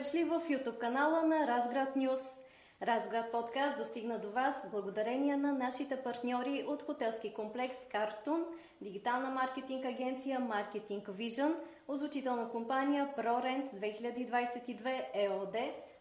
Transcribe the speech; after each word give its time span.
дошли 0.00 0.24
в 0.24 0.40
YouTube 0.48 0.78
канала 0.78 1.22
на 1.22 1.46
Разград 1.46 1.96
Нюс. 1.96 2.20
Разград 2.82 3.32
подкаст 3.32 3.76
достигна 3.76 4.18
до 4.18 4.30
вас 4.30 4.54
благодарение 4.70 5.36
на 5.36 5.52
нашите 5.52 5.96
партньори 5.96 6.64
от 6.68 6.82
хотелски 6.82 7.34
комплекс 7.34 7.76
Картун, 7.92 8.44
дигитална 8.80 9.30
маркетинг 9.30 9.84
агенция 9.84 10.40
Marketing 10.40 11.04
Vision, 11.04 11.54
озвучителна 11.88 12.50
компания 12.50 13.14
ProRent 13.18 13.74
2022 13.74 15.04
ЕОД, 15.14 15.56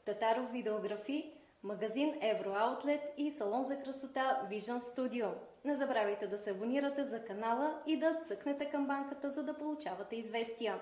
Татаров 0.06 0.52
видеографи, 0.52 1.34
магазин 1.64 2.14
Евроаутлет 2.22 3.02
и 3.18 3.32
салон 3.32 3.64
за 3.64 3.80
красота 3.80 4.48
Vision 4.52 4.78
Studio. 4.78 5.30
Не 5.66 5.76
забравяйте 5.76 6.28
да 6.28 6.38
се 6.38 6.52
абонирате 6.52 7.04
за 7.04 7.24
канала 7.24 7.82
и 7.88 8.00
да 8.00 8.22
цъкнете 8.28 8.66
към 8.66 8.88
банката, 8.88 9.32
за 9.32 9.44
да 9.44 9.54
получавате 9.54 10.16
известия. 10.16 10.80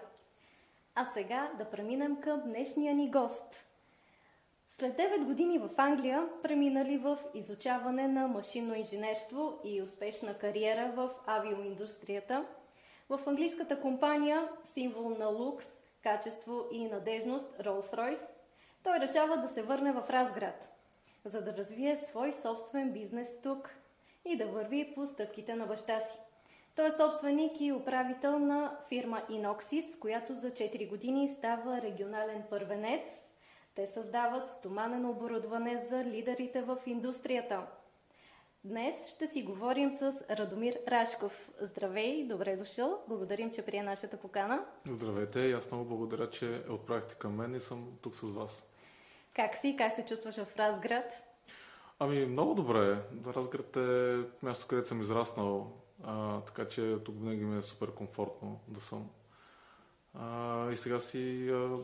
А 0.99 1.05
сега 1.05 1.51
да 1.57 1.69
преминем 1.69 2.21
към 2.21 2.41
днешния 2.41 2.95
ни 2.95 3.11
гост. 3.11 3.67
След 4.69 4.97
9 4.97 5.25
години 5.25 5.59
в 5.59 5.70
Англия, 5.77 6.29
преминали 6.43 6.97
в 6.97 7.20
изучаване 7.33 8.07
на 8.07 8.27
машинно 8.27 8.75
инженерство 8.75 9.59
и 9.63 9.81
успешна 9.81 10.37
кариера 10.37 10.91
в 10.95 11.09
авиоиндустрията, 11.25 12.45
в 13.09 13.20
английската 13.25 13.81
компания, 13.81 14.49
символ 14.63 15.09
на 15.09 15.27
лукс, 15.27 15.67
качество 16.03 16.65
и 16.71 16.85
надежност 16.85 17.57
Rolls-Royce, 17.57 18.29
той 18.84 18.99
решава 18.99 19.37
да 19.37 19.48
се 19.48 19.63
върне 19.63 19.91
в 19.91 20.09
Разград, 20.09 20.70
за 21.25 21.41
да 21.41 21.57
развие 21.57 21.98
свой 21.98 22.34
собствен 22.34 22.91
бизнес 22.91 23.41
тук 23.41 23.70
и 24.25 24.37
да 24.37 24.48
върви 24.48 24.91
по 24.95 25.07
стъпките 25.07 25.55
на 25.55 25.65
баща 25.65 25.99
си. 25.99 26.17
Той 26.77 26.87
е 26.87 26.91
собственик 26.91 27.61
и 27.61 27.71
управител 27.71 28.39
на 28.39 28.77
фирма 28.89 29.21
Innoxis, 29.29 29.99
която 29.99 30.35
за 30.35 30.51
4 30.51 30.89
години 30.89 31.29
става 31.29 31.81
регионален 31.81 32.43
първенец. 32.49 33.33
Те 33.75 33.87
създават 33.87 34.49
стоманено 34.49 35.09
оборудване 35.09 35.85
за 35.89 36.03
лидерите 36.03 36.61
в 36.61 36.77
индустрията. 36.85 37.61
Днес 38.63 39.09
ще 39.09 39.27
си 39.27 39.43
говорим 39.43 39.91
с 39.91 40.25
Радомир 40.29 40.79
Рашков. 40.87 41.49
Здравей, 41.61 42.27
добре 42.27 42.55
дошъл. 42.55 42.99
Благодарим, 43.07 43.51
че 43.51 43.65
прие 43.65 43.83
нашата 43.83 44.17
покана. 44.17 44.65
Здравейте 44.89 45.39
и 45.39 45.51
аз 45.51 45.71
много 45.71 45.85
благодаря, 45.85 46.29
че 46.29 46.61
отправихте 46.70 47.15
към 47.15 47.35
мен 47.35 47.55
и 47.55 47.59
съм 47.59 47.87
тук 48.01 48.15
с 48.15 48.21
вас. 48.21 48.71
Как 49.33 49.55
си? 49.55 49.75
Как 49.77 49.93
се 49.93 50.05
чувстваш 50.05 50.35
в 50.35 50.57
Разград? 50.57 51.13
Ами, 51.99 52.25
много 52.25 52.53
добре. 52.53 52.98
Разград 53.27 53.77
е 53.77 54.17
място, 54.45 54.67
където 54.67 54.87
съм 54.87 55.01
израснал. 55.01 55.71
А, 56.03 56.41
така 56.41 56.67
че 56.67 56.98
тук 57.05 57.20
винаги 57.20 57.45
ми 57.45 57.57
е 57.57 57.62
супер 57.62 57.91
комфортно 57.91 58.59
да 58.67 58.81
съм. 58.81 59.09
А, 60.13 60.71
и 60.71 60.76
сега 60.76 60.99
си 60.99 61.49
а, 61.49 61.76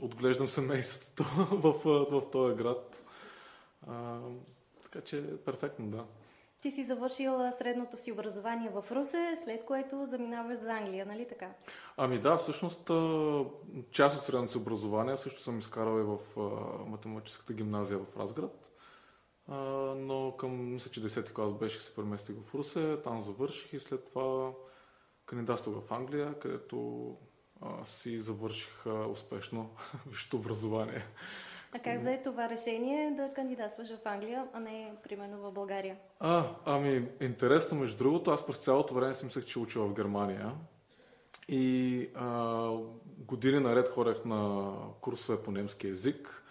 отглеждам 0.00 0.48
семейството 0.48 1.24
в, 1.50 1.72
в, 1.72 2.20
в 2.20 2.30
този 2.30 2.54
град. 2.54 3.04
А, 3.86 4.18
така 4.82 5.00
че 5.00 5.36
перфектно, 5.44 5.86
да. 5.86 6.04
Ти 6.62 6.70
си 6.70 6.84
завършил 6.84 7.52
средното 7.58 7.96
си 7.96 8.12
образование 8.12 8.70
в 8.70 8.84
Русе, 8.92 9.38
след 9.44 9.64
което 9.64 10.06
заминаваш 10.06 10.58
за 10.58 10.72
Англия, 10.72 11.06
нали 11.06 11.28
така? 11.28 11.50
Ами 11.96 12.18
да, 12.18 12.36
всъщност 12.36 12.90
част 13.90 14.18
от 14.18 14.24
средното 14.24 14.52
си 14.52 14.58
образование 14.58 15.16
също 15.16 15.40
съм 15.40 15.58
изкарал 15.58 15.98
и 15.98 16.02
в 16.02 16.18
математическата 16.86 17.52
гимназия 17.52 17.98
в 17.98 18.16
Разград 18.16 18.71
но 19.96 20.34
към, 20.38 20.72
мисля, 20.72 20.90
че 20.90 21.02
10-ти 21.02 21.32
клас 21.32 21.52
беше 21.52 21.78
се 21.78 21.94
преместих 21.94 22.36
в 22.36 22.54
Русе, 22.54 22.96
там 23.04 23.20
завърших 23.20 23.72
и 23.72 23.80
след 23.80 24.04
това 24.04 24.50
кандидатствах 25.26 25.84
в 25.84 25.92
Англия, 25.92 26.38
където 26.38 27.16
а, 27.60 27.84
си 27.84 28.20
завърших 28.20 28.86
а, 28.86 29.06
успешно 29.06 29.70
висшето 30.06 30.36
образование. 30.36 31.04
А 31.74 31.78
как 31.78 32.00
взе 32.00 32.20
това 32.24 32.48
решение 32.48 33.10
да 33.16 33.34
кандидатстваш 33.34 33.88
в 33.88 34.06
Англия, 34.06 34.46
а 34.52 34.60
не 34.60 34.94
примерно 35.02 35.38
в 35.38 35.52
България? 35.52 35.96
А, 36.20 36.44
ами, 36.64 37.08
интересно, 37.20 37.78
между 37.78 37.98
другото, 37.98 38.30
аз 38.30 38.46
през 38.46 38.56
цялото 38.56 38.94
време 38.94 39.14
си 39.14 39.24
мислех, 39.24 39.44
че 39.44 39.58
уча 39.58 39.80
в 39.80 39.94
Германия. 39.94 40.52
И 41.48 42.08
а, 42.14 42.70
години 43.18 43.60
наред 43.60 43.88
ходех 43.88 44.24
на 44.24 44.72
курсове 45.00 45.42
по 45.42 45.50
немски 45.50 45.88
язик 45.88 46.41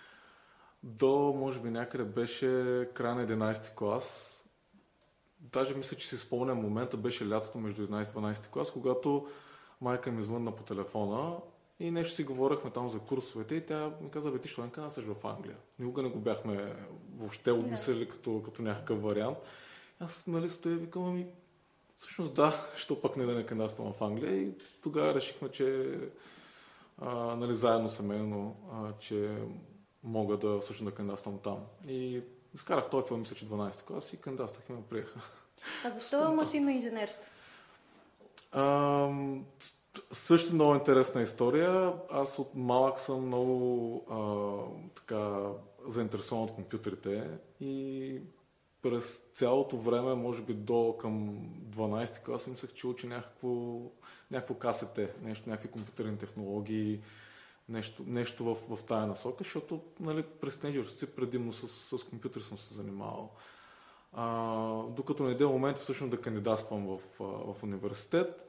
до, 0.83 1.33
може 1.37 1.59
би, 1.59 1.69
някъде 1.69 2.03
беше 2.03 2.47
края 2.93 3.15
на 3.15 3.27
11 3.27 3.75
клас. 3.75 4.37
Даже 5.39 5.75
мисля, 5.75 5.97
че 5.97 6.09
си 6.09 6.17
спомням 6.17 6.61
момента, 6.61 6.97
беше 6.97 7.29
лятото 7.29 7.57
между 7.57 7.87
11 7.87 8.11
и 8.11 8.13
12 8.13 8.47
клас, 8.47 8.71
когато 8.71 9.27
майка 9.81 10.11
ми 10.11 10.21
звънна 10.21 10.55
по 10.55 10.63
телефона 10.63 11.37
и 11.79 11.91
нещо 11.91 12.15
си 12.15 12.23
говорихме 12.23 12.69
там 12.69 12.89
за 12.89 12.99
курсовете 12.99 13.55
и 13.55 13.65
тя 13.65 13.91
ми 14.01 14.09
каза, 14.09 14.31
бе 14.31 14.39
ти 14.39 14.49
що 14.49 14.61
не 14.61 14.71
кандидатстваш 14.71 15.05
в 15.05 15.27
Англия? 15.27 15.57
Никога 15.79 16.01
не 16.01 16.09
го 16.09 16.19
бяхме 16.19 16.75
въобще 17.17 17.51
обмислили 17.51 18.09
като, 18.09 18.41
като 18.45 18.61
някакъв 18.61 19.01
вариант. 19.01 19.37
Аз 19.99 20.27
нали 20.27 20.49
стоя 20.49 20.75
и 20.75 20.77
викам, 20.77 21.05
ами 21.05 21.27
всъщност 21.95 22.33
да, 22.33 22.55
що 22.75 23.01
пък 23.01 23.17
не 23.17 23.25
да 23.25 23.35
не 23.35 23.45
кандидатствам 23.45 23.93
в 23.93 24.01
Англия 24.01 24.41
и 24.41 24.53
тогава 24.83 25.13
решихме, 25.13 25.49
че 25.49 25.99
а, 26.97 27.15
нали, 27.35 27.53
заедно 27.53 27.89
семейно, 27.89 28.55
а, 28.73 28.91
че 28.99 29.37
мога 30.03 30.37
да 30.37 30.59
всъщност 30.59 30.91
да 30.91 30.95
кандидатствам 30.95 31.39
там. 31.39 31.57
И 31.87 32.21
изкарах 32.55 32.89
този 32.89 33.07
филм, 33.07 33.19
мисля, 33.19 33.35
че 33.35 33.49
12 33.49 33.83
клас 33.83 34.13
и 34.13 34.21
кандидатствах 34.21 34.69
и 34.69 34.73
ме 34.73 34.81
приеха. 34.89 35.19
А 35.85 35.89
защо 35.89 36.31
машинно 36.31 36.69
инженерство? 36.69 37.31
А, 38.51 39.09
също 40.11 40.53
много 40.53 40.75
интересна 40.75 41.21
история. 41.21 41.93
Аз 42.11 42.39
от 42.39 42.55
малък 42.55 42.99
съм 42.99 43.25
много 43.25 44.05
а, 44.09 44.19
така 44.95 45.39
заинтересован 45.87 46.43
от 46.43 46.53
компютрите 46.53 47.29
и 47.59 48.21
през 48.81 49.21
цялото 49.33 49.77
време, 49.77 50.15
може 50.15 50.43
би 50.43 50.53
до 50.53 50.95
към 51.01 51.39
12 51.69 52.23
клас, 52.25 52.47
мислех, 52.47 52.73
че 52.73 52.87
учи 52.87 53.07
някакво, 53.07 53.79
някакво 54.31 54.55
КСТ, 54.55 54.99
нещо, 55.21 55.49
някакви 55.49 55.71
компютърни 55.71 56.17
технологии, 56.17 57.01
нещо, 57.71 58.03
нещо 58.07 58.55
в, 58.55 58.75
в 58.75 58.83
тая 58.83 59.07
насока, 59.07 59.43
защото 59.43 59.81
нали, 59.99 60.23
през 60.23 60.57
тенджерството 60.57 61.15
предимно 61.15 61.53
с, 61.53 61.97
с 61.97 62.03
компютър 62.03 62.41
съм 62.41 62.57
се 62.57 62.73
занимавал. 62.73 63.31
А, 64.13 64.83
докато 64.83 65.23
не 65.23 65.37
е 65.39 65.45
момент 65.45 65.77
всъщност 65.77 66.11
да 66.11 66.21
кандидатствам 66.21 66.87
в, 66.87 66.99
в 67.53 67.63
университет 67.63 68.47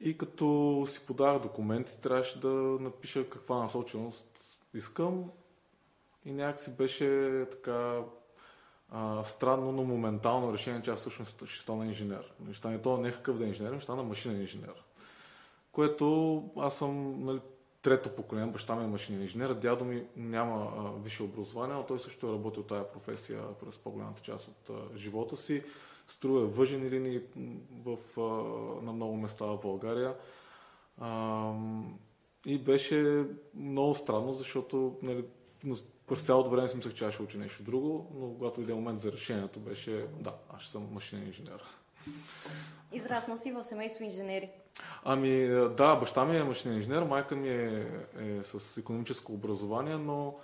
и 0.00 0.18
като 0.18 0.84
си 0.88 1.06
подавах 1.06 1.42
документи, 1.42 2.00
трябваше 2.00 2.40
да 2.40 2.48
напиша 2.80 3.30
каква 3.30 3.56
насоченост 3.56 4.26
искам 4.74 5.30
и 6.24 6.32
някакси 6.32 6.76
беше 6.76 7.46
така 7.52 8.02
а, 8.90 9.24
странно, 9.24 9.72
но 9.72 9.84
моментално 9.84 10.52
решение, 10.52 10.82
че 10.82 10.90
аз 10.90 11.00
всъщност 11.00 11.46
ще 11.46 11.62
стана 11.62 11.86
инженер. 11.86 12.32
Не 12.40 12.54
стане 12.54 12.82
то 12.82 12.96
не 12.96 13.12
какъв 13.12 13.38
да 13.38 13.44
е 13.44 13.48
инженер, 13.48 13.74
ще 13.74 13.84
стана 13.84 14.02
машинен 14.02 14.40
инженер. 14.40 14.84
Което 15.72 16.42
аз 16.56 16.78
съм 16.78 17.24
нали, 17.24 17.40
трето 17.84 18.10
поколение, 18.10 18.52
баща 18.52 18.76
ми 18.76 18.84
е 18.84 18.86
машинен 18.86 19.22
инженер, 19.22 19.54
дядо 19.54 19.84
ми 19.84 20.06
няма 20.16 20.72
а, 20.76 21.02
висше 21.02 21.22
образование, 21.22 21.76
но 21.76 21.86
той 21.86 21.98
също 21.98 22.28
е 22.28 22.32
работил 22.32 22.62
тази 22.62 22.84
професия 22.92 23.42
през 23.60 23.78
по-голямата 23.78 24.22
част 24.22 24.48
от 24.48 24.70
живота 24.96 25.36
си. 25.36 25.62
Струя 26.08 26.46
въжени 26.46 26.90
линии 26.90 27.20
в, 27.84 27.98
на 28.82 28.92
много 28.92 29.16
места 29.16 29.44
в 29.44 29.60
България. 29.60 30.14
И 32.46 32.58
беше 32.58 33.26
много 33.54 33.94
странно, 33.94 34.32
защото 34.32 34.98
нали, 35.02 35.24
през 36.06 36.22
цялото 36.22 36.50
време 36.50 36.68
си 36.68 36.76
мислех, 36.76 36.94
че 36.94 37.10
ще 37.10 37.22
уча 37.22 37.38
нещо 37.38 37.62
друго, 37.62 38.10
но 38.14 38.34
когато 38.34 38.60
иде 38.60 38.74
момент 38.74 39.00
за 39.00 39.12
решението 39.12 39.60
беше, 39.60 40.06
да, 40.20 40.34
аз 40.48 40.64
съм 40.64 40.88
машинен 40.92 41.26
инженер. 41.26 41.62
Израснал 42.92 43.38
си 43.38 43.52
в 43.52 43.64
семейство 43.64 44.04
инженери. 44.04 44.50
Ами 45.04 45.46
да, 45.76 45.96
баща 45.96 46.24
ми 46.24 46.36
е 46.36 46.44
машинен 46.44 46.76
инженер, 46.76 47.02
майка 47.02 47.36
ми 47.36 47.48
е, 47.48 47.86
е 48.20 48.42
с 48.42 48.76
економическо 48.78 49.32
образование, 49.32 49.96
но 49.96 50.34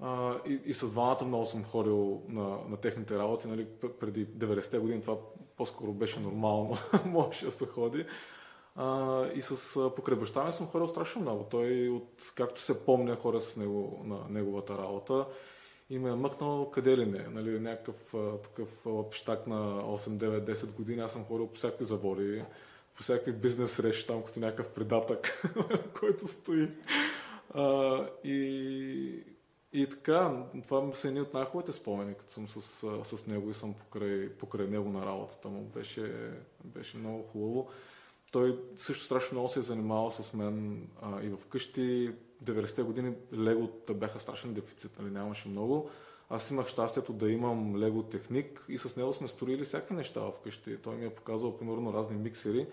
а, 0.00 0.34
и, 0.46 0.60
и 0.64 0.74
с 0.74 0.90
двамата 0.90 1.24
много 1.24 1.46
съм 1.46 1.64
ходил 1.64 2.22
на, 2.28 2.58
на 2.68 2.76
техните 2.76 3.18
работи. 3.18 3.48
Нали, 3.48 3.66
преди 4.00 4.26
90-те 4.26 4.78
години 4.78 5.02
това 5.02 5.16
по-скоро 5.56 5.92
беше 5.92 6.20
нормално, 6.20 6.76
можеше 7.06 7.44
да 7.44 7.52
се 7.52 7.66
ходи. 7.66 8.06
А, 8.76 9.26
и 9.34 9.42
с 9.42 9.90
покрай 9.96 10.18
баща 10.18 10.44
ми 10.44 10.52
съм 10.52 10.66
ходил 10.66 10.88
страшно 10.88 11.22
много. 11.22 11.44
Той, 11.50 11.88
от, 11.88 12.32
както 12.34 12.60
се 12.60 12.84
помня, 12.84 13.16
хора 13.16 13.40
с 13.40 13.56
него 13.56 14.02
на 14.04 14.18
неговата 14.30 14.78
работа 14.78 15.26
и 15.90 15.98
ме 15.98 16.10
е 16.10 16.14
мъкнал 16.14 16.70
къде 16.70 16.98
ли 16.98 17.06
не. 17.06 17.26
Нали, 17.30 17.60
някакъв 17.60 18.14
такъв 18.44 18.86
лапштак 18.86 19.46
на 19.46 19.82
8-9-10 19.82 20.74
години. 20.74 21.02
Аз 21.02 21.12
съм 21.12 21.24
ходил 21.24 21.46
по 21.46 21.54
всякакви 21.54 21.84
заводи 21.84 22.42
по 22.94 23.02
всякакви 23.02 23.32
бизнес 23.32 23.72
срещи 23.72 24.06
там, 24.06 24.22
като 24.22 24.40
някакъв 24.40 24.70
предатък, 24.70 25.52
който 26.00 26.28
стои. 26.28 26.68
А, 27.54 28.06
и, 28.24 29.22
и 29.72 29.86
така, 29.90 30.44
това 30.62 30.94
са 30.94 31.08
едни 31.08 31.20
от 31.20 31.34
най-хубавите 31.34 31.72
спомени, 31.72 32.14
като 32.14 32.32
съм 32.32 32.48
с, 32.48 32.62
с 33.04 33.26
него 33.26 33.50
и 33.50 33.54
съм 33.54 33.74
покрай, 33.74 34.28
покрай 34.28 34.66
него 34.66 34.90
на 34.90 35.06
работата 35.06 35.48
му. 35.48 35.62
Беше, 35.64 36.32
беше 36.64 36.96
много 36.96 37.22
хубаво. 37.22 37.68
той 38.32 38.58
също 38.76 39.04
страшно 39.04 39.34
много 39.34 39.48
се 39.48 39.58
е 39.58 39.62
занимавал 39.62 40.10
с 40.10 40.34
мен 40.34 40.86
а, 41.02 41.22
и 41.22 41.36
вкъщи. 41.36 42.12
90-те 42.44 42.82
години 42.82 43.14
легота 43.32 43.94
бяха 43.94 44.20
страшен 44.20 44.54
дефицит, 44.54 44.98
нали, 44.98 45.10
нямаше 45.10 45.48
много. 45.48 45.90
Аз 46.30 46.50
имах 46.50 46.68
щастието 46.68 47.12
да 47.12 47.30
имам 47.30 47.76
лего 47.76 48.02
техник 48.02 48.64
и 48.68 48.78
с 48.78 48.96
него 48.96 49.12
сме 49.12 49.28
строили 49.28 49.64
всякакви 49.64 49.94
неща 49.94 50.30
вкъщи. 50.30 50.76
Той 50.82 50.96
ми 50.96 51.06
е 51.06 51.14
показал, 51.14 51.58
примерно, 51.58 51.92
разни 51.92 52.16
миксери, 52.16 52.66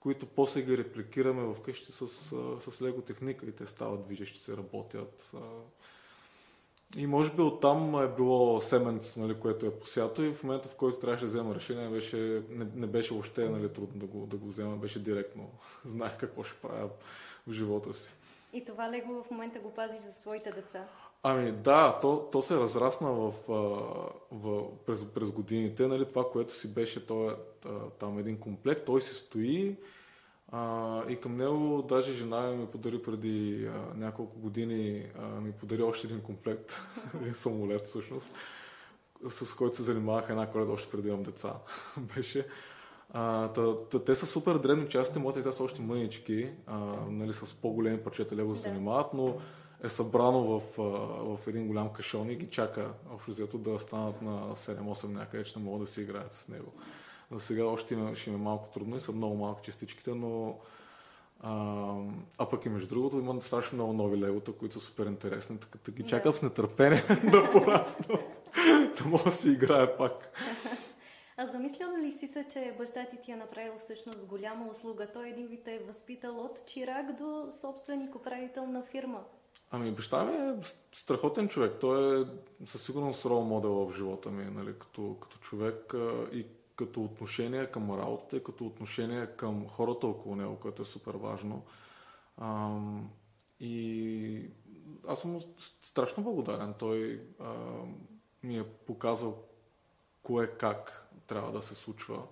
които 0.00 0.26
после 0.26 0.62
ги 0.62 0.78
репликираме 0.78 1.54
вкъщи 1.54 1.92
с, 1.92 2.08
с 2.60 2.82
лего 2.82 3.02
техника 3.02 3.46
и 3.46 3.52
те 3.52 3.66
стават 3.66 4.04
движещи 4.04 4.38
се, 4.38 4.56
работят. 4.56 5.32
И 6.96 7.06
може 7.06 7.32
би 7.32 7.42
оттам 7.42 8.02
е 8.02 8.08
било 8.08 8.60
семенцето, 8.60 9.20
нали, 9.20 9.40
което 9.40 9.66
е 9.66 9.78
посято 9.78 10.22
и 10.22 10.32
в 10.32 10.42
момента, 10.42 10.68
в 10.68 10.76
който 10.76 10.98
трябваше 10.98 11.24
да 11.24 11.30
взема 11.30 11.54
решение, 11.54 11.88
беше, 11.88 12.42
не, 12.50 12.66
не 12.74 12.86
беше 12.86 13.14
въобще 13.14 13.48
нали, 13.48 13.72
трудно 13.72 14.00
да 14.00 14.06
го, 14.06 14.26
да 14.26 14.36
го 14.36 14.48
взема, 14.48 14.76
беше 14.76 15.02
директно. 15.02 15.50
Знаех 15.84 16.16
какво 16.16 16.44
ще 16.44 16.56
правя 16.56 16.88
в 17.46 17.52
живота 17.52 17.94
си. 17.94 18.12
И 18.52 18.64
това 18.64 18.90
лего 18.90 19.22
в 19.22 19.30
момента 19.30 19.58
го 19.58 19.74
пазиш 19.74 20.00
за 20.00 20.12
своите 20.12 20.52
деца? 20.52 20.84
Ами 21.22 21.52
да, 21.52 21.98
то, 22.02 22.28
то 22.32 22.42
се 22.42 22.56
разрасна 22.56 23.12
в, 23.12 23.32
в, 24.30 24.62
през, 24.86 25.04
през 25.04 25.30
годините. 25.30 25.86
Нали, 25.86 26.08
това, 26.08 26.30
което 26.30 26.54
си 26.54 26.74
беше 26.74 27.06
то 27.06 27.30
е, 27.30 27.34
там 27.98 28.18
един 28.18 28.38
комплект, 28.38 28.84
той 28.84 29.00
си 29.00 29.14
стои 29.14 29.76
а, 30.52 31.02
и 31.08 31.16
към 31.16 31.36
него 31.36 31.82
даже 31.88 32.12
жена 32.12 32.40
ми 32.40 32.66
подари 32.66 33.02
преди 33.02 33.66
а, 33.66 33.94
няколко 33.96 34.38
години, 34.38 35.06
а, 35.18 35.40
ми 35.40 35.52
подари 35.52 35.82
още 35.82 36.06
един 36.06 36.20
комплект, 36.20 36.80
един 37.20 37.34
самолет 37.34 37.86
всъщност, 37.86 38.32
с 39.28 39.54
който 39.54 39.76
се 39.76 39.82
занимавах 39.82 40.30
една 40.30 40.50
коледа 40.50 40.72
още 40.72 40.90
преди 40.90 41.08
имам 41.08 41.22
деца. 41.22 41.54
беше. 42.16 42.46
А, 43.12 43.48
та, 43.48 43.76
та, 43.76 44.04
те 44.04 44.14
са 44.14 44.26
супер 44.26 44.58
древни 44.58 44.88
части, 44.88 45.18
моите 45.18 45.38
деца 45.38 45.52
са 45.52 45.62
още 45.62 45.82
мънички, 45.82 46.50
а, 46.66 46.78
нали, 47.10 47.32
с 47.32 47.54
по-големи 47.54 47.98
парчета 47.98 48.36
лего 48.36 48.54
се 48.54 48.60
занимават, 48.60 49.14
но 49.14 49.36
е 49.84 49.88
събрано 49.88 50.40
в, 50.60 50.76
в 51.36 51.48
един 51.48 51.66
голям 51.66 51.92
кашон 51.92 52.30
и 52.30 52.36
ги 52.36 52.50
чака 52.50 52.90
общо 53.14 53.30
взето 53.30 53.58
да 53.58 53.78
станат 53.78 54.22
на 54.22 54.56
7-8 54.56 55.04
някъде, 55.04 55.44
че 55.44 55.58
не 55.58 55.64
могат 55.64 55.80
да 55.80 55.92
си 55.92 56.00
играят 56.00 56.32
с 56.32 56.48
него. 56.48 56.72
За 57.30 57.40
сега 57.40 57.64
още 57.64 57.94
има, 57.94 58.14
ще 58.14 58.30
има 58.30 58.38
малко 58.38 58.68
трудно 58.68 58.96
и 58.96 59.00
са 59.00 59.12
много 59.12 59.36
малко 59.36 59.62
частичките, 59.62 60.14
но 60.14 60.58
а, 61.40 61.94
а 62.38 62.48
пък 62.48 62.66
и 62.66 62.68
между 62.68 62.88
другото 62.88 63.18
има 63.18 63.42
страшно 63.42 63.76
много 63.76 63.92
нови 63.92 64.20
легота, 64.20 64.52
които 64.52 64.74
са 64.74 64.80
супер 64.80 65.06
интересни, 65.06 65.58
така 65.58 65.78
да 65.84 65.92
ги 65.92 66.02
чакам 66.02 66.32
с 66.32 66.42
нетърпение 66.42 67.02
да 67.30 67.50
пораснат, 67.52 68.50
да 68.98 69.04
мога 69.04 69.24
да 69.24 69.32
си 69.32 69.50
играя 69.50 69.96
пак. 69.96 70.32
А 71.36 71.46
замислял 71.46 71.96
ли 71.96 72.12
си 72.12 72.28
се, 72.28 72.46
че 72.52 72.74
баща 72.78 73.04
ти 73.04 73.16
ти 73.24 73.32
е 73.32 73.36
направил 73.36 73.72
всъщност 73.84 74.24
голяма 74.24 74.66
услуга? 74.66 75.06
Той 75.12 75.28
един 75.28 75.46
вид 75.46 75.68
е 75.68 75.80
възпитал 75.86 76.40
от 76.40 76.66
чирак 76.66 77.12
до 77.18 77.48
собственик 77.52 78.14
управител 78.14 78.66
на 78.66 78.82
фирма. 78.82 79.24
Ами 79.70 79.90
баща 79.90 80.24
ми 80.24 80.32
е 80.32 80.54
страхотен 80.92 81.48
човек. 81.48 81.72
Той 81.80 82.22
е 82.22 82.24
със 82.66 82.82
сигурност 82.82 83.24
рол 83.24 83.42
модел 83.42 83.72
в 83.72 83.96
живота 83.96 84.30
ми, 84.30 84.44
нали, 84.44 84.78
като, 84.78 85.16
като 85.20 85.38
човек 85.38 85.94
и 86.32 86.46
като 86.76 87.04
отношение 87.04 87.66
към 87.66 87.90
работата 87.90 88.36
и 88.36 88.44
като 88.44 88.66
отношение 88.66 89.26
към 89.26 89.68
хората 89.68 90.06
около 90.06 90.36
него, 90.36 90.56
което 90.56 90.82
е 90.82 90.84
супер 90.84 91.14
важно. 91.14 91.62
А, 92.36 92.78
и 93.60 94.50
аз 95.08 95.20
съм 95.20 95.40
страшно 95.82 96.22
благодарен. 96.22 96.74
Той 96.78 97.22
а, 97.40 97.54
ми 98.42 98.58
е 98.58 98.64
показал 98.64 99.42
кое 100.22 100.46
как 100.46 101.08
трябва 101.26 101.52
да 101.52 101.62
се 101.62 101.74
случва. 101.74 102.22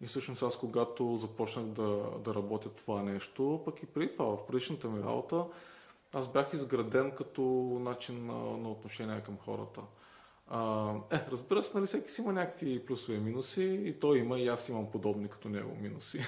И 0.00 0.06
всъщност 0.06 0.42
аз 0.42 0.58
когато 0.58 1.16
започнах 1.16 1.66
да, 1.66 2.04
да 2.24 2.34
работя 2.34 2.68
това 2.68 3.02
нещо, 3.02 3.62
пък 3.64 3.82
и 3.82 3.86
преди 3.86 4.12
това, 4.12 4.36
в 4.36 4.46
предишната 4.46 4.88
ми 4.88 5.02
работа, 5.02 5.46
аз 6.14 6.32
бях 6.32 6.52
изграден 6.52 7.10
като 7.10 7.42
начин 7.80 8.26
на, 8.26 8.56
на 8.56 8.70
отношение 8.70 9.20
към 9.20 9.38
хората. 9.38 9.80
А, 10.48 10.92
е, 11.10 11.20
разбира 11.30 11.62
се, 11.62 11.76
нали, 11.76 11.86
всеки 11.86 12.10
си 12.10 12.20
има 12.20 12.32
някакви 12.32 12.86
плюсове 12.86 13.18
и 13.18 13.20
минуси 13.20 13.64
и 13.84 14.00
той 14.00 14.18
има 14.18 14.38
и 14.38 14.48
аз 14.48 14.68
имам 14.68 14.90
подобни 14.90 15.28
като 15.28 15.48
него 15.48 15.76
минуси. 15.80 16.20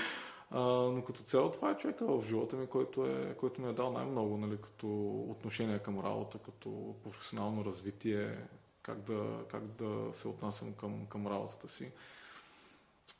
а, 0.50 0.60
но 0.62 1.04
като 1.04 1.22
цяло 1.22 1.50
това 1.50 1.70
е 1.70 1.76
човека 1.76 2.06
в 2.06 2.26
живота 2.26 2.56
ми, 2.56 2.66
който, 2.66 3.06
е, 3.06 3.34
който 3.34 3.60
ми 3.60 3.70
е 3.70 3.72
дал 3.72 3.92
най-много, 3.92 4.36
нали, 4.36 4.56
като 4.62 4.86
отношение 5.30 5.78
към 5.78 6.00
работа, 6.00 6.38
като 6.38 6.94
професионално 7.02 7.64
развитие, 7.64 8.38
как 8.82 9.00
да, 9.00 9.44
как 9.50 9.66
да 9.66 10.08
се 10.12 10.28
отнасям 10.28 10.72
към, 10.72 11.06
към 11.06 11.26
работата 11.26 11.68
си. 11.68 11.92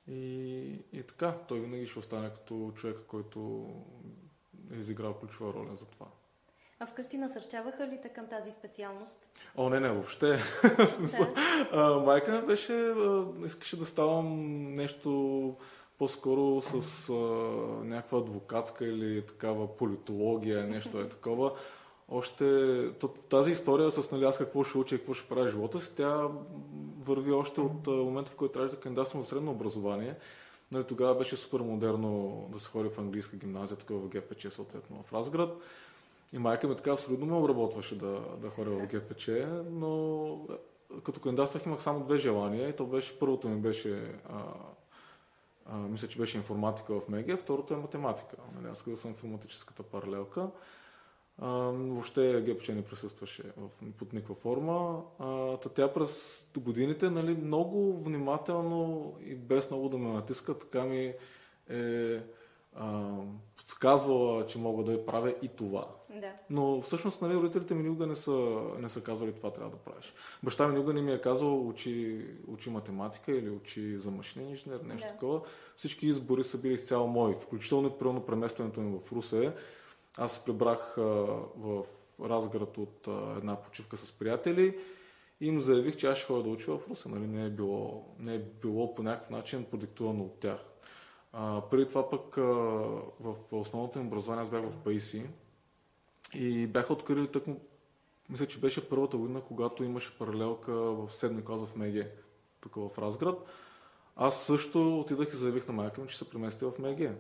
И, 0.09 0.79
и 0.93 1.03
така, 1.03 1.33
той 1.49 1.61
винаги 1.61 1.87
ще 1.87 1.99
остане 1.99 2.31
като 2.31 2.73
човек, 2.75 2.97
който 3.09 3.69
е 4.75 4.79
изиграл 4.79 5.15
ключова 5.15 5.53
роля 5.53 5.77
за 5.77 5.85
това. 5.85 6.07
А 6.81 6.87
вкъщи 6.87 7.19
насърчаваха 7.19 7.87
ли 7.87 7.99
те 8.03 8.09
към 8.09 8.27
тази 8.27 8.53
специалност? 8.53 9.27
О, 9.57 9.69
не, 9.69 9.81
не, 9.81 9.89
въобще. 9.89 10.39
смисъл, 10.89 11.27
а, 11.73 11.99
майка 11.99 12.33
ми 12.33 12.47
беше, 12.47 12.73
а, 12.73 13.27
искаше 13.47 13.79
да 13.79 13.87
ставам 13.87 14.29
нещо 14.75 15.11
по-скоро 15.99 16.61
с 16.61 17.09
а, 17.09 17.15
някаква 17.85 18.19
адвокатска 18.19 18.87
или 18.87 19.27
такава 19.27 19.77
политология, 19.77 20.67
нещо 20.67 21.01
е 21.01 21.09
такова. 21.09 21.53
Още 22.09 22.45
тази 23.31 23.53
история 23.53 23.91
с 23.91 24.11
нали, 24.11 24.25
аз 24.25 24.39
какво 24.39 24.65
ще 24.65 24.79
уча 24.79 24.95
и 24.95 24.99
какво 24.99 25.15
ще 25.15 25.29
правя 25.29 25.49
живота 25.49 25.79
си, 25.79 25.95
тя 25.97 26.29
върви 27.01 27.33
още 27.33 27.61
от 27.61 27.87
момента, 27.87 28.31
в 28.31 28.37
който 28.37 28.53
трябваше 28.53 28.75
да 28.75 28.81
кандидатствам 28.81 29.23
за 29.23 29.29
средно 29.29 29.51
образование. 29.51 30.15
Нали, 30.75 30.85
тогава 30.85 31.15
беше 31.15 31.37
супер 31.37 31.61
модерно 31.61 32.45
да 32.53 32.61
се 32.61 32.71
ходи 32.71 32.89
в 32.89 32.99
английска 32.99 33.37
гимназия, 33.37 33.79
тук 33.79 33.89
в 33.89 34.09
ГПЧ, 34.09 34.47
съответно 34.51 35.03
в 35.03 35.13
Разград. 35.13 35.59
И 36.33 36.39
майка 36.39 36.69
ми 36.69 36.77
така 36.77 36.93
абсолютно 36.93 37.27
ме 37.27 37.37
обработваше 37.37 37.99
да, 37.99 38.21
да 38.43 38.51
ходя 38.51 38.71
в 38.71 38.87
ГПЧ, 38.87 39.31
но 39.71 40.33
е, 40.51 41.01
като 41.01 41.21
кандидатствах 41.21 41.67
имах 41.67 41.83
само 41.83 42.05
две 42.05 42.19
желания 42.19 42.69
и 42.69 42.77
то 42.77 42.87
беше, 42.87 43.19
първото 43.19 43.49
ми 43.49 43.61
беше 43.61 44.19
а, 44.29 44.43
а, 45.67 45.77
мисля, 45.77 46.09
че 46.09 46.19
беше 46.19 46.39
информатика 46.39 47.01
в 47.01 47.09
МЕГИ, 47.09 47.37
второто 47.37 47.75
е 47.75 47.77
математика. 47.77 48.37
Нали, 48.55 48.71
аз 48.73 48.85
да 48.85 48.97
съм 48.97 49.11
информатическата 49.11 49.83
паралелка. 49.83 50.49
А, 51.39 51.49
въобще 51.71 52.45
ГПЧ 52.47 52.69
не 52.69 52.83
присъстваше 52.83 53.43
в, 53.57 53.93
под 53.99 54.13
никаква 54.13 54.35
форма. 54.35 55.03
А, 55.19 55.57
тя 55.57 55.93
през 55.93 56.47
годините 56.57 57.11
нали, 57.11 57.35
много 57.35 58.03
внимателно 58.03 59.13
и 59.21 59.35
без 59.35 59.71
много 59.71 59.89
да 59.89 59.99
ме 59.99 60.13
натиска, 60.13 60.59
така 60.59 60.85
ми 60.85 61.15
е 61.71 62.21
а, 62.77 63.11
подсказвала, 63.57 64.47
че 64.47 64.59
мога 64.59 64.85
да 64.85 64.93
я 64.93 65.07
правя 65.07 65.35
и 65.43 65.49
това. 65.49 65.89
Да. 66.21 66.33
Но 66.51 66.81
всъщност 66.81 67.23
нали, 67.23 67.35
родителите 67.35 67.75
ми 67.75 67.83
никога 67.83 68.07
не 68.07 68.15
са, 68.15 68.61
не 68.79 68.89
са 68.89 69.01
казвали 69.01 69.33
това 69.33 69.51
трябва 69.51 69.71
да 69.71 69.77
правиш. 69.77 70.15
Баща 70.43 70.69
ми 70.69 70.75
никога 70.75 70.95
не 70.95 71.01
ми 71.01 71.13
е 71.13 71.21
казал 71.21 71.69
учи, 71.69 72.27
учи 72.49 72.71
математика 72.71 73.33
или 73.33 73.51
учи 73.51 73.99
за 73.99 74.11
машинен 74.11 74.51
инженер, 74.51 74.81
нещо 74.81 75.09
да. 75.09 75.13
такова. 75.13 75.41
Всички 75.77 76.07
избори 76.07 76.45
са 76.45 76.59
били 76.59 76.73
изцяло 76.73 77.07
мои, 77.07 77.35
включително 77.35 77.89
и 77.89 77.99
първо 77.99 78.27
преместването 78.27 78.81
ми 78.81 78.99
в 78.99 79.13
Русе. 79.13 79.53
Аз 80.17 80.33
се 80.33 80.45
прибрах 80.45 80.95
в 80.97 81.85
Разград 82.21 82.79
от 82.79 83.09
една 83.37 83.57
почивка 83.57 83.97
с 83.97 84.13
приятели 84.13 84.79
и 85.41 85.47
им 85.47 85.61
заявих, 85.61 85.97
че 85.97 86.07
аз 86.07 86.19
ще 86.19 86.27
ходя 86.27 86.43
да 86.43 86.49
уча 86.49 86.79
в 86.79 86.89
Русе. 86.91 87.09
Нали? 87.09 87.27
Не, 87.27 87.47
е 87.47 87.51
било, 87.51 88.05
не 88.19 88.35
е 88.35 88.39
било 88.39 88.95
по 88.95 89.03
някакъв 89.03 89.31
начин 89.31 89.65
продиктувано 89.65 90.25
от 90.25 90.41
тях. 90.41 90.59
А, 91.33 91.61
преди 91.71 91.89
това 91.89 92.11
пък 92.11 92.39
а, 92.39 92.43
в 93.21 93.35
основното 93.53 93.99
им 93.99 94.07
образование 94.07 94.43
аз 94.43 94.51
бях 94.51 94.71
в 94.71 94.79
Паиси 94.79 95.27
и 96.35 96.67
бяха 96.67 96.93
открили 96.93 97.29
тъкмо, 97.29 97.61
мисля, 98.29 98.47
че 98.47 98.61
беше 98.61 98.89
първата 98.89 99.17
година, 99.17 99.43
когато 99.49 99.85
имаше 99.85 100.19
паралелка 100.19 100.73
в 100.73 101.09
седми 101.13 101.45
клас 101.45 101.65
в 101.65 101.77
МЕГ, 101.77 102.27
тук 102.61 102.75
в 102.75 102.99
Разград. 102.99 103.47
Аз 104.17 104.47
също 104.47 105.01
отидах 105.01 105.29
и 105.33 105.37
заявих 105.37 105.69
на 105.69 105.75
майка 105.75 106.01
ми, 106.01 106.09
че 106.09 106.19
се 106.19 106.31
преместя 106.31 106.71
в 106.71 106.79
МЕГ. 106.79 107.11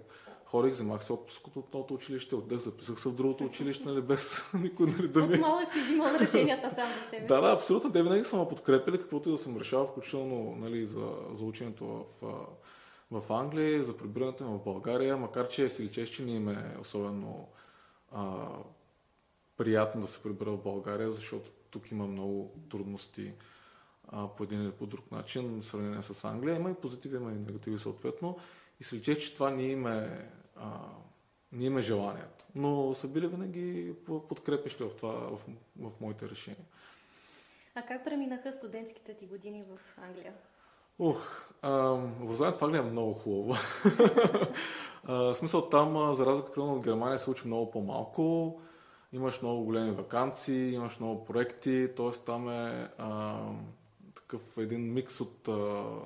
Хорих, 0.54 0.72
вземах 0.72 1.04
се 1.04 1.12
отпуск 1.12 1.46
от 1.46 1.56
едното 1.56 1.94
училище, 1.94 2.34
отдех, 2.34 2.58
записах 2.58 3.00
се 3.00 3.08
в 3.08 3.14
другото 3.14 3.44
училище, 3.44 3.88
нали, 3.88 4.02
без 4.02 4.44
никой 4.54 4.86
нали, 4.86 5.08
да 5.08 5.26
ми... 5.26 5.34
От 5.34 5.40
малък 5.40 5.72
си 5.72 5.80
взимал 5.80 6.14
решенията 6.20 6.70
сам 6.74 6.88
за 6.88 7.10
себе 7.10 7.26
Да, 7.26 7.40
да, 7.40 7.52
абсолютно. 7.52 7.92
Те 7.92 8.02
винаги 8.02 8.24
са 8.24 8.36
ме 8.36 8.48
подкрепили, 8.48 9.00
каквото 9.00 9.28
и 9.28 9.32
да 9.32 9.38
съм 9.38 9.56
решавал, 9.56 9.86
включително 9.86 10.56
нали, 10.56 10.86
за, 10.86 11.08
за 11.32 11.44
ученето 11.44 12.06
в, 12.20 12.46
в 13.10 13.32
Англия, 13.32 13.82
за 13.82 13.96
прибирането 13.96 14.44
ми 14.44 14.58
в 14.58 14.64
България, 14.64 15.16
макар 15.16 15.48
че 15.48 15.68
си 15.68 15.82
личеш, 15.82 16.08
че 16.08 16.24
не 16.24 16.32
им 16.32 16.48
е 16.48 16.76
особено 16.80 17.48
а, 18.12 18.46
приятно 19.56 20.00
да 20.00 20.06
се 20.06 20.22
прибера 20.22 20.50
в 20.50 20.62
България, 20.62 21.10
защото 21.10 21.50
тук 21.70 21.90
има 21.90 22.06
много 22.06 22.52
трудности 22.70 23.32
а, 24.08 24.28
по 24.28 24.44
един 24.44 24.62
или 24.62 24.72
по 24.72 24.86
друг 24.86 25.12
начин, 25.12 25.60
в 25.60 25.64
сравнение 25.64 26.02
с 26.02 26.24
Англия. 26.24 26.56
Има 26.56 26.70
и 26.70 26.74
позитиви, 26.74 27.16
има 27.16 27.30
и 27.30 27.34
негативи 27.34 27.78
съответно. 27.78 28.38
И 28.80 28.84
се 28.84 28.96
личе, 28.96 29.18
че 29.18 29.34
това 29.34 29.50
не 29.50 29.62
има, 29.62 29.94
е, 29.94 30.08
а, 30.56 30.80
не 31.52 31.64
има 31.64 31.80
желанието. 31.80 32.44
Но 32.54 32.94
са 32.94 33.08
били 33.08 33.26
винаги 33.26 33.94
подкрепещи 34.28 34.82
в 34.82 34.96
това, 34.96 35.12
в, 35.12 35.40
в 35.80 36.00
моите 36.00 36.28
решения. 36.28 36.66
А 37.74 37.82
как 37.82 38.04
преминаха 38.04 38.52
студентските 38.52 39.14
ти 39.14 39.26
години 39.26 39.62
в 39.62 40.00
Англия? 40.02 40.32
Ух, 40.98 41.48
образованието 42.22 42.58
в 42.58 42.62
Англия 42.62 42.80
е 42.80 42.90
много 42.90 43.14
хубаво. 43.14 43.54
в 45.04 45.34
смисъл 45.34 45.68
там, 45.68 46.14
за 46.14 46.26
разлика 46.26 46.62
от 46.62 46.84
Германия, 46.84 47.18
се 47.18 47.30
учи 47.30 47.46
много 47.46 47.70
по-малко. 47.70 48.60
Имаш 49.12 49.42
много 49.42 49.64
големи 49.64 49.90
вакансии, 49.90 50.72
имаш 50.72 51.00
много 51.00 51.24
проекти, 51.24 51.88
т.е. 51.96 52.10
там 52.10 52.48
е 52.48 52.88
а, 52.98 53.38
такъв 54.14 54.58
един 54.58 54.92
микс 54.92 55.20
от 55.20 55.48
а, 55.48 55.52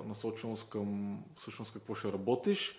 насоченост 0.07 0.71
към 0.71 1.19
всъщност 1.37 1.73
какво 1.73 1.95
ще 1.95 2.13
работиш 2.13 2.79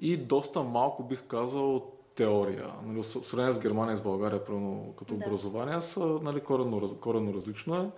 и 0.00 0.16
доста 0.16 0.62
малко 0.62 1.02
бих 1.02 1.22
казал 1.26 1.92
теория. 2.14 2.70
Нали, 2.86 3.04
сравнение 3.04 3.52
с 3.52 3.60
Германия 3.60 3.94
и 3.94 3.96
с 3.96 4.02
България, 4.02 4.44
примерно, 4.44 4.94
като 4.98 5.14
да. 5.14 5.26
образование, 5.26 5.80
са 5.80 6.06
нали, 6.22 6.40
коренно, 6.40 6.96
коренно 7.00 7.34
различно 7.34 7.76
е. 7.76 7.90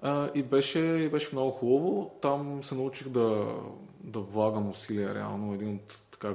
А, 0.00 0.30
и, 0.34 0.42
беше, 0.42 0.78
и 0.78 1.08
беше 1.08 1.28
много 1.32 1.50
хубаво. 1.50 2.10
Там 2.22 2.64
се 2.64 2.74
научих 2.74 3.08
да, 3.08 3.54
да 4.00 4.20
влагам 4.20 4.70
усилия 4.70 5.14
реално. 5.14 5.54
Един 5.54 5.74
от 5.74 6.02
така, 6.10 6.34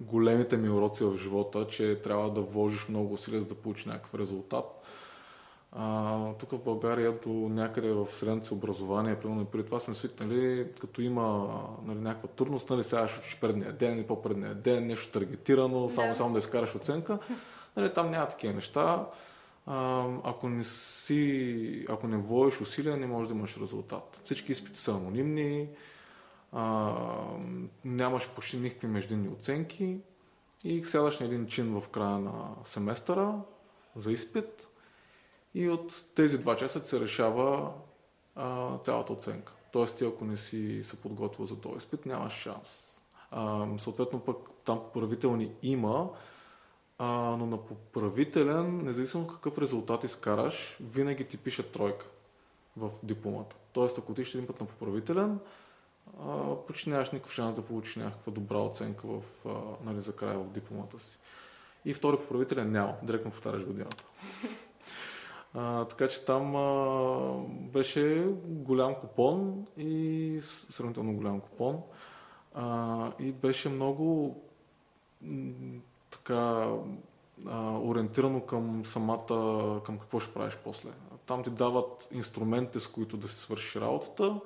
големите 0.00 0.56
ми 0.56 0.68
уроци 0.68 1.04
в 1.04 1.16
живота, 1.16 1.66
че 1.66 2.02
трябва 2.02 2.30
да 2.30 2.40
вложиш 2.40 2.88
много 2.88 3.14
усилия, 3.14 3.40
за 3.40 3.48
да 3.48 3.54
получиш 3.54 3.84
някакъв 3.84 4.14
резултат. 4.14 4.82
А, 5.72 6.32
тук 6.32 6.50
в 6.50 6.58
България 6.58 7.12
до 7.12 7.30
някъде 7.30 7.92
в 7.92 8.06
средното 8.10 8.54
образование, 8.54 9.20
примерно 9.20 9.44
преди 9.44 9.64
това 9.64 9.80
сме 9.80 9.94
свикнали, 9.94 10.66
като 10.80 11.02
има 11.02 11.58
нали, 11.84 11.98
някаква 11.98 12.28
трудност, 12.28 12.70
нали, 12.70 12.84
сега 12.84 13.08
ще 13.08 13.20
учиш 13.20 13.40
предния 13.40 13.72
ден 13.72 13.98
и 13.98 14.06
по-предния 14.06 14.54
ден, 14.54 14.86
нещо 14.86 15.12
таргетирано, 15.12 15.86
да. 15.86 15.94
само, 15.94 16.14
само 16.14 16.32
да 16.32 16.38
изкараш 16.38 16.74
оценка. 16.74 17.18
Нали, 17.76 17.92
там 17.94 18.10
няма 18.10 18.28
такива 18.28 18.54
неща. 18.54 19.06
А, 19.66 20.06
ако 20.24 20.48
не 20.48 20.64
си, 20.64 21.84
ако 21.88 22.06
не 22.06 22.16
вложиш 22.16 22.60
усилия, 22.60 22.96
не 22.96 23.06
можеш 23.06 23.28
да 23.28 23.38
имаш 23.38 23.56
резултат. 23.56 24.20
Всички 24.24 24.52
изпити 24.52 24.80
са 24.80 24.92
анонимни, 24.92 25.68
а, 26.52 26.94
нямаш 27.84 28.28
почти 28.28 28.56
никакви 28.56 28.86
междинни 28.86 29.28
оценки 29.28 29.98
и 30.64 30.84
сядаш 30.84 31.20
на 31.20 31.26
един 31.26 31.46
чин 31.46 31.80
в 31.80 31.88
края 31.88 32.18
на 32.18 32.48
семестъра 32.64 33.34
за 33.96 34.12
изпит 34.12 34.68
и 35.54 35.68
от 35.68 36.04
тези 36.14 36.38
два 36.38 36.56
часа 36.56 36.86
се 36.86 37.00
решава 37.00 37.72
а, 38.34 38.78
цялата 38.78 39.12
оценка. 39.12 39.52
Тоест 39.72 39.96
ти 39.96 40.04
ако 40.04 40.24
не 40.24 40.36
си 40.36 40.80
се 40.84 41.00
подготвил 41.00 41.46
за 41.46 41.60
този 41.60 41.78
изпит, 41.78 42.06
нямаш 42.06 42.32
шанс. 42.32 42.86
А, 43.30 43.66
съответно 43.78 44.20
пък 44.20 44.36
там 44.64 44.78
поправителни 44.78 45.52
има, 45.62 46.10
а, 46.98 47.06
но 47.38 47.46
на 47.46 47.56
поправителен, 47.56 48.84
независимо 48.84 49.26
какъв 49.26 49.58
резултат 49.58 50.04
изкараш, 50.04 50.78
винаги 50.80 51.28
ти 51.28 51.36
пише 51.36 51.72
тройка 51.72 52.06
в 52.76 52.90
дипломата. 53.02 53.56
Тоест 53.72 53.98
ако 53.98 54.14
ти 54.14 54.24
ще 54.24 54.38
един 54.38 54.46
път 54.46 54.60
на 54.60 54.66
поправителен, 54.66 55.38
а, 56.20 56.56
почти 56.66 56.90
нямаш 56.90 57.10
никакъв 57.10 57.32
шанс 57.32 57.56
да 57.56 57.62
получиш 57.62 57.96
някаква 57.96 58.32
добра 58.32 58.58
оценка 58.58 59.06
в, 59.06 59.22
а, 59.46 59.50
нали, 59.84 60.00
за 60.00 60.16
края 60.16 60.38
в 60.38 60.50
дипломата 60.50 61.00
си. 61.00 61.18
И 61.84 61.94
втори 61.94 62.16
поправителен 62.16 62.70
няма, 62.70 62.94
директно 63.02 63.30
повтаряш 63.30 63.64
годината. 63.64 64.04
А, 65.54 65.84
така 65.84 66.08
че 66.08 66.24
там 66.24 66.56
а, 66.56 67.44
беше 67.48 68.26
голям 68.44 68.94
купон 68.94 69.66
и 69.76 70.38
сравнително 70.42 71.14
голям 71.14 71.40
купон. 71.40 71.80
А, 72.54 73.12
и 73.18 73.32
беше 73.32 73.68
много 73.68 74.36
така 76.10 76.68
а, 77.46 77.78
ориентирано 77.78 78.40
към 78.40 78.86
самата, 78.86 79.80
към 79.84 79.98
какво 79.98 80.20
ще 80.20 80.34
правиш 80.34 80.58
после. 80.64 80.90
Там 81.26 81.42
ти 81.42 81.50
дават 81.50 82.08
инструментите, 82.12 82.80
с 82.80 82.86
които 82.86 83.16
да 83.16 83.28
си 83.28 83.36
свършиш 83.36 83.76
работата 83.76 84.40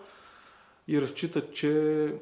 и 0.89 1.01
разчитат, 1.01 1.55
че 1.55 2.15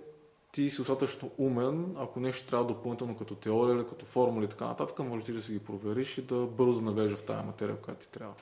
ти 0.53 0.71
си 0.71 0.77
достатъчно 0.77 1.31
умен, 1.39 1.95
ако 1.99 2.21
нещо 2.21 2.49
трябва 2.49 2.67
допълнително 2.67 3.17
като 3.17 3.35
теория 3.35 3.77
или 3.77 3.87
като 3.89 4.07
формула 4.07 4.45
и 4.45 4.49
така 4.49 4.67
нататък, 4.67 4.99
можеш 4.99 5.27
ти 5.27 5.33
да 5.33 5.43
си 5.43 5.53
ги 5.53 5.59
провериш 5.59 6.19
и 6.19 6.23
да 6.23 6.47
бързо 6.47 6.81
навлежа 6.81 7.17
в 7.17 7.23
тази 7.23 7.47
материя, 7.47 7.77
която 7.77 8.01
ти 8.01 8.13
трябва. 8.13 8.35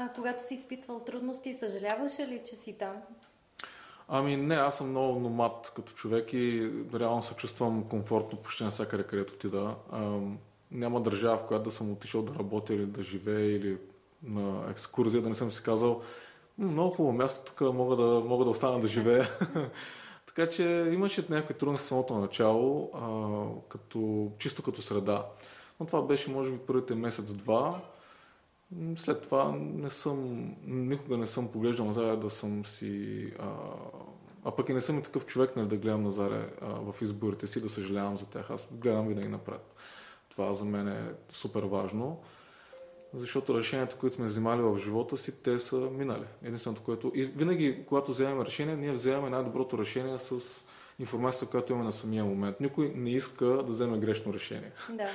А 0.00 0.08
когато 0.14 0.46
си 0.46 0.54
изпитвал 0.54 1.00
трудности, 1.00 1.54
съжаляваш 1.54 2.18
ли, 2.18 2.42
че 2.50 2.56
си 2.56 2.78
там? 2.78 2.92
Ами 4.08 4.36
не, 4.36 4.54
аз 4.54 4.78
съм 4.78 4.90
много 4.90 5.20
номад 5.20 5.72
като 5.76 5.92
човек 5.92 6.32
и 6.32 6.70
реално 6.94 7.22
се 7.22 7.34
чувствам 7.34 7.84
комфортно 7.88 8.38
почти 8.38 8.64
навсякъде, 8.64 9.02
където 9.02 9.34
отида. 9.34 9.74
Няма 10.70 11.00
държава, 11.00 11.36
в 11.36 11.46
която 11.46 11.64
да 11.64 11.70
съм 11.70 11.92
отишъл 11.92 12.22
да 12.22 12.34
работя 12.34 12.74
или 12.74 12.86
да 12.86 13.02
живея 13.02 13.56
или 13.56 13.78
на 14.22 14.70
екскурзия, 14.70 15.22
да 15.22 15.28
не 15.28 15.34
съм 15.34 15.52
си 15.52 15.62
казал 15.62 16.02
много 16.58 16.90
хубаво 16.94 17.12
място, 17.12 17.52
тук 17.52 17.74
мога 17.74 17.96
да, 17.96 18.20
мога 18.20 18.44
да 18.44 18.50
остана 18.50 18.80
да 18.80 18.88
живея. 18.88 19.28
така 20.26 20.50
че 20.50 20.90
имаше 20.92 21.24
някакви 21.28 21.54
трудности 21.54 21.84
в 21.84 21.88
самото 21.88 22.18
начало, 22.18 22.90
а, 22.94 23.08
като, 23.68 24.30
чисто 24.38 24.62
като 24.62 24.82
среда. 24.82 25.26
Но 25.80 25.86
това 25.86 26.02
беше, 26.02 26.30
може 26.30 26.50
би, 26.50 26.58
първите 26.58 26.94
месец-два. 26.94 27.80
След 28.96 29.22
това 29.22 29.56
не 29.58 29.90
съм, 29.90 30.48
никога 30.66 31.16
не 31.16 31.26
съм 31.26 31.48
поглеждал 31.48 31.86
назад 31.86 32.20
да 32.20 32.30
съм 32.30 32.66
си... 32.66 33.32
А, 33.38 33.52
а 34.44 34.50
пък 34.50 34.68
и 34.68 34.72
не 34.72 34.80
съм 34.80 34.98
и 34.98 35.02
такъв 35.02 35.26
човек, 35.26 35.56
нали, 35.56 35.68
да 35.68 35.76
гледам 35.76 36.02
назад 36.02 36.32
в 36.62 36.94
изборите 37.02 37.46
си, 37.46 37.62
да 37.62 37.68
съжалявам 37.68 38.16
за 38.16 38.26
тях. 38.26 38.50
Аз 38.50 38.68
гледам 38.72 39.08
винаги 39.08 39.28
напред. 39.28 39.74
Това 40.28 40.52
за 40.52 40.64
мен 40.64 40.88
е 40.88 41.12
супер 41.30 41.62
важно, 41.62 42.20
защото 43.14 43.58
решенията, 43.58 43.96
които 43.96 44.16
сме 44.16 44.26
взимали 44.26 44.62
в 44.62 44.78
живота 44.78 45.16
си, 45.16 45.42
те 45.42 45.58
са 45.58 45.76
минали. 45.76 46.24
Единственото, 46.42 46.82
което... 46.82 47.12
И 47.14 47.24
винаги, 47.24 47.84
когато 47.86 48.12
вземем 48.12 48.42
решение, 48.42 48.76
ние 48.76 48.92
вземаме 48.92 49.30
най-доброто 49.30 49.78
решение 49.78 50.18
с 50.18 50.40
информацията, 50.98 51.46
която 51.46 51.72
имаме 51.72 51.84
на 51.84 51.92
самия 51.92 52.24
момент. 52.24 52.60
Никой 52.60 52.92
не 52.94 53.10
иска 53.10 53.46
да 53.46 53.62
вземе 53.62 53.98
грешно 53.98 54.34
решение. 54.34 54.72
Да. 54.90 55.08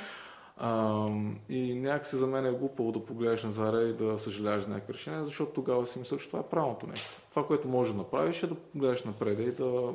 А, 0.58 1.08
и 1.50 1.76
някакси 1.76 2.16
за 2.16 2.28
мен 2.28 2.46
е 2.46 2.52
глупаво 2.52 2.92
да 2.92 3.06
погледнеш 3.06 3.44
назаре 3.44 3.82
и 3.82 3.94
да 3.94 4.20
съжаляваш 4.20 4.64
за 4.64 4.70
някакви 4.70 4.94
решения, 4.94 5.26
защото 5.26 5.52
тогава 5.52 5.88
си 5.88 6.00
мисля, 6.00 6.18
че 6.18 6.28
това 6.28 6.40
е 6.40 6.50
правилното 6.50 6.88
нещо. 6.88 7.10
Това, 7.30 7.48
което 7.48 7.68
може 7.68 7.92
да 7.92 7.98
направиш 7.98 8.44
е 8.44 8.48
да 8.48 8.56
гледаш 8.76 9.04
напред 9.04 9.40
и 9.40 9.52
да, 9.52 9.94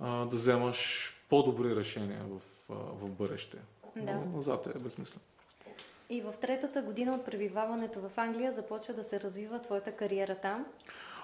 а, 0.00 0.24
да 0.24 0.36
вземаш 0.36 1.12
по-добри 1.28 1.76
решения 1.76 2.20
в, 2.30 2.40
в 2.68 3.08
бъдеще. 3.10 3.56
Да. 3.96 4.12
Но 4.12 4.36
назад 4.36 4.66
е 4.66 4.78
безсмислено. 4.78 5.22
И 6.10 6.20
в 6.20 6.34
третата 6.40 6.82
година 6.82 7.14
от 7.14 7.24
пребиваването 7.24 8.00
в 8.00 8.18
Англия 8.18 8.52
започва 8.52 8.94
да 8.94 9.04
се 9.04 9.20
развива 9.20 9.62
твоята 9.62 9.92
кариера 9.92 10.34
там. 10.34 10.66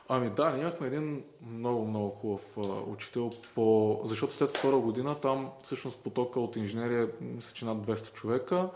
Ами 0.08 0.30
да, 0.30 0.50
ние 0.50 0.62
имахме 0.62 0.86
един 0.86 1.24
много, 1.46 1.86
много 1.86 2.10
хубав 2.10 2.58
а, 2.58 2.60
учител, 2.90 3.30
по... 3.54 4.00
защото 4.04 4.34
след 4.34 4.56
втора 4.56 4.78
година 4.78 5.20
там 5.20 5.50
всъщност 5.62 5.98
потока 5.98 6.40
от 6.40 6.56
инженерия, 6.56 7.08
мисля, 7.20 7.52
че 7.54 7.64
над 7.64 7.78
200 7.78 8.12
човека 8.12 8.68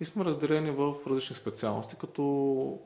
и 0.00 0.04
сме 0.04 0.24
разделени 0.24 0.70
в 0.70 0.94
различни 1.06 1.36
специалности, 1.36 1.96
като 1.96 2.22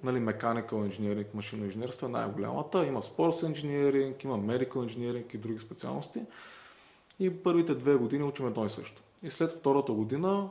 нали, 0.03 0.19
mechanical 0.19 0.85
инженеринг, 0.85 1.35
машинно 1.35 1.65
инженерство 1.65 2.07
е 2.07 2.11
най-голямата, 2.11 2.87
има 2.87 3.03
sports 3.03 3.47
инженеринг, 3.47 4.25
има 4.25 4.39
medical 4.39 4.83
инженеринг 4.83 5.35
и 5.35 5.39
други 5.39 5.59
специалности. 5.59 6.21
И 7.21 7.43
първите 7.43 7.75
две 7.75 7.95
години 7.95 8.25
учим 8.25 8.47
едно 8.47 8.67
и 8.67 8.71
също. 8.71 9.03
И 9.23 9.31
след 9.31 9.53
втората 9.53 9.93
година 9.93 10.49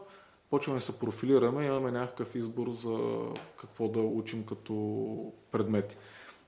почваме 0.49 0.79
да 0.79 0.85
се 0.85 0.99
профилираме 0.99 1.63
и 1.63 1.67
имаме 1.67 1.91
някакъв 1.91 2.35
избор 2.35 2.71
за 2.71 2.97
какво 3.59 3.87
да 3.87 3.99
учим 3.99 4.45
като 4.45 5.33
предмети. 5.51 5.97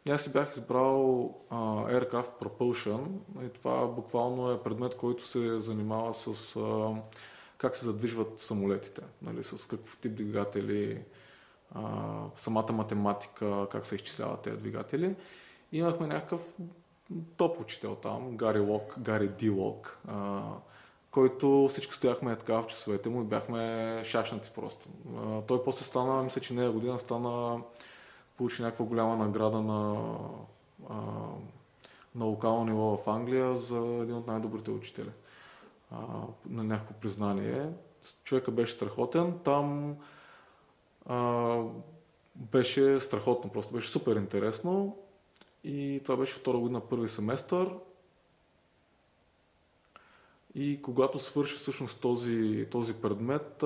Аз 0.10 0.22
си 0.22 0.32
бях 0.32 0.52
избрал 0.52 1.00
uh, 1.52 2.10
Aircraft 2.10 2.32
Propulsion 2.42 3.08
и 3.46 3.50
това 3.50 3.88
буквално 3.88 4.52
е 4.52 4.64
предмет, 4.64 4.98
който 4.98 5.28
се 5.28 5.62
занимава 5.62 6.14
с 6.14 6.54
uh, 6.54 6.98
как 7.58 7.76
се 7.76 7.86
задвижват 7.86 8.40
самолетите, 8.40 9.02
нали, 9.22 9.44
с 9.44 9.68
какъв 9.68 9.98
тип 9.98 10.16
двигатели, 10.16 11.02
uh, 11.76 12.30
самата 12.36 12.72
математика, 12.72 13.68
как 13.72 13.86
се 13.86 13.96
изчисляват 13.96 14.42
тези 14.42 14.58
двигатели. 14.58 15.16
И 15.72 15.78
имахме 15.78 16.08
някакъв 16.08 16.56
топ 17.38 17.60
учител 17.60 17.96
там, 17.96 18.38
Гари 18.38 18.60
Лок, 18.60 19.00
Гари 19.00 19.28
Ди 19.28 19.50
Лок, 19.50 20.00
който 21.12 21.68
всички 21.70 21.94
стояхме 21.94 22.36
така 22.36 22.62
в 22.62 22.68
часовете 22.68 23.10
му 23.10 23.22
и 23.22 23.26
бяхме 23.26 24.02
шашнати 24.06 24.52
просто. 24.56 24.90
Uh, 25.08 25.48
той 25.48 25.64
после 25.64 25.86
стана, 25.86 26.24
мисля, 26.24 26.42
че 26.42 26.54
нея 26.54 26.72
година 26.72 27.00
стана 27.00 27.62
получи 28.40 28.62
някаква 28.62 28.86
голяма 28.86 29.16
награда 29.16 29.62
на, 29.62 30.06
на 32.16 32.26
локално 32.26 32.66
ниво 32.66 32.98
в 32.98 33.08
Англия 33.10 33.58
за 33.58 33.78
един 33.78 34.16
от 34.16 34.28
най-добрите 34.28 34.72
учители. 34.72 35.10
На 36.50 36.64
някакво 36.64 36.94
признание. 36.94 37.70
Човека 38.24 38.52
беше 38.52 38.74
страхотен. 38.74 39.40
Там 39.44 39.96
а, 41.06 41.58
беше 42.36 43.00
страхотно, 43.00 43.52
просто 43.52 43.74
беше 43.74 43.90
супер 43.90 44.16
интересно. 44.16 44.98
И 45.64 46.02
това 46.04 46.18
беше 46.18 46.34
втора 46.34 46.58
година, 46.58 46.80
първи 46.80 47.10
семестър. 47.10 47.70
И 50.56 50.82
когато 50.82 51.20
свърши 51.20 51.56
всъщност 51.56 52.02
този, 52.02 52.68
този 52.72 52.94
предмет, 52.94 53.58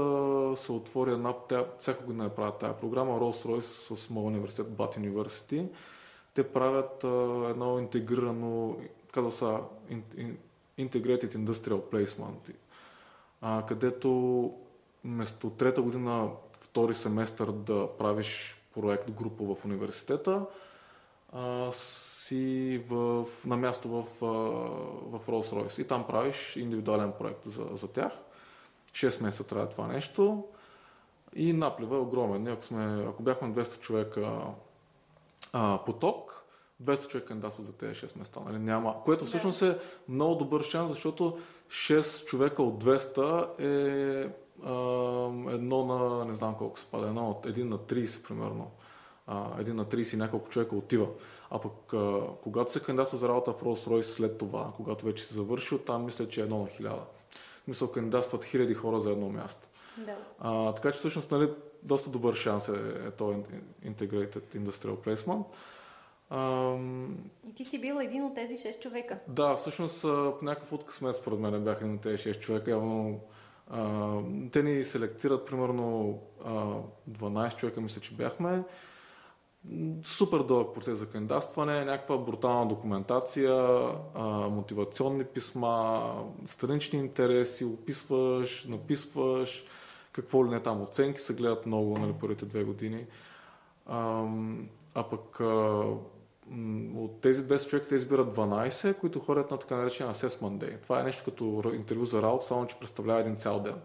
се 0.55 0.71
отвори 0.71 1.11
една, 1.11 1.33
тя, 1.33 1.65
всяка 1.79 2.03
година 2.03 2.23
я 2.23 2.35
правят 2.35 2.59
тази 2.59 2.73
програма, 2.81 3.19
Rolls-Royce 3.19 3.95
с 3.95 4.09
моят 4.09 4.27
университет, 4.27 4.67
Bat 4.67 4.97
University, 4.97 5.67
те 6.33 6.43
правят 6.43 7.03
а, 7.03 7.47
едно 7.49 7.79
интегрирано, 7.79 8.77
казва 9.11 9.31
са 9.31 9.59
Integrated 10.79 11.35
Industrial 11.35 11.81
Placement, 11.81 12.53
а, 13.41 13.65
където 13.67 14.51
вместо 15.05 15.49
трета 15.49 15.81
година, 15.81 16.29
втори 16.61 16.95
семестър 16.95 17.51
да 17.51 17.89
правиш 17.99 18.61
проект 18.73 19.11
група 19.11 19.55
в 19.55 19.65
университета, 19.65 20.45
а, 21.31 21.71
си 22.23 22.81
в, 22.89 23.25
на 23.45 23.57
място 23.57 23.89
в, 23.89 24.03
в 25.11 25.27
Rolls-Royce 25.27 25.81
и 25.81 25.87
там 25.87 26.07
правиш 26.07 26.55
индивидуален 26.55 27.13
проект 27.19 27.45
за, 27.45 27.65
за 27.73 27.87
тях. 27.87 28.11
6 28.91 29.23
месеца 29.23 29.47
трябва 29.47 29.69
това 29.69 29.87
нещо 29.87 30.43
и 31.35 31.53
наплива 31.53 31.95
е 31.95 31.99
огромен. 31.99 32.47
Ако, 32.47 32.63
сме, 32.63 33.05
ако 33.09 33.23
бяхме 33.23 33.47
200 33.47 33.79
човека 33.79 34.41
а, 35.53 35.79
поток, 35.85 36.43
200 36.83 37.07
човека 37.07 37.27
кандидатстват 37.27 37.65
за 37.65 37.73
тези 37.73 37.93
6 37.93 38.19
места. 38.19 38.39
Нали? 38.45 38.59
Няма, 38.59 39.03
което 39.03 39.25
всъщност 39.25 39.61
е 39.61 39.77
много 40.09 40.35
добър 40.35 40.63
шанс, 40.63 40.91
защото 40.91 41.39
6 41.67 42.25
човека 42.25 42.63
от 42.63 42.83
200 42.83 43.59
е 43.59 44.29
а, 44.65 44.73
едно 45.53 45.85
на, 45.85 46.25
не 46.25 46.35
знам 46.35 46.55
колко 46.55 46.79
се 46.79 46.91
пада, 46.91 47.07
едно 47.07 47.29
от 47.29 47.45
1 47.45 47.63
на 47.63 47.77
30 47.77 48.27
примерно. 48.27 48.71
А, 49.27 49.47
един 49.59 49.75
на 49.75 49.85
30 49.85 50.13
и 50.13 50.17
няколко 50.17 50.49
човека 50.49 50.75
отива. 50.75 51.07
А 51.53 51.59
пък 51.59 51.93
а, 51.93 52.21
когато 52.43 52.73
се 52.73 52.79
кандидатства 52.79 53.17
за 53.17 53.29
работа 53.29 53.53
в 53.53 53.61
Rolls 53.63 53.89
Royce 53.89 54.01
след 54.01 54.37
това, 54.37 54.71
когато 54.75 55.05
вече 55.05 55.23
си 55.23 55.33
завършил, 55.33 55.77
там 55.77 56.05
мисля, 56.05 56.27
че 56.27 56.41
е 56.41 56.43
едно 56.43 56.59
на 56.59 56.67
хиляда. 56.67 57.05
В 57.61 57.63
смисъл 57.63 57.91
кандидатстват 57.91 58.45
хиляди 58.45 58.73
хора 58.73 58.99
за 58.99 59.11
едно 59.11 59.29
място. 59.29 59.67
Да. 59.97 60.17
А, 60.39 60.73
така 60.73 60.91
че 60.91 60.99
всъщност 60.99 61.31
нали, 61.31 61.49
доста 61.83 62.09
добър 62.09 62.33
шанс 62.33 62.69
е, 62.69 62.71
е 63.07 63.11
този 63.11 63.37
Integrated 63.85 64.55
Industrial 64.55 64.95
Placement. 64.95 65.45
Ам... 66.29 67.17
И 67.49 67.55
ти 67.55 67.65
си 67.65 67.81
бил 67.81 67.95
един 68.01 68.23
от 68.23 68.35
тези 68.35 68.57
6 68.57 68.79
човека. 68.79 69.19
Да, 69.27 69.55
всъщност 69.55 70.01
по 70.01 70.37
някакъв 70.41 70.73
откъсмет 70.73 71.15
според 71.15 71.39
мен 71.39 71.63
бяха 71.63 71.83
един 71.83 71.95
от 71.95 72.01
тези 72.01 72.17
6 72.17 72.39
човека. 72.39 72.71
Явно 72.71 73.19
а, 73.69 74.17
те 74.51 74.63
ни 74.63 74.83
селектират 74.83 75.45
примерно 75.45 76.19
а, 76.45 76.51
12 77.11 77.55
човека, 77.55 77.81
мисля, 77.81 78.01
че 78.01 78.13
бяхме 78.13 78.63
супер 80.03 80.39
дълъг 80.39 80.73
процес 80.75 80.99
за 80.99 81.09
кандидатстване, 81.09 81.85
някаква 81.85 82.17
брутална 82.17 82.67
документация, 82.67 83.53
а, 84.15 84.23
мотивационни 84.49 85.23
писма, 85.23 86.13
странични 86.47 86.99
интереси, 86.99 87.65
описваш, 87.65 88.65
написваш, 88.65 89.63
какво 90.11 90.45
ли 90.45 90.49
не 90.49 90.59
там, 90.59 90.81
оценки 90.81 91.19
се 91.19 91.33
гледат 91.33 91.65
много 91.65 91.97
нали, 91.97 92.13
първите 92.21 92.45
две 92.45 92.63
години. 92.63 93.05
А, 93.85 94.25
а 94.95 95.03
пък 95.03 95.39
а, 95.39 95.83
от 96.95 97.21
тези 97.21 97.43
200 97.43 97.69
човека 97.69 97.87
те 97.87 97.95
избират 97.95 98.35
12, 98.35 98.97
които 98.97 99.19
ходят 99.19 99.51
на 99.51 99.57
така 99.57 99.75
наречен 99.75 100.07
Assessment 100.07 100.57
Day. 100.57 100.81
Това 100.81 100.99
е 100.99 101.03
нещо 101.03 101.23
като 101.25 101.71
интервю 101.75 102.05
за 102.05 102.21
работа, 102.21 102.45
само 102.45 102.67
че 102.67 102.79
представлява 102.79 103.19
един 103.19 103.35
цял 103.35 103.59
ден 103.59 103.75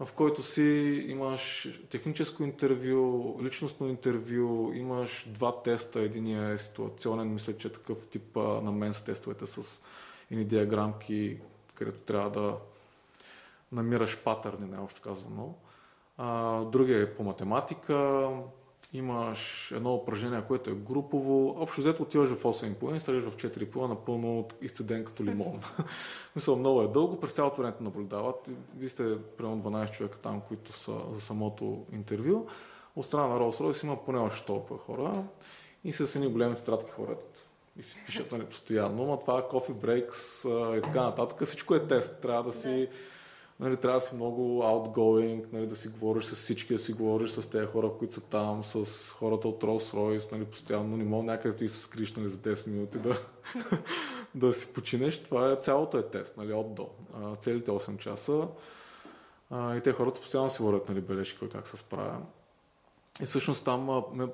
в 0.00 0.12
който 0.12 0.42
си 0.42 0.62
имаш 1.08 1.68
техническо 1.90 2.42
интервю, 2.42 3.36
личностно 3.42 3.88
интервю, 3.88 4.72
имаш 4.74 5.26
два 5.28 5.62
теста. 5.62 6.00
Единия 6.00 6.48
е 6.48 6.58
ситуационен, 6.58 7.32
мисля, 7.32 7.56
че 7.56 7.68
е 7.68 7.72
такъв 7.72 8.06
тип 8.08 8.36
на 8.36 8.72
мен 8.72 8.94
с 8.94 9.02
тестовете 9.02 9.46
с 9.46 9.82
едни 10.30 10.44
диаграмки, 10.44 11.38
където 11.74 12.00
трябва 12.00 12.30
да 12.30 12.56
намираш 13.72 14.22
патърни, 14.24 14.68
най-общо 14.68 15.02
казано. 15.02 15.54
Другия 16.70 17.02
е 17.02 17.14
по 17.14 17.22
математика, 17.22 18.28
имаш 18.92 19.72
едно 19.72 19.94
упражнение, 19.94 20.42
което 20.48 20.70
е 20.70 20.74
групово. 20.74 21.56
Общо 21.58 21.80
взето 21.80 22.02
отиваш 22.02 22.30
в 22.30 22.42
8,5 22.42 22.96
и 22.96 23.00
стреляш 23.00 23.24
в 23.24 23.36
4,5 23.36 23.88
напълно 23.88 24.48
изцеден 24.62 25.04
като 25.04 25.24
лимон. 25.24 25.60
Мисля, 26.36 26.56
много 26.56 26.82
е 26.82 26.88
дълго, 26.88 27.20
през 27.20 27.32
цялото 27.32 27.62
време 27.62 27.74
наблюдават. 27.80 28.48
Вие 28.76 28.88
сте 28.88 29.18
примерно 29.36 29.62
12 29.62 29.90
човека 29.90 30.18
там, 30.18 30.40
които 30.48 30.72
са 30.72 30.92
за 31.12 31.20
самото 31.20 31.86
интервю. 31.92 32.46
От 32.96 33.06
страна 33.06 33.26
на 33.26 33.40
Rolls-Royce 33.40 33.84
има 33.84 34.04
поне 34.04 34.18
още 34.18 34.46
толкова 34.46 34.78
хора 34.78 35.24
и 35.84 35.92
с 35.92 36.16
едни 36.16 36.28
големи 36.28 36.54
тетрадки 36.54 36.90
хората 36.90 37.48
и 37.78 37.82
си 37.82 37.98
пишат 38.06 38.32
нали, 38.32 38.44
постоянно, 38.44 39.06
но 39.06 39.16
това 39.16 39.48
кофе 39.48 39.72
брейкс 39.72 40.44
и 40.44 40.80
така 40.84 41.02
нататък. 41.02 41.44
Всичко 41.44 41.74
е 41.74 41.86
тест. 41.86 42.22
Трябва 42.22 42.42
да 42.42 42.52
си 42.52 42.88
нали, 43.62 43.76
трябва 43.76 44.00
да 44.00 44.06
си 44.06 44.14
много 44.14 44.62
outgoing, 44.62 45.44
нали, 45.52 45.66
да 45.66 45.76
си 45.76 45.88
говориш 45.88 46.24
с 46.24 46.34
всички, 46.34 46.72
да 46.72 46.78
си 46.78 46.92
говориш 46.92 47.30
с 47.30 47.50
тези 47.50 47.66
хора, 47.66 47.90
които 47.98 48.14
са 48.14 48.20
там, 48.20 48.64
с 48.64 49.10
хората 49.10 49.48
от 49.48 49.62
Rolls-Royce, 49.62 50.32
нали, 50.32 50.44
постоянно 50.44 50.96
не 50.96 51.04
мога 51.04 51.24
някъде 51.24 51.64
да 51.64 51.70
се 51.70 51.78
скриш 51.78 52.14
нали, 52.14 52.28
за 52.28 52.38
10 52.38 52.68
минути 52.68 52.98
да, 52.98 53.18
да 54.34 54.52
си 54.52 54.72
починеш. 54.72 55.22
Това 55.22 55.52
е 55.52 55.56
цялото 55.56 55.98
е 55.98 56.02
тест, 56.02 56.36
нали, 56.36 56.52
от 56.52 56.74
до. 56.74 56.88
Целите 57.40 57.70
8 57.70 57.98
часа. 57.98 58.48
А, 59.50 59.76
и 59.76 59.80
те 59.80 59.92
хората 59.92 60.20
постоянно 60.20 60.50
си 60.50 60.62
говорят 60.62 60.88
нали, 60.88 61.00
бележки 61.00 61.48
как 61.52 61.68
се 61.68 61.76
справя. 61.76 62.18
И 63.22 63.26
всъщност 63.26 63.64
там 63.64 64.02
ме, 64.14 64.26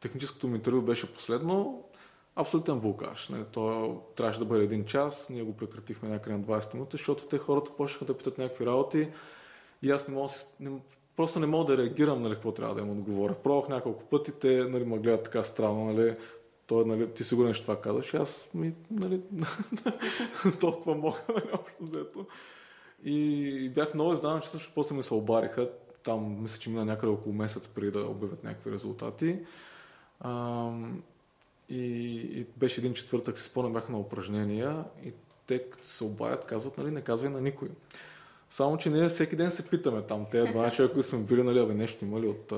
техническото 0.00 0.48
ми 0.48 0.56
интервю 0.56 0.82
беше 0.82 1.14
последно 1.14 1.84
абсолютен 2.36 2.80
блокаж. 2.80 3.28
Нали, 3.28 3.44
то 3.52 3.96
трябваше 4.16 4.38
да 4.38 4.44
бъде 4.44 4.64
един 4.64 4.84
час, 4.84 5.28
ние 5.30 5.42
го 5.42 5.56
прекратихме 5.56 6.08
някъде 6.08 6.36
на 6.36 6.44
20 6.44 6.74
минути, 6.74 6.96
защото 6.96 7.26
те 7.26 7.38
хората 7.38 7.76
почнаха 7.76 8.04
да 8.04 8.16
питат 8.16 8.38
някакви 8.38 8.66
работи 8.66 9.08
и 9.82 9.90
аз 9.90 10.08
не 10.08 10.14
мога, 10.14 10.32
не, 10.60 10.70
просто 11.16 11.40
не 11.40 11.46
мога 11.46 11.64
да 11.64 11.82
реагирам 11.82 12.22
нали, 12.22 12.34
какво 12.34 12.52
трябва 12.52 12.74
да 12.74 12.80
им 12.80 12.90
отговоря. 12.90 13.34
Пробвах 13.34 13.68
няколко 13.68 14.04
пъти, 14.04 14.32
те 14.32 14.64
нали, 14.64 14.84
ме 14.84 14.98
гледат 14.98 15.24
така 15.24 15.42
странно, 15.42 15.84
нали, 15.84 16.16
той, 16.66 16.84
нали, 16.84 17.10
ти 17.10 17.24
сигурен, 17.24 17.54
че 17.54 17.62
това 17.62 17.80
казваш, 17.80 18.14
аз 18.14 18.48
ми, 18.54 18.74
нали, 18.90 19.20
толкова 20.60 20.94
мога, 20.94 21.18
нали, 21.28 21.48
общо 21.52 21.84
взето. 21.84 22.26
И 23.04 23.70
бях 23.74 23.94
много 23.94 24.12
издаван, 24.12 24.40
че 24.40 24.48
също 24.48 24.72
после 24.74 24.96
ми 24.96 25.02
се 25.02 25.14
обариха. 25.14 25.70
Там, 26.02 26.42
мисля, 26.42 26.58
че 26.58 26.70
мина 26.70 26.84
някъде 26.84 27.12
около 27.12 27.34
месец 27.34 27.68
преди 27.68 27.90
да 27.90 28.00
обявят 28.00 28.44
някакви 28.44 28.72
резултати. 28.72 29.38
И, 31.68 31.84
и 32.16 32.46
беше 32.56 32.80
един 32.80 32.94
четвъртък, 32.94 33.38
си 33.38 33.44
спомням, 33.44 33.72
бяха 33.72 33.92
на 33.92 33.98
упражнения 33.98 34.84
и 35.04 35.12
те 35.46 35.70
като 35.70 35.88
се 35.88 36.04
обадят, 36.04 36.44
казват, 36.44 36.78
нали, 36.78 36.90
не 36.90 37.00
казвай 37.00 37.30
на 37.30 37.40
никой. 37.40 37.68
Само, 38.50 38.76
че 38.76 38.90
ние 38.90 39.08
всеки 39.08 39.36
ден 39.36 39.50
се 39.50 39.68
питаме 39.68 40.02
там, 40.02 40.26
те 40.30 40.44
два 40.44 40.70
човека, 40.74 40.94
които 40.94 41.08
сме 41.08 41.18
били, 41.18 41.42
нали, 41.42 41.58
абе, 41.58 41.74
нещо 41.74 42.04
има 42.04 42.20
ли 42.20 42.26
от, 42.26 42.52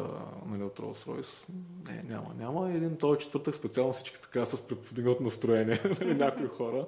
нали, 0.47 0.62
от 0.62 0.79
Rolls 0.79 1.09
Royce? 1.09 1.45
Не, 1.88 2.03
няма, 2.09 2.35
няма. 2.38 2.71
И 2.71 2.77
един 2.77 2.97
този 2.97 3.21
четвъртък 3.21 3.55
специално 3.55 3.92
всички 3.92 4.21
така 4.23 4.47
с 4.47 4.69
преподигнато 4.69 5.23
настроение, 5.23 5.83
нали, 6.01 6.14
някои 6.14 6.47
хора. 6.47 6.87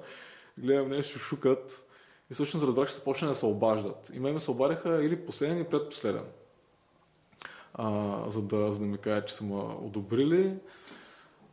Гледам 0.59 0.89
нещо, 0.89 1.19
шукат. 1.19 1.85
И 2.31 2.35
всъщност 2.35 2.67
разбрах, 2.67 2.89
че 2.89 2.95
се 2.95 3.05
почне 3.05 3.29
да 3.29 3.35
се 3.35 3.47
обаждат. 3.47 4.11
И 4.15 4.21
ме 4.21 4.41
се 4.41 4.51
обадиха 4.51 5.05
или 5.05 5.27
последен, 5.27 5.57
или 5.57 5.65
предпоследен. 5.65 6.25
А, 7.75 8.23
за, 8.31 8.43
да, 8.43 8.73
за 8.73 8.79
да 8.79 8.87
ми 8.87 8.99
кажат, 8.99 9.29
че 9.29 9.35
са 9.35 9.45
ме 9.45 9.55
одобрили. 9.83 10.55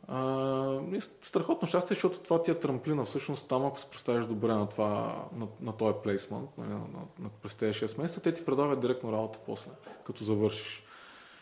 А, 0.07 0.79
страхотно 1.21 1.67
щастие, 1.67 1.95
защото 1.95 2.19
това 2.19 2.43
ти 2.43 2.51
е 2.51 2.59
трамплина. 2.59 3.05
Всъщност 3.05 3.47
там, 3.47 3.65
ако 3.65 3.79
се 3.79 3.89
представиш 3.89 4.25
добре 4.25 4.53
на, 4.53 4.69
това, 4.69 5.23
на, 5.35 5.47
на 5.61 5.77
този 5.77 5.95
плейсмент, 6.03 6.49
нали, 6.57 6.69
на, 6.69 6.75
на, 6.75 6.99
на, 7.19 7.29
през 7.41 7.55
тези 7.55 7.79
6 7.79 8.01
месеца, 8.01 8.21
те 8.21 8.33
ти 8.33 8.45
предават 8.45 8.79
директно 8.79 9.11
работа 9.11 9.39
после, 9.45 9.71
като 10.05 10.23
завършиш. 10.23 10.83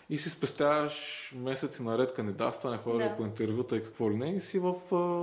И 0.10 0.18
си 0.18 0.30
спестяваш 0.30 1.34
месеци 1.38 1.84
наред 1.84 2.14
кандидатстване, 2.14 2.78
хора 2.78 2.98
да. 2.98 3.18
по 3.18 3.24
интервюта 3.24 3.78
и 3.78 3.84
какво 3.84 4.12
ли 4.12 4.16
не, 4.16 4.30
и 4.30 4.40
си 4.40 4.60
в 4.60 4.74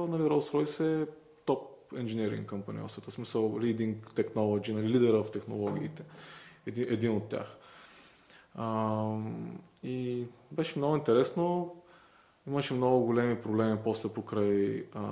нали, 0.08 0.22
Rolls-Royce 0.22 1.02
е 1.02 1.06
топ 1.44 1.92
engineering 1.92 2.46
компания, 2.46 2.86
в 2.86 2.92
света, 2.92 3.10
смисъл 3.10 3.52
leading 3.52 3.94
technology, 3.94 4.72
нали, 4.72 4.88
лидера 4.88 5.22
в 5.22 5.30
технологиите. 5.30 6.02
Един, 6.66 6.86
един 6.88 7.16
от 7.16 7.28
тях. 7.28 7.56
А, 8.54 9.04
и 9.82 10.26
беше 10.50 10.78
много 10.78 10.96
интересно 10.96 11.76
Имаше 12.50 12.74
много 12.74 13.06
големи 13.06 13.42
проблеми 13.42 13.78
после 13.84 14.08
покрай 14.08 14.86
а, 14.94 15.02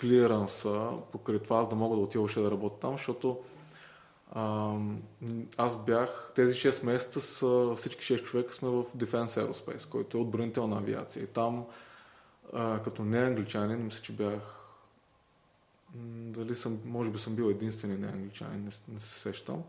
клиранса, 0.00 0.90
покрай 1.12 1.38
това 1.38 1.58
аз 1.58 1.68
да 1.68 1.74
мога 1.74 1.96
да 1.96 2.02
отида 2.02 2.24
още 2.24 2.40
да 2.40 2.50
работя 2.50 2.80
там, 2.80 2.92
защото 2.92 3.38
а, 4.32 4.74
аз 5.56 5.84
бях, 5.84 6.32
тези 6.34 6.54
6 6.54 6.84
месеца 6.84 7.20
с 7.20 7.74
всички 7.76 8.02
6 8.02 8.22
човека 8.22 8.54
сме 8.54 8.68
в 8.68 8.84
Defense 8.96 9.26
Aerospace, 9.26 9.88
който 9.88 10.18
е 10.18 10.20
отбранителна 10.20 10.76
авиация. 10.76 11.22
И 11.22 11.26
там, 11.26 11.66
а, 12.52 12.82
като 12.82 13.04
не 13.04 13.18
англичанин, 13.18 13.84
мисля, 13.84 14.02
че 14.02 14.12
бях 14.12 14.40
дали 15.94 16.54
съм, 16.54 16.78
може 16.84 17.10
би 17.10 17.18
съм 17.18 17.34
бил 17.34 17.44
единствения 17.44 17.98
не 17.98 18.06
англичанин, 18.06 18.64
не, 18.64 18.94
не 18.94 19.00
се 19.00 19.20
сещам, 19.20 19.62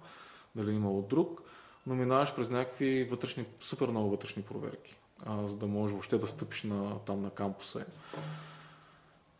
дали 0.55 0.71
е 0.71 0.75
имало 0.75 1.01
друг, 1.01 1.41
но 1.87 1.95
минаваш 1.95 2.35
през 2.35 2.49
някакви 2.49 3.03
вътрешни, 3.03 3.45
супер 3.61 3.87
много 3.87 4.09
вътрешни 4.09 4.43
проверки 4.43 5.00
а, 5.25 5.47
за 5.47 5.57
да 5.57 5.67
можеш 5.67 5.91
въобще 5.91 6.17
да 6.17 6.27
стъпиш 6.27 6.63
на, 6.63 6.99
там 6.99 7.21
на 7.21 7.29
кампуса. 7.29 7.85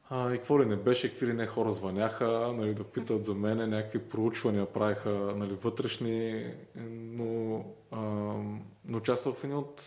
А, 0.09 0.33
и 0.33 0.37
какво 0.37 0.61
ли 0.61 0.65
не 0.65 0.75
беше, 0.75 1.09
какви 1.09 1.27
ли 1.27 1.33
не 1.33 1.47
хора 1.47 1.73
звъняха, 1.73 2.53
нали, 2.57 2.73
да 2.73 2.83
питат 2.83 3.25
за 3.25 3.33
мене, 3.33 3.67
някакви 3.67 3.99
проучвания 3.99 4.65
правиха 4.65 5.09
нали, 5.35 5.53
вътрешни, 5.53 6.45
но, 6.85 7.65
а, 7.91 7.99
но 8.85 8.97
участвах 8.97 9.35
в 9.35 9.43
един 9.43 9.57
от, 9.57 9.83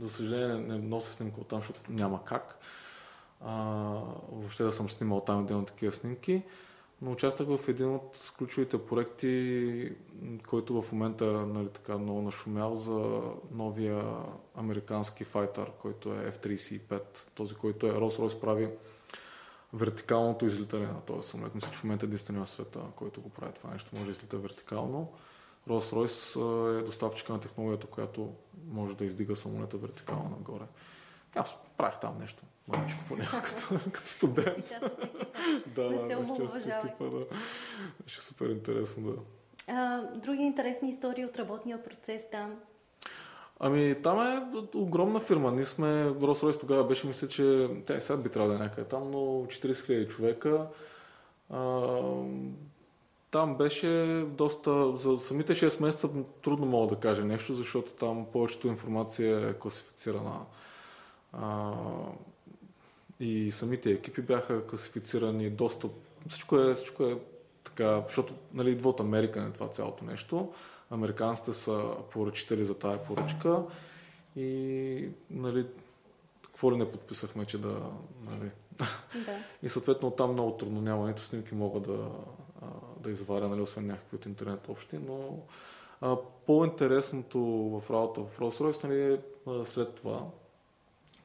за 0.00 0.10
съжаление 0.10 0.56
не 0.56 0.78
нося 0.78 1.12
снимка 1.12 1.40
от 1.40 1.48
там, 1.48 1.58
защото 1.58 1.80
няма 1.88 2.24
как. 2.24 2.58
А, 3.40 3.54
въобще 4.32 4.64
да 4.64 4.72
съм 4.72 4.90
снимал 4.90 5.20
там 5.20 5.44
един 5.44 5.56
от 5.56 5.66
такива 5.66 5.92
снимки, 5.92 6.42
но 7.02 7.12
участвах 7.12 7.48
в 7.48 7.68
един 7.68 7.94
от 7.94 8.32
ключовите 8.38 8.86
проекти, 8.86 9.92
който 10.48 10.82
в 10.82 10.92
момента 10.92 11.24
нали, 11.26 11.68
така 11.68 11.98
много 11.98 12.22
нашумял 12.22 12.74
за 12.74 13.20
новия 13.50 14.04
американски 14.54 15.24
файтър, 15.24 15.70
който 15.82 16.14
е 16.14 16.30
F-35, 16.30 17.00
този, 17.34 17.54
който 17.54 17.86
е 17.86 17.92
Rolls-Royce 17.92 18.40
прави 18.40 18.68
вертикалното 19.72 20.46
излитане 20.46 20.86
на 20.86 21.00
този 21.00 21.28
самолет. 21.28 21.54
Мисля, 21.54 21.70
че 21.70 21.76
в 21.76 21.84
момента 21.84 22.06
е 22.06 22.08
единствения 22.08 22.44
в 22.44 22.48
света, 22.48 22.80
който 22.96 23.20
го 23.20 23.28
прави 23.28 23.52
това 23.52 23.70
нещо, 23.70 23.90
може 23.92 24.04
да 24.04 24.12
излита 24.12 24.38
вертикално. 24.38 25.12
Rolls-Royce 25.68 26.80
е 26.80 26.82
доставчика 26.82 27.32
на 27.32 27.40
технологията, 27.40 27.86
която 27.86 28.32
може 28.68 28.96
да 28.96 29.04
издига 29.04 29.36
самолета 29.36 29.76
вертикално 29.76 30.28
нагоре. 30.30 30.64
Аз 31.34 31.56
правих 31.76 32.00
там 32.00 32.18
нещо. 32.18 32.42
Маличко 32.68 32.98
поне, 33.08 33.28
като, 33.44 33.90
като 33.92 34.08
студент. 34.08 34.72
да, 35.66 35.88
да, 35.90 36.26
част 36.36 36.56
от 36.56 36.66
екипа, 36.66 37.04
да. 37.04 37.26
Беше 38.04 38.20
супер 38.20 38.48
интересно, 38.48 39.02
да. 39.02 39.16
А, 39.68 40.02
други 40.14 40.42
интересни 40.42 40.90
истории 40.90 41.24
от 41.24 41.38
работния 41.38 41.84
процес 41.84 42.22
там? 42.32 42.54
Ами, 43.60 43.96
там 44.02 44.20
е 44.20 44.58
огромна 44.74 45.20
фирма. 45.20 45.52
Ние 45.52 45.64
сме, 45.64 45.86
Rolls-Royce 46.08 46.60
тогава 46.60 46.84
беше, 46.84 47.06
мисля, 47.06 47.28
че 47.28 47.68
тя 47.86 47.96
и 47.96 48.00
сега 48.00 48.16
би 48.16 48.28
трябвало 48.28 48.56
да 48.56 48.64
е 48.64 48.66
някъде 48.66 48.88
там, 48.88 49.10
но 49.10 49.18
40 49.18 49.72
000 49.72 50.08
човека. 50.08 50.66
А, 51.50 51.90
там 53.30 53.56
беше 53.56 54.24
доста, 54.28 54.96
за 54.96 55.18
самите 55.18 55.54
6 55.54 55.82
месеца 55.82 56.08
трудно 56.42 56.66
мога 56.66 56.94
да 56.94 57.00
кажа 57.00 57.24
нещо, 57.24 57.54
защото 57.54 57.92
там 57.92 58.26
повечето 58.32 58.68
информация 58.68 59.50
е 59.50 59.58
класифицирана. 59.58 60.40
А, 61.32 61.72
и 63.20 63.52
самите 63.52 63.90
екипи 63.90 64.22
бяха 64.22 64.66
класифицирани 64.66 65.50
доста. 65.50 65.88
Всичко 66.28 66.58
е, 66.58 66.74
всичко 66.74 67.04
е 67.04 67.18
така, 67.64 68.02
защото 68.06 68.34
нали, 68.54 68.70
идва 68.70 68.90
от 68.90 69.00
Америка 69.00 69.40
на 69.40 69.52
това 69.52 69.68
цялото 69.68 70.04
нещо. 70.04 70.52
Американците 70.90 71.52
са 71.52 71.90
поръчители 72.10 72.64
за 72.64 72.74
тая 72.74 73.04
поръчка 73.04 73.62
и 74.36 75.08
нали, 75.30 75.66
какво 76.42 76.72
ли 76.72 76.76
не 76.76 76.92
подписахме, 76.92 77.44
че 77.44 77.58
да... 77.58 77.80
Нали. 78.30 78.50
Да. 78.72 78.86
И 79.62 79.68
съответно 79.68 80.10
там 80.10 80.32
много 80.32 80.56
трудно 80.56 80.80
няма, 80.80 81.08
нито 81.08 81.22
снимки 81.22 81.54
мога 81.54 81.80
да, 81.80 82.10
да 83.00 83.10
изваря, 83.10 83.48
нали, 83.48 83.60
освен 83.60 83.86
някакви 83.86 84.16
от 84.16 84.26
интернет 84.26 84.68
общи, 84.68 84.98
но 84.98 85.38
а, 86.00 86.16
по-интересното 86.46 87.40
в 87.40 87.90
работа 87.90 88.20
в 88.20 88.38
Rolls-Royce 88.38 88.84
нали, 88.84 89.12
е 89.12 89.18
след 89.64 89.94
това, 89.94 90.22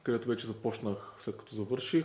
където 0.02 0.28
вече 0.28 0.46
започнах 0.46 1.14
след 1.18 1.36
като 1.36 1.54
завърших. 1.54 2.04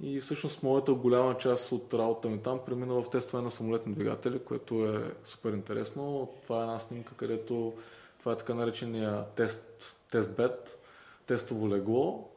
И 0.00 0.20
всъщност 0.20 0.62
моята 0.62 0.94
голяма 0.94 1.38
част 1.38 1.72
от 1.72 1.94
работата 1.94 2.28
ми 2.28 2.42
там 2.42 2.60
премина 2.66 3.02
в 3.02 3.10
тестване 3.10 3.44
на 3.44 3.50
самолетни 3.50 3.94
двигатели, 3.94 4.38
което 4.38 4.86
е 4.86 5.14
супер 5.24 5.52
интересно. 5.52 6.32
Това 6.42 6.58
е 6.58 6.62
една 6.62 6.78
снимка, 6.78 7.14
където 7.14 7.74
това 8.18 8.32
е 8.32 8.38
така 8.38 8.54
наречения 8.54 9.24
тест, 9.36 9.96
тестбед, 10.10 10.78
тестово 11.26 11.68
легло, 11.68 12.28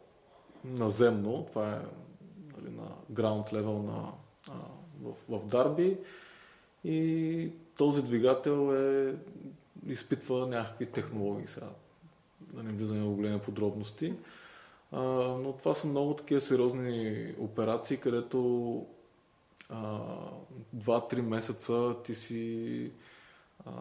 наземно, 0.63 1.45
това 1.49 1.73
е 1.73 1.79
нали, 2.57 2.75
на 2.75 3.15
ground 3.15 3.53
level 3.53 3.85
на, 3.85 4.11
а, 4.49 4.53
в, 5.03 5.13
в 5.29 5.47
Дарби. 5.47 5.97
И 6.83 7.51
този 7.77 8.03
двигател 8.03 8.75
е, 8.75 9.15
изпитва 9.87 10.47
някакви 10.47 10.85
технологии 10.85 11.47
сега. 11.47 11.69
Да 12.41 12.63
не 12.63 12.71
влизаме 12.71 13.01
в 13.01 13.15
големи 13.15 13.39
подробности. 13.39 14.13
А, 14.91 15.01
но 15.43 15.53
това 15.53 15.73
са 15.75 15.87
много 15.87 16.13
такива 16.13 16.41
сериозни 16.41 17.27
операции, 17.39 17.97
където 17.97 18.85
два-три 20.73 21.21
месеца 21.21 21.95
ти 22.03 22.15
си 22.15 22.91
а, 23.65 23.71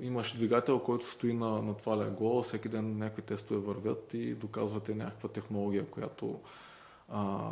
имаш 0.00 0.32
двигател, 0.32 0.78
който 0.78 1.10
стои 1.10 1.32
на, 1.32 1.62
на 1.62 1.74
това 1.74 1.96
легло, 1.98 2.42
всеки 2.42 2.68
ден 2.68 2.98
някакви 2.98 3.22
тестове 3.22 3.60
вървят 3.60 4.14
и 4.14 4.34
доказвате 4.34 4.94
някаква 4.94 5.28
технология, 5.28 5.86
която 5.86 6.40
а, 7.08 7.50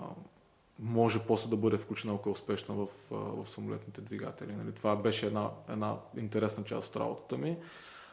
може 0.78 1.26
после 1.26 1.50
да 1.50 1.56
бъде 1.56 1.76
включена, 1.76 2.14
ако 2.14 2.28
е 2.28 2.32
успешна 2.32 2.74
в, 2.74 2.88
в 3.10 3.48
самолетните 3.48 4.00
двигатели. 4.00 4.52
Нали? 4.52 4.72
Това 4.72 4.96
беше 4.96 5.26
една, 5.26 5.50
една 5.68 5.96
интересна 6.16 6.64
част 6.64 6.88
от 6.88 7.00
работата 7.00 7.36
ми. 7.36 7.56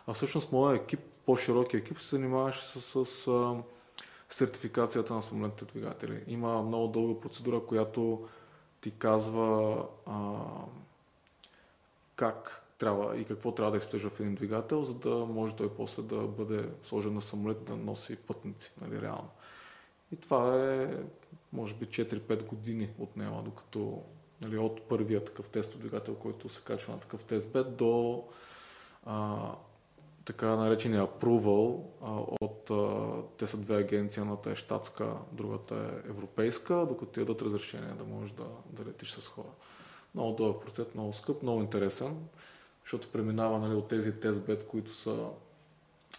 А 0.08 0.14
всъщност 0.14 0.52
моят 0.52 0.82
екип, 0.82 1.00
по-широкия 1.26 1.80
екип, 1.80 2.00
се 2.00 2.16
занимаваше 2.16 2.66
с, 2.66 3.06
с 3.06 3.28
а, 3.28 3.56
сертификацията 4.34 5.13
на 5.13 5.22
самолетните 5.22 5.65
двигатели. 5.65 6.24
Има 6.28 6.62
много 6.62 6.88
дълга 6.88 7.22
процедура, 7.22 7.65
която 7.65 8.28
ти 8.82 8.91
казва 8.91 9.86
а, 10.06 10.39
как 12.15 12.65
трябва 12.78 13.17
и 13.17 13.26
какво 13.26 13.52
трябва 13.52 13.72
да 13.72 13.78
изпиташ 13.78 14.08
в 14.08 14.20
един 14.20 14.36
двигател, 14.36 14.84
за 14.84 14.94
да 14.94 15.15
може 15.15 15.56
той 15.56 15.74
после 15.74 16.04
да 16.04 16.15
бъде 16.15 16.70
сложен 16.84 17.13
на 17.13 17.22
самолет 17.22 17.63
да 17.63 17.76
носи 17.76 18.15
пътници, 18.15 18.72
нали, 18.82 19.02
реално. 19.02 19.30
И 20.12 20.15
това 20.15 20.65
е, 20.65 20.98
може 21.54 21.76
би, 21.76 21.86
4-5 21.86 22.46
години 22.46 22.89
отнема, 23.00 23.44
докато 23.44 24.02
нали, 24.41 24.58
от 24.58 24.82
първия 24.82 25.26
такъв 25.26 25.50
тестов 25.50 25.80
двигател, 25.80 26.15
който 26.15 26.50
се 26.50 26.62
качва 26.63 26.94
на 26.94 27.00
такъв 27.00 27.24
тестбед, 27.24 27.76
до 27.76 28.24
а, 29.06 29.52
така 30.26 30.56
наречения 30.56 31.08
approval 31.08 31.82
а, 32.02 32.12
от... 32.42 32.72
А, 32.72 33.12
те 33.38 33.48
са 33.48 33.58
две 33.58 33.76
агенции, 33.76 34.22
едната 34.22 34.52
е 34.52 34.56
щатска, 34.56 35.14
другата 35.32 35.76
е 35.76 36.10
европейска, 36.10 36.76
докато 36.76 37.12
ти 37.12 37.20
дадат 37.20 37.42
разрешение 37.42 37.94
да 37.98 38.04
можеш 38.04 38.32
да, 38.32 38.46
да 38.70 38.90
летиш 38.90 39.12
с 39.12 39.28
хора. 39.28 39.50
Много 40.16 40.36
дълъг 40.36 40.62
процес, 40.66 40.86
много 40.94 41.14
скъп, 41.14 41.44
много 41.44 41.62
интересен, 41.62 42.18
защото 42.84 43.12
преминава 43.12 43.60
нали, 43.60 43.74
от 43.74 43.88
тези 43.88 44.20
тестбед, 44.20 44.68
които 44.68 44.96
са 44.96 45.28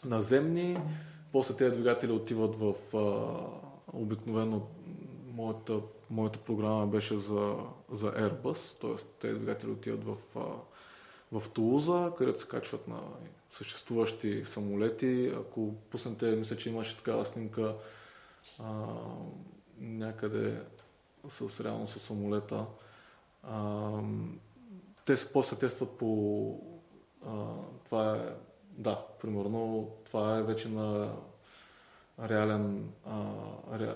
наземни, 0.05 0.81
после 1.33 1.57
тези 1.57 1.75
двигатели 1.75 2.13
отиват 2.13 2.57
в 2.57 2.75
а, 2.97 3.37
обикновено 3.93 4.63
моята, 5.35 5.81
моята 6.11 6.39
програма 6.39 6.87
беше 6.87 7.17
за, 7.17 7.57
за 7.91 8.13
Airbus, 8.13 8.81
т.е. 8.81 9.07
тези 9.21 9.35
двигатели 9.35 9.71
отиват 9.71 10.05
в, 10.05 10.17
в 11.33 11.51
Тулуза, 11.51 12.13
където 12.19 12.41
се 12.41 12.49
качват 12.49 12.89
на 12.89 13.01
съществуващи 13.53 14.45
самолети. 14.45 15.33
Ако 15.37 15.75
пуснете, 15.91 16.27
мисля, 16.27 16.57
че 16.57 16.71
имаше 16.71 16.97
такава 16.97 17.27
снимка 17.27 17.75
а, 18.63 18.85
някъде 19.79 20.63
с 21.29 21.65
реално 21.65 21.89
с 21.89 22.01
самолета. 22.01 22.65
А, 23.43 23.91
те 25.05 25.15
после 25.33 25.57
тестват 25.57 25.91
по... 25.91 26.61
А, 27.27 27.47
това 27.85 28.17
е... 28.17 28.21
Да, 28.71 29.07
примерно 29.21 29.91
това 30.05 30.39
е 30.39 30.43
вече 30.43 30.69
на 30.69 31.13
реален, 32.21 32.93
а, 33.07 33.25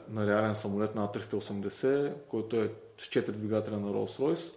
на 0.09 0.27
реален 0.27 0.57
самолет 0.57 0.95
на 0.95 1.09
А380, 1.09 2.13
който 2.29 2.57
е 2.57 2.73
с 2.99 3.03
4 3.03 3.31
двигателя 3.31 3.77
на 3.77 3.93
Rolls-Royce. 3.93 4.55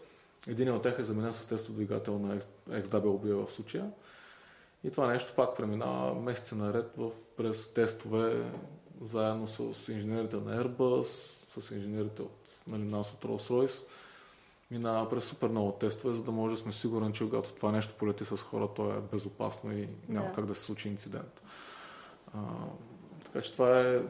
Един 0.48 0.72
от 0.72 0.84
тях 0.84 1.00
е 1.00 1.04
заменен 1.04 1.34
с 1.34 1.46
тестов 1.46 1.76
двигател 1.76 2.20
на 2.20 2.40
XWB 2.70 3.46
в 3.46 3.52
случая. 3.52 3.92
И 4.84 4.92
това 4.92 5.08
нещо 5.08 5.34
пак 5.36 5.58
преминава 5.58 6.22
месеци 6.22 6.56
наред 6.56 6.92
в, 6.98 7.12
през 7.38 7.74
тестове 7.74 8.52
заедно 9.02 9.48
с 9.48 9.94
инженерите 9.94 10.36
на 10.36 10.64
Airbus, 10.64 11.04
с 11.60 11.72
инженерите 11.72 12.22
от 12.22 12.50
нали, 12.68 12.84
нас 12.84 13.14
от 13.14 13.26
Rolls-Royce. 13.26 13.86
Минава 14.72 15.10
през 15.10 15.26
супер 15.26 15.48
много 15.48 15.72
тестове, 15.72 16.16
за 16.16 16.24
да 16.24 16.32
може 16.32 16.56
да 16.56 16.62
сме 16.62 16.74
сигурни, 16.74 17.14
че 17.14 17.24
когато 17.24 17.54
това 17.54 17.72
нещо 17.72 17.94
полети 17.98 18.26
с 18.26 18.38
хора, 18.38 18.68
то 18.76 18.92
е 18.92 19.02
безопасно 19.12 19.78
и 19.78 19.88
няма 20.10 20.28
да. 20.28 20.34
как 20.34 20.46
да 20.46 20.56
се 20.56 20.64
случи 20.64 20.90
инцидент. 20.90 21.42
А, 22.34 22.40
така 23.26 23.42
че 23.42 23.52
това 23.54 23.82
е 23.82 24.02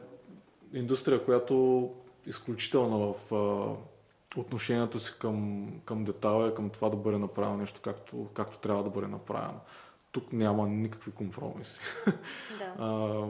индустрия, 0.73 1.25
която 1.25 1.89
изключителна 2.25 2.97
в 2.97 3.33
а, 3.35 4.39
отношението 4.39 4.99
си 4.99 5.13
към, 5.19 5.67
към 5.85 6.05
детайла 6.05 6.49
и 6.49 6.55
към 6.55 6.69
това 6.69 6.89
да 6.89 6.97
бъде 6.97 7.17
направено 7.17 7.57
нещо 7.57 7.81
както, 7.83 8.27
както 8.33 8.57
трябва 8.57 8.83
да 8.83 8.89
бъде 8.89 9.07
направено 9.07 9.59
тук 10.11 10.33
няма 10.33 10.67
никакви 10.67 11.11
компромиси. 11.11 11.79
Да. 12.57 12.73
а, 12.77 13.25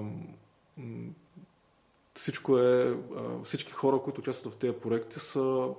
всичко 2.14 2.58
е, 2.58 2.98
всички 3.44 3.72
хора, 3.72 4.00
които 4.04 4.22
участват 4.22 4.54
в 4.54 4.58
тези 4.58 4.74
проекти 4.74 5.20
са 5.20 5.70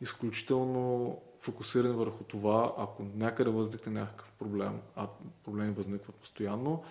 изключително 0.00 1.16
фокусирани 1.40 1.94
върху 1.94 2.24
това, 2.24 2.74
ако 2.78 3.02
някъде 3.14 3.50
възникне 3.50 3.92
някакъв 3.92 4.32
проблем, 4.32 4.80
а 4.96 5.06
проблеми 5.44 5.72
възникват 5.72 6.16
постоянно, 6.16 6.84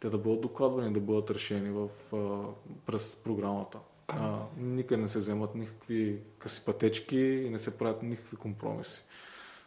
те 0.00 0.08
да 0.10 0.18
бъдат 0.18 0.40
докладвани, 0.40 0.92
да 0.92 1.00
бъдат 1.00 1.30
решени 1.30 1.70
в, 1.70 1.88
през 2.86 3.16
програмата. 3.16 3.78
А, 4.08 4.38
никъде 4.56 5.02
не 5.02 5.08
се 5.08 5.18
вземат 5.18 5.54
никакви 5.54 6.18
къси 6.38 6.64
пътечки 6.64 7.18
и 7.18 7.50
не 7.50 7.58
се 7.58 7.78
правят 7.78 8.02
никакви 8.02 8.36
компромиси 8.36 9.02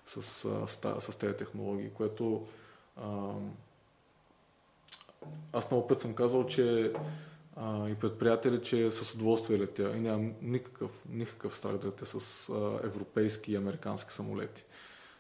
с, 0.06 0.24
с, 0.24 0.68
с 1.00 1.18
тези 1.18 1.38
технологии, 1.38 1.90
което 1.90 2.48
аз 5.54 5.72
много 5.72 5.88
път 5.88 6.02
съм 6.02 6.14
казвал, 6.14 6.46
че 6.46 6.94
а, 7.56 7.90
и 7.90 7.96
предприятели, 7.96 8.62
че 8.64 8.92
с 8.92 9.16
удоволствие 9.16 9.60
летя 9.60 9.94
и 9.98 10.00
нямам 10.00 10.34
никакъв, 10.42 11.02
никакъв 11.10 11.56
страх 11.56 11.78
да 11.78 11.88
летя 11.88 12.06
с 12.06 12.50
а, 12.50 12.80
европейски 12.84 13.52
и 13.52 13.56
американски 13.56 14.14
самолети. 14.14 14.66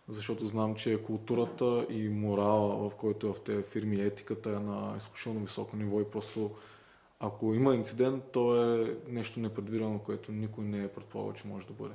Защото 0.09 0.45
знам, 0.45 0.75
че 0.75 1.03
културата 1.03 1.85
и 1.89 2.09
морала, 2.09 2.89
в 2.89 2.95
който 2.95 3.27
е 3.27 3.33
в 3.33 3.41
тези 3.41 3.63
фирми, 3.63 4.01
етиката 4.01 4.49
е 4.49 4.59
на 4.59 4.93
изключително 4.97 5.39
високо 5.39 5.75
ниво 5.75 6.01
и 6.01 6.11
просто 6.11 6.51
ако 7.19 7.53
има 7.53 7.75
инцидент, 7.75 8.23
то 8.31 8.63
е 8.63 8.97
нещо 9.07 9.39
непредвидено, 9.39 9.99
което 9.99 10.31
никой 10.31 10.63
не 10.63 10.83
е 10.83 10.87
предполагал, 10.87 11.33
че 11.33 11.47
може 11.47 11.67
да 11.67 11.73
бъде. 11.73 11.93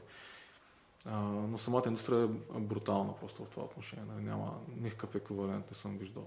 А, 1.11 1.21
но 1.21 1.59
самата 1.59 1.83
индустрия 1.87 2.25
е 2.57 2.61
брутална 2.61 3.14
просто 3.21 3.44
в 3.44 3.49
това 3.49 3.64
отношение. 3.64 4.05
Нали? 4.14 4.25
Няма 4.25 4.61
никакъв 4.81 5.14
еквивалент, 5.14 5.71
не 5.71 5.75
съм 5.75 5.99
виждал. 5.99 6.25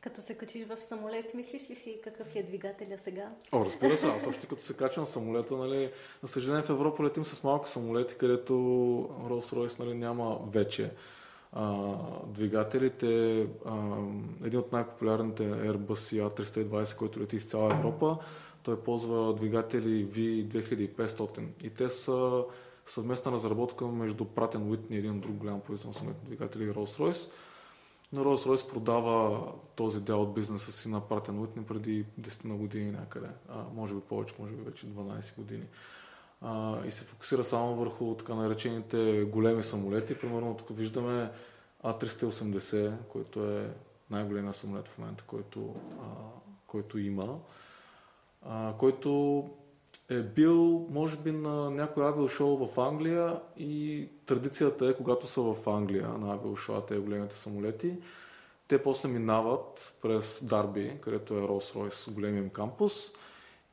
Като 0.00 0.22
се 0.22 0.34
качиш 0.34 0.66
в 0.66 0.82
самолет, 0.82 1.34
мислиш 1.34 1.70
ли 1.70 1.74
си 1.74 2.00
какъв 2.04 2.36
е 2.36 2.42
двигателя 2.42 2.98
сега? 2.98 3.30
О, 3.52 3.64
разбира 3.64 3.96
се, 3.96 4.06
аз 4.06 4.26
още 4.26 4.46
като 4.46 4.62
се 4.62 4.76
качвам 4.76 5.06
в 5.06 5.10
самолета, 5.10 5.56
нали, 5.56 5.90
на 6.22 6.28
съжаление 6.28 6.62
в 6.62 6.70
Европа 6.70 7.04
летим 7.04 7.24
с 7.24 7.44
малки 7.44 7.70
самолети, 7.70 8.14
където 8.14 8.52
Rolls-Royce 9.24 9.78
нали, 9.78 9.94
няма 9.94 10.38
вече 10.52 10.90
а, 11.52 11.94
двигателите. 12.26 13.46
А, 13.66 13.96
един 14.44 14.58
от 14.60 14.72
най-популярните 14.72 15.42
Airbus 15.42 16.28
A320, 16.28 16.96
който 16.96 17.20
лети 17.20 17.36
из 17.36 17.44
цяла 17.44 17.74
Европа, 17.74 18.18
той 18.62 18.80
ползва 18.80 19.34
двигатели 19.34 20.06
V2500 20.06 21.40
и 21.62 21.70
те 21.70 21.90
са 21.90 22.44
съвместна 22.90 23.32
разработка 23.32 23.86
между 23.86 24.24
Pratt 24.24 24.56
Whitney 24.56 24.90
и 24.90 24.96
един 24.96 25.20
друг 25.20 25.36
голям 25.36 25.60
производител 25.60 25.88
на 25.88 25.94
самолетни 25.94 26.26
двигатели 26.26 26.72
Rolls-Royce. 26.72 27.30
Но 28.12 28.24
Rolls-Royce 28.24 28.72
продава 28.72 29.46
този 29.76 30.00
дял 30.00 30.22
от 30.22 30.34
бизнеса 30.34 30.72
си 30.72 30.88
на 30.88 31.00
Pratt 31.00 31.28
Whitney 31.28 31.64
преди 31.64 32.06
10 32.20 32.44
на 32.44 32.56
години 32.56 32.90
някъде. 32.90 33.28
А, 33.48 33.64
може 33.74 33.94
би 33.94 34.00
повече, 34.00 34.34
може 34.38 34.52
би 34.52 34.62
вече 34.62 34.86
12 34.86 35.36
години. 35.36 35.64
А, 36.40 36.84
и 36.86 36.90
се 36.90 37.04
фокусира 37.04 37.44
само 37.44 37.74
върху 37.74 38.14
така 38.14 38.34
наречените 38.34 39.24
големи 39.32 39.62
самолети. 39.62 40.18
Примерно 40.18 40.54
тук 40.54 40.76
виждаме 40.76 41.30
А380, 41.84 42.96
който 43.08 43.50
е 43.50 43.74
най-големият 44.10 44.56
самолет 44.56 44.88
в 44.88 44.98
момента, 44.98 45.24
който, 45.26 45.74
а, 46.00 46.04
който 46.66 46.98
има, 46.98 47.38
а, 48.42 48.74
който 48.78 49.44
е 50.10 50.22
бил, 50.22 50.86
може 50.90 51.16
би, 51.16 51.32
на 51.32 51.70
някой 51.70 52.08
авиошоу 52.08 52.66
в 52.66 52.80
Англия 52.80 53.40
и 53.56 54.08
традицията 54.26 54.86
е, 54.86 54.94
когато 54.94 55.26
са 55.26 55.42
в 55.42 55.70
Англия 55.70 56.08
на 56.08 56.34
авиошоу, 56.34 56.80
тези 56.80 57.00
големите 57.00 57.36
самолети, 57.36 57.96
те 58.68 58.82
после 58.82 59.08
минават 59.08 59.94
през 60.02 60.44
Дарби, 60.44 60.96
където 61.00 61.34
е 61.34 61.40
Rolls-Royce, 61.40 62.10
големия 62.10 62.42
им 62.42 62.50
кампус 62.50 63.12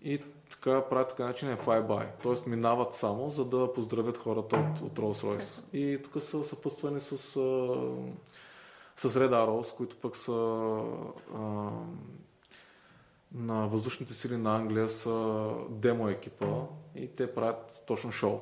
и 0.04 0.22
така 0.50 0.90
правят 0.90 1.10
така 1.10 1.26
начин 1.26 1.50
е 1.50 1.58
flyby, 1.58 2.08
т.е. 2.24 2.50
минават 2.50 2.96
само, 2.96 3.30
за 3.30 3.46
да 3.46 3.74
поздравят 3.74 4.18
хората 4.18 4.56
от, 4.56 4.82
от 4.82 5.00
Rolls-Royce. 5.00 5.74
И 5.74 6.02
тук 6.04 6.24
са 6.24 6.44
съпътствани 6.44 7.00
с, 7.00 7.18
с 7.18 7.40
Red 8.98 9.32
Arrows, 9.32 9.76
които 9.76 9.96
пък 9.96 10.16
са 10.16 10.32
а, 11.36 11.70
на 13.34 13.68
въздушните 13.68 14.14
сили 14.14 14.38
на 14.38 14.56
Англия 14.56 14.90
са 14.90 15.50
демо 15.70 16.10
екипа 16.10 16.46
и 16.96 17.08
те 17.08 17.34
правят 17.34 17.84
точно 17.88 18.12
шоу. 18.12 18.40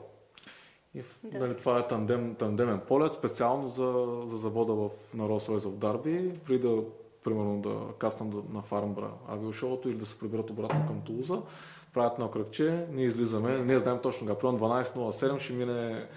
И 0.94 1.02
да. 1.24 1.40
нали, 1.40 1.58
това 1.58 1.80
е 1.80 1.88
тандем, 1.88 2.36
тандемен 2.36 2.80
полет, 2.88 3.14
специално 3.14 3.68
за, 3.68 4.22
за 4.26 4.38
завода 4.38 4.74
в, 4.74 4.90
на 5.14 5.24
Rolls-Royce 5.24 5.68
в 5.68 5.78
Дарби, 5.78 6.40
преди 6.46 6.60
да, 6.60 6.84
примерно, 7.24 7.62
да 7.62 7.94
каснам 7.98 8.44
на 8.54 8.62
Фармбра 8.62 9.12
авиошоуто 9.30 9.90
или 9.90 9.98
да 9.98 10.06
се 10.06 10.20
приберат 10.20 10.50
обратно 10.50 10.88
към 10.88 11.02
Тулуза 11.02 11.42
правят 11.96 12.14
едно 12.14 12.32
кръгче, 12.32 12.86
ние 12.92 13.06
излизаме, 13.06 13.58
ние 13.58 13.80
знаем 13.80 14.00
точно 14.04 14.28
кога, 14.28 14.40
примерно 14.40 14.60
12.07 14.60 15.40
ще 15.40 15.54
мине, 15.54 16.08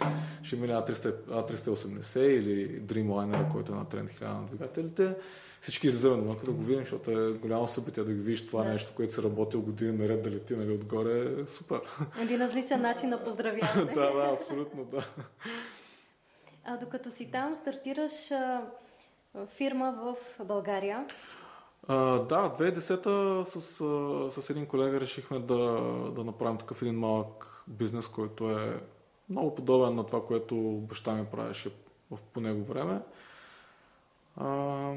ще 0.42 0.56
мине 0.56 0.72
A300, 0.72 1.14
A380 1.26 2.18
или 2.20 2.82
Dreamliner, 2.82 3.52
който 3.52 3.72
е 3.72 3.76
на 3.76 3.84
тренд 3.84 4.10
1000 4.10 4.22
на 4.22 4.46
двигателите. 4.46 5.14
Всички 5.60 5.86
излизаме 5.86 6.16
дома, 6.16 6.34
да 6.44 6.52
го 6.52 6.62
видим, 6.62 6.80
защото 6.80 7.10
е 7.10 7.32
голямо 7.32 7.68
събитие 7.68 8.04
да 8.04 8.12
ги 8.12 8.20
видиш 8.20 8.46
това 8.46 8.62
да. 8.62 8.68
нещо, 8.68 8.92
което 8.96 9.14
се 9.14 9.22
работил 9.22 9.62
години 9.62 9.98
наред 9.98 10.22
да 10.22 10.30
лети 10.30 10.56
нали, 10.56 10.72
отгоре. 10.72 11.40
Е 11.40 11.46
супер. 11.46 11.80
Един 12.22 12.40
различен 12.40 12.82
начин 12.82 13.08
на 13.08 13.24
поздравяване. 13.24 13.92
да, 13.94 14.12
да, 14.12 14.36
абсолютно, 14.40 14.84
да. 14.84 15.06
А 16.64 16.76
докато 16.76 17.10
си 17.10 17.30
там, 17.30 17.54
стартираш 17.54 18.30
а, 18.30 18.62
фирма 19.46 19.94
в 20.02 20.44
България. 20.44 21.06
А, 21.88 21.96
да, 22.18 22.54
2010-та 22.58 23.44
с, 23.44 24.40
с 24.42 24.50
един 24.50 24.66
колега 24.66 25.00
решихме 25.00 25.38
да, 25.38 25.80
да 26.16 26.24
направим 26.24 26.58
такъв 26.58 26.82
един 26.82 26.98
малък 26.98 27.62
бизнес, 27.68 28.08
който 28.08 28.50
е 28.50 28.80
много 29.30 29.54
подобен 29.54 29.94
на 29.94 30.06
това, 30.06 30.26
което 30.26 30.56
баща 30.60 31.12
ми 31.12 31.26
правеше 31.26 31.70
в 32.10 32.18
по 32.32 32.40
него 32.40 32.64
време. 32.64 33.00
А, 34.40 34.94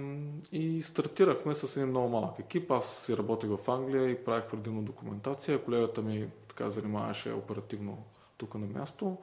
и 0.52 0.82
стартирахме 0.82 1.56
с 1.56 1.78
един 1.78 1.90
много 1.90 2.10
малък 2.10 2.40
екип. 2.40 2.72
Аз 2.72 3.06
си 3.06 3.18
работех 3.18 3.50
в 3.50 3.72
Англия 3.72 4.10
и 4.10 4.24
правих 4.24 4.46
предимно 4.46 4.82
документация. 4.82 5.64
Колегата 5.64 6.02
ми 6.02 6.30
така 6.48 6.70
занимаваше 6.70 7.32
оперативно 7.32 8.04
тук 8.38 8.56
на 8.56 8.68
място. 8.68 9.18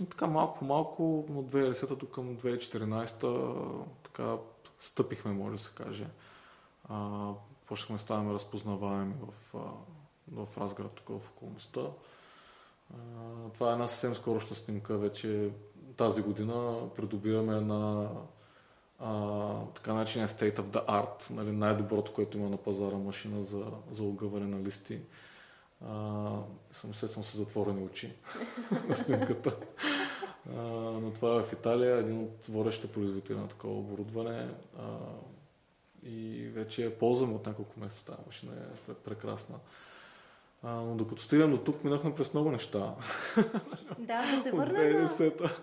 И 0.00 0.06
така 0.06 0.26
малко 0.26 0.58
по 0.58 0.64
малко 0.64 1.18
от 1.18 1.52
2010 1.52 1.96
до 1.96 2.06
към 2.06 2.36
2014 2.36 3.84
така 4.02 4.36
стъпихме, 4.80 5.32
може 5.32 5.56
да 5.56 5.62
се 5.62 5.72
каже 5.74 6.06
а, 6.88 7.28
почнахме 7.66 7.96
да 7.96 8.02
ставаме 8.02 8.34
разпознаваеми 8.34 9.14
в, 9.20 9.54
в 10.32 10.58
Разград, 10.58 10.92
тук 10.92 11.08
в 11.08 11.30
околността. 11.30 11.80
А, 11.80 12.96
това 13.54 13.70
е 13.70 13.72
една 13.72 13.88
съвсем 13.88 14.14
скорошна 14.14 14.56
снимка. 14.56 14.98
Вече 14.98 15.50
тази 15.96 16.22
година 16.22 16.88
придобиваме 16.96 17.60
на 17.60 18.10
а, 19.04 19.54
така 19.74 19.94
наречения 19.94 20.28
State 20.28 20.56
of 20.56 20.62
the 20.62 20.86
Art, 20.86 21.30
нали, 21.30 21.52
най-доброто, 21.52 22.12
което 22.12 22.38
има 22.38 22.48
на 22.48 22.56
пазара 22.56 22.96
машина 22.96 23.44
за, 23.44 23.64
за 23.92 24.04
огъване 24.04 24.46
на 24.46 24.64
листи. 24.64 25.00
А, 25.86 26.30
съм 26.72 26.90
естествено 26.90 27.24
с 27.24 27.36
затворени 27.36 27.82
очи 27.82 28.12
на 28.88 28.94
снимката. 28.94 29.56
А, 30.56 30.62
но 31.02 31.10
това 31.10 31.36
е 31.36 31.42
в 31.42 31.52
Италия, 31.52 31.96
един 31.96 32.20
от 32.20 32.46
водещите 32.48 32.92
производители 32.92 33.36
на 33.36 33.48
такова 33.48 33.78
оборудване. 33.78 34.48
А, 34.78 34.96
и 36.02 36.48
вече 36.54 36.84
я 36.84 36.98
ползвам 36.98 37.32
от 37.32 37.46
няколко 37.46 37.80
месеца. 37.80 38.04
Тази 38.04 38.18
машина 38.26 38.52
е 38.90 38.94
прекрасна. 38.94 39.56
А, 40.66 40.74
но 40.74 40.94
докато 40.94 41.22
стигнем 41.22 41.50
до 41.50 41.58
тук, 41.58 41.84
минахме 41.84 42.14
през 42.14 42.34
много 42.34 42.50
неща. 42.50 42.94
Да, 43.98 44.36
да 44.36 44.42
се 44.42 44.50
върнем 44.50 45.06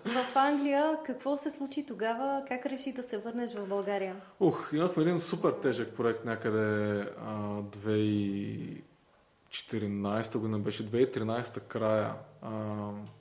в 0.04 0.36
Англия. 0.36 0.98
Какво 1.06 1.36
се 1.36 1.50
случи 1.50 1.86
тогава? 1.86 2.44
Как 2.48 2.66
реши 2.66 2.92
да 2.92 3.02
се 3.02 3.18
върнеш 3.18 3.54
в 3.54 3.68
България? 3.68 4.16
Ух, 4.40 4.70
имахме 4.72 5.02
един 5.02 5.20
супер 5.20 5.50
тежък 5.50 5.96
проект 5.96 6.24
някъде 6.24 7.00
а, 7.00 7.62
2014 7.62 10.38
година, 10.38 10.58
беше 10.58 10.90
2013 10.90 11.60
края. 11.60 12.14
А, 12.42 12.50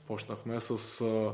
почнахме 0.07 0.59
с... 0.59 1.01
А, 1.01 1.31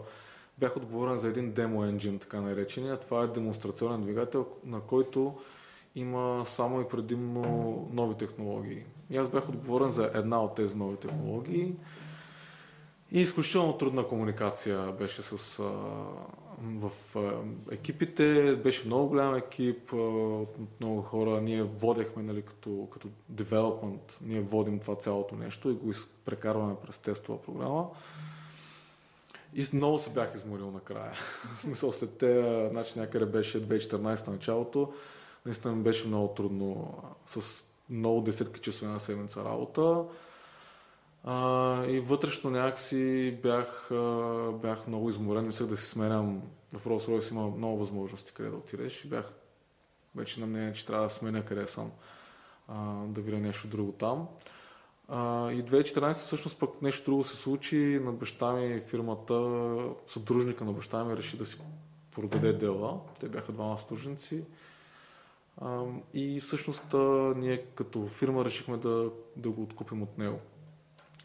бях 0.58 0.78
отговорен 0.78 1.18
за 1.18 1.28
един 1.28 1.52
демо 1.52 1.86
енджин, 1.86 2.20
така 2.20 2.42
наречения. 2.42 2.98
Това 2.98 3.24
е 3.24 3.28
демонстрационен 3.28 4.02
двигател, 4.02 4.48
на 4.66 4.82
който 4.82 5.38
има 5.96 6.44
само 6.46 6.82
и 6.82 6.88
предимно 6.88 7.44
нови 7.94 8.16
технологии. 8.16 8.84
И 9.10 9.18
аз 9.18 9.30
бях 9.30 9.50
отговорен 9.50 9.90
за 9.90 10.12
една 10.14 10.44
от 10.44 10.56
тези 10.56 10.78
нови 10.78 10.98
технологии. 10.98 11.74
И 13.12 13.22
изключително 13.22 13.78
трудна 13.78 14.08
комуникация 14.08 14.92
беше 14.92 15.22
с, 15.22 15.60
а, 15.60 15.64
в 16.62 16.92
а, 17.16 17.34
екипите. 17.72 18.56
Беше 18.56 18.86
много 18.86 19.08
голям 19.08 19.36
екип 19.36 19.94
а, 19.94 19.96
от 19.96 20.58
много 20.80 21.02
хора. 21.02 21.42
Ние 21.42 21.64
водехме 21.64 22.24
нали, 22.24 22.42
като, 22.42 22.88
като 22.94 23.08
development, 23.34 24.22
ние 24.22 24.42
водим 24.42 24.80
това 24.80 24.96
цялото 24.96 25.36
нещо 25.36 25.70
и 25.70 25.74
го 25.74 25.92
прекарваме 26.26 26.76
през 26.86 27.00
тестова 27.00 27.42
програма. 27.42 27.88
И 29.54 29.66
много 29.74 30.00
се 30.00 30.10
бях 30.10 30.36
изморил 30.36 30.72
накрая. 30.72 31.14
В 31.56 31.60
смисъл 31.60 31.92
след 31.92 32.18
те, 32.18 32.68
значи 32.72 33.00
някъде 33.00 33.26
беше 33.26 33.68
2014 33.68 34.28
началото 34.28 34.94
Наистина 35.48 35.76
беше 35.76 36.08
много 36.08 36.28
трудно 36.28 36.94
с 37.26 37.64
много 37.90 38.22
десетки 38.22 38.62
часове 38.62 38.92
на 38.92 39.00
седмица 39.00 39.46
работа. 39.46 40.04
А, 41.24 41.86
и 41.86 42.00
вътрешно 42.00 42.50
някакси 42.50 43.32
бях, 43.44 43.92
а, 43.92 44.52
бях 44.62 44.88
много 44.88 45.10
изморен. 45.10 45.48
Мислех 45.48 45.68
да 45.68 45.78
си 45.78 45.86
сменям. 45.86 46.42
В 46.74 46.86
Rolls 46.86 47.10
Royce 47.10 47.32
има 47.32 47.48
много 47.48 47.78
възможности 47.78 48.34
къде 48.34 48.50
да 48.50 48.56
отидеш. 48.56 49.06
И 49.06 49.08
бях 49.08 49.34
вече 50.16 50.40
на 50.40 50.48
мнение, 50.48 50.74
че 50.74 50.86
трябва 50.86 51.04
да 51.04 51.14
сменя 51.14 51.46
къде 51.46 51.68
съм. 51.68 51.92
А, 52.68 53.06
да 53.06 53.22
видя 53.22 53.38
нещо 53.38 53.68
друго 53.68 53.92
там. 53.92 54.28
А, 55.08 55.52
и 55.52 55.64
2014 55.64 56.14
всъщност 56.14 56.60
пък 56.60 56.82
нещо 56.82 57.12
друго 57.12 57.24
се 57.24 57.36
случи. 57.36 58.00
На 58.04 58.12
баща 58.12 58.54
ми 58.54 58.82
фирмата, 58.82 59.78
съдружника 60.08 60.66
на 60.66 60.72
баща 60.72 61.04
ми 61.04 61.18
реши 61.18 61.38
да 61.38 61.46
си 61.46 61.58
продаде 62.16 62.54
дела. 62.54 63.00
Те 63.20 63.30
бяха 63.30 63.52
двама 63.52 63.78
съдружници. 63.78 64.44
И 66.14 66.40
всъщност 66.40 66.84
ние 67.36 67.66
като 67.76 68.08
фирма 68.08 68.46
решихме 68.46 68.78
да, 68.78 69.12
да 69.36 69.50
го 69.50 69.64
откупим 69.64 70.02
от 70.02 70.18
него. 70.18 70.40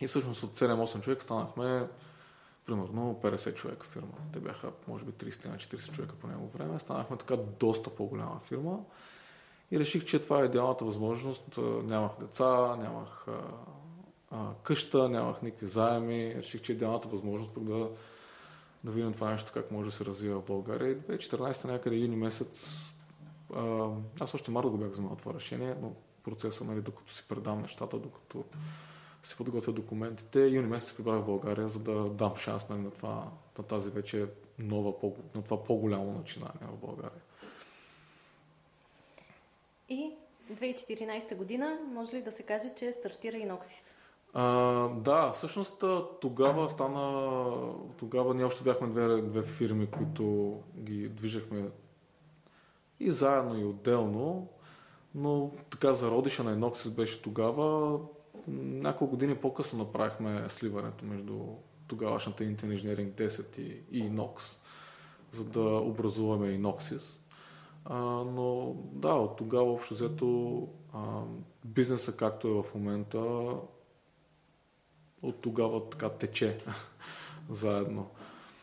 И 0.00 0.06
всъщност 0.06 0.42
от 0.42 0.58
7-8 0.58 1.00
човека 1.00 1.22
станахме 1.22 1.88
примерно 2.66 3.20
50 3.22 3.54
човека 3.54 3.86
фирма. 3.86 4.12
Те 4.32 4.40
бяха, 4.40 4.70
може 4.88 5.04
би, 5.04 5.12
30 5.12 5.48
на 5.48 5.56
40 5.56 5.92
човека 5.92 6.14
по 6.14 6.26
него 6.26 6.48
време. 6.48 6.78
Станахме 6.78 7.16
така 7.16 7.36
доста 7.36 7.90
по-голяма 7.90 8.40
фирма. 8.40 8.78
И 9.70 9.80
реших, 9.80 10.04
че 10.04 10.18
това 10.18 10.42
е 10.42 10.44
идеалната 10.44 10.84
възможност. 10.84 11.58
Нямах 11.84 12.10
деца, 12.20 12.76
нямах 12.76 13.26
а, 13.28 13.40
а, 14.30 14.50
къща, 14.62 15.08
нямах 15.08 15.42
никакви 15.42 15.66
заеми. 15.66 16.34
Реших, 16.34 16.62
че 16.62 16.72
е 16.72 16.74
идеалната 16.74 17.08
възможност 17.08 17.54
пък 17.54 17.64
да, 17.64 17.90
да 18.84 18.90
видим 18.90 19.12
това 19.12 19.30
нещо 19.30 19.50
как 19.54 19.70
може 19.70 19.90
да 19.90 19.96
се 19.96 20.04
развива 20.04 20.40
в 20.40 20.46
България. 20.46 20.90
И 20.90 20.96
2014 20.96 21.64
някъде 21.64 21.96
юни 21.96 22.16
месец, 22.16 22.88
а, 23.56 23.88
аз 24.20 24.34
още 24.34 24.50
март 24.50 24.66
го 24.66 24.76
бях 24.76 24.90
вземал 24.90 25.16
това 25.16 25.34
решение, 25.34 25.74
но 25.82 25.92
процеса, 26.24 26.64
нали, 26.64 26.80
докато 26.80 27.12
си 27.12 27.24
предам 27.28 27.62
нещата, 27.62 27.98
докато 27.98 28.44
си 29.22 29.36
подготвя 29.36 29.72
документите. 29.72 30.40
Юни 30.40 30.68
месец 30.68 30.88
се 30.88 30.96
прибрах 30.96 31.20
в 31.20 31.26
България, 31.26 31.68
за 31.68 31.78
да 31.78 32.08
дам 32.08 32.36
шанс 32.36 32.68
нали, 32.68 32.80
на, 32.80 32.90
това, 32.90 33.28
на 33.58 33.64
тази 33.64 33.90
вече 33.90 34.26
нова, 34.58 34.94
на 35.34 35.42
това 35.42 35.64
по-голямо 35.64 36.12
начинание 36.12 36.68
в 36.72 36.86
България. 36.86 37.20
И 39.88 40.10
2014 40.52 41.36
година, 41.36 41.78
може 41.92 42.12
ли 42.12 42.22
да 42.22 42.32
се 42.32 42.42
каже, 42.42 42.74
че 42.76 42.92
стартира 42.92 43.36
Иноксис? 43.36 43.94
А, 44.34 44.44
да, 44.88 45.32
всъщност 45.32 45.84
тогава 46.20 46.70
стана, 46.70 47.74
тогава 47.98 48.34
ние 48.34 48.44
още 48.44 48.62
бяхме 48.62 48.88
две, 48.88 49.22
две 49.22 49.42
фирми, 49.42 49.86
които 49.86 50.56
ги 50.76 51.08
движехме 51.08 51.68
и 53.02 53.10
заедно 53.10 53.58
и 53.58 53.64
отделно, 53.64 54.48
но 55.14 55.50
така 55.70 55.94
зародиша 55.94 56.44
на 56.44 56.52
Иноксис 56.52 56.90
беше 56.90 57.22
тогава. 57.22 57.98
Няколко 58.48 59.10
години 59.10 59.34
по-късно 59.34 59.78
направихме 59.78 60.48
сливането 60.48 61.04
между 61.04 61.38
тогавашната 61.86 62.44
Intel 62.44 62.64
Engineering 62.64 63.28
10 63.28 63.58
и, 63.58 63.82
и 63.90 64.10
Inox, 64.10 64.58
за 65.32 65.44
да 65.44 65.60
образуваме 65.60 66.46
Inoxis. 66.46 67.18
А, 67.84 67.98
но 68.24 68.76
да, 68.92 69.12
от 69.12 69.36
тогава 69.36 69.72
общо 69.72 69.94
взето 69.94 70.68
а, 70.94 71.22
бизнеса 71.64 72.16
както 72.16 72.48
е 72.48 72.62
в 72.62 72.74
момента 72.74 73.20
от 75.22 75.40
тогава 75.40 75.90
така 75.90 76.08
тече 76.08 76.58
заедно. 77.50 78.10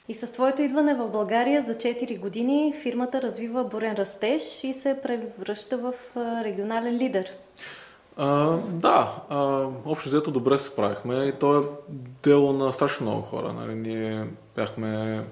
И 0.10 0.13
с 0.13 0.32
твоето 0.32 0.62
идване 0.62 0.95
в 0.95 1.10
България 1.10 1.62
за 1.62 1.74
4 1.76 2.19
години 2.19 2.74
фирмата 2.82 3.22
развива 3.22 3.63
бурен 3.63 3.93
растеж 3.93 4.63
и 4.63 4.74
се 4.74 5.00
превръща 5.04 5.78
в 5.78 5.93
регионален 6.43 6.98
лидер. 6.98 7.32
А, 8.17 8.58
да, 8.58 9.15
а, 9.30 9.67
общо 9.86 10.10
взето 10.10 10.32
добре 10.32 10.58
се 10.58 10.65
справихме 10.65 11.26
и 11.26 11.32
то 11.32 11.60
е 11.60 11.63
дело 12.24 12.54
на 12.54 12.74
страшно 12.74 13.06
много 13.06 13.22
хора. 13.22 13.54
Нали? 13.54 13.76
Ние 13.76 14.28
бяхме, 14.56 15.24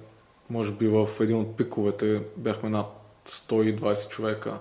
може 0.49 0.71
би 0.71 0.87
в 0.87 1.07
един 1.21 1.39
от 1.39 1.57
пиковете, 1.57 2.21
бяхме 2.37 2.69
над 2.69 2.87
120 3.27 4.09
човека. 4.09 4.57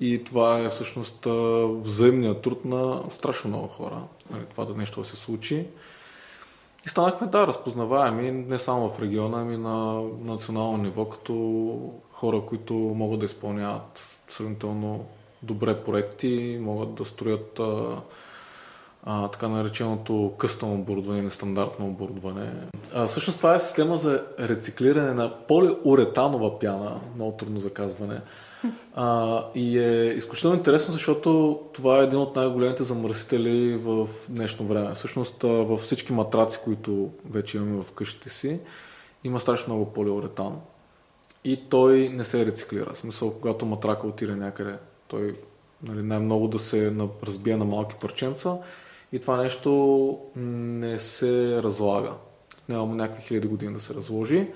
И 0.00 0.24
това 0.24 0.58
е 0.58 0.68
всъщност 0.68 1.26
взаимният 1.82 2.42
труд 2.42 2.64
на 2.64 3.02
страшно 3.10 3.50
много 3.50 3.68
хора. 3.68 4.02
Нали, 4.30 4.42
това 4.50 4.64
да 4.64 4.74
нещо 4.74 5.04
се 5.04 5.16
случи. 5.16 5.66
И 6.86 6.88
станахме, 6.88 7.26
да, 7.26 7.46
разпознаваеми 7.46 8.30
не 8.30 8.58
само 8.58 8.88
в 8.88 9.02
региона, 9.02 9.40
ами 9.40 9.56
на 9.56 10.02
национално 10.20 10.76
ниво, 10.76 11.04
като 11.04 11.34
хора, 12.12 12.40
които 12.46 12.74
могат 12.74 13.20
да 13.20 13.26
изпълняват 13.26 14.18
сравнително 14.28 15.06
добре 15.42 15.84
проекти, 15.84 16.58
могат 16.60 16.94
да 16.94 17.04
строят 17.04 17.58
а, 17.58 17.96
а, 19.04 19.28
така 19.28 19.48
нареченото 19.48 20.32
къстъм 20.38 20.72
оборудване, 20.72 21.22
нестандартно 21.22 21.86
оборудване. 21.86 22.52
А, 22.94 23.06
всъщност 23.06 23.38
това 23.38 23.54
е 23.54 23.60
система 23.60 23.96
за 23.96 24.24
рециклиране 24.40 25.12
на 25.12 25.46
полиуретанова 25.48 26.58
пяна, 26.58 27.00
много 27.14 27.32
трудно 27.32 27.60
заказване. 27.60 28.20
А, 28.94 29.44
и 29.54 29.78
е 29.78 30.12
изключително 30.12 30.56
интересно, 30.56 30.94
защото 30.94 31.60
това 31.72 31.98
е 31.98 32.04
един 32.04 32.18
от 32.18 32.36
най-големите 32.36 32.84
замърсители 32.84 33.76
в 33.76 34.08
днешно 34.28 34.66
време. 34.66 34.94
Всъщност 34.94 35.42
във 35.42 35.80
всички 35.80 36.12
матраци, 36.12 36.58
които 36.64 37.10
вече 37.30 37.56
имаме 37.56 37.82
в 37.82 37.92
къщите 37.92 38.30
си, 38.30 38.58
има 39.24 39.40
страшно 39.40 39.74
много 39.74 39.92
полиуретан. 39.92 40.60
И 41.44 41.60
той 41.68 42.08
не 42.08 42.24
се 42.24 42.46
рециклира. 42.46 42.94
В 42.94 42.98
смисъл, 42.98 43.34
когато 43.40 43.66
матрака 43.66 44.06
отиде 44.06 44.36
някъде, 44.36 44.78
той 45.08 45.36
нали, 45.82 46.02
най-много 46.02 46.48
да 46.48 46.58
се 46.58 46.92
разбие 47.26 47.56
на 47.56 47.64
малки 47.64 47.94
парченца 48.00 48.56
и 49.12 49.18
това 49.18 49.36
нещо 49.36 50.18
не 50.36 50.98
се 50.98 51.62
разлага. 51.62 52.12
Няма 52.68 52.94
някакви 52.94 53.22
хиляди 53.22 53.48
години 53.48 53.74
да 53.74 53.80
се 53.80 53.94
разложи. 53.94 54.48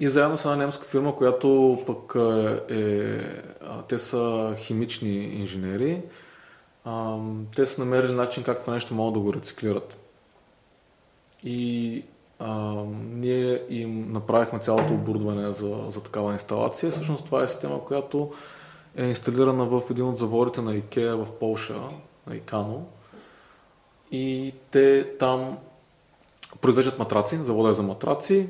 И 0.00 0.08
заедно 0.08 0.38
с 0.38 0.44
една 0.44 0.56
немска 0.56 0.84
фирма, 0.84 1.16
която 1.16 1.78
пък 1.86 2.14
е, 2.16 2.74
е 2.74 3.20
те 3.88 3.98
са 3.98 4.54
химични 4.58 5.14
инженери, 5.14 6.02
те 7.56 7.66
са 7.66 7.84
намерили 7.84 8.12
начин 8.12 8.42
как 8.42 8.60
това 8.60 8.72
нещо 8.72 8.94
могат 8.94 9.14
да 9.14 9.20
го 9.20 9.34
рециклират. 9.34 9.98
И 11.44 12.04
а, 12.38 12.82
ние 13.12 13.62
им 13.70 14.12
направихме 14.12 14.58
цялото 14.58 14.94
оборудване 14.94 15.52
за, 15.52 15.86
за 15.88 16.02
такава 16.02 16.32
инсталация. 16.32 16.92
Всъщност 16.92 17.24
това 17.24 17.42
е 17.42 17.48
система, 17.48 17.84
която 17.84 18.32
е 18.96 19.04
инсталирана 19.04 19.64
в 19.64 19.82
един 19.90 20.04
от 20.04 20.18
заворите 20.18 20.60
на 20.62 20.74
Икеа 20.74 21.16
в 21.16 21.32
Полша, 21.32 21.80
на 22.26 22.36
Икано. 22.36 22.86
И 24.10 24.54
те 24.70 25.16
там 25.18 25.58
произвеждат 26.60 26.98
матраци, 26.98 27.36
завода 27.36 27.70
е 27.70 27.74
за 27.74 27.82
матраци, 27.82 28.48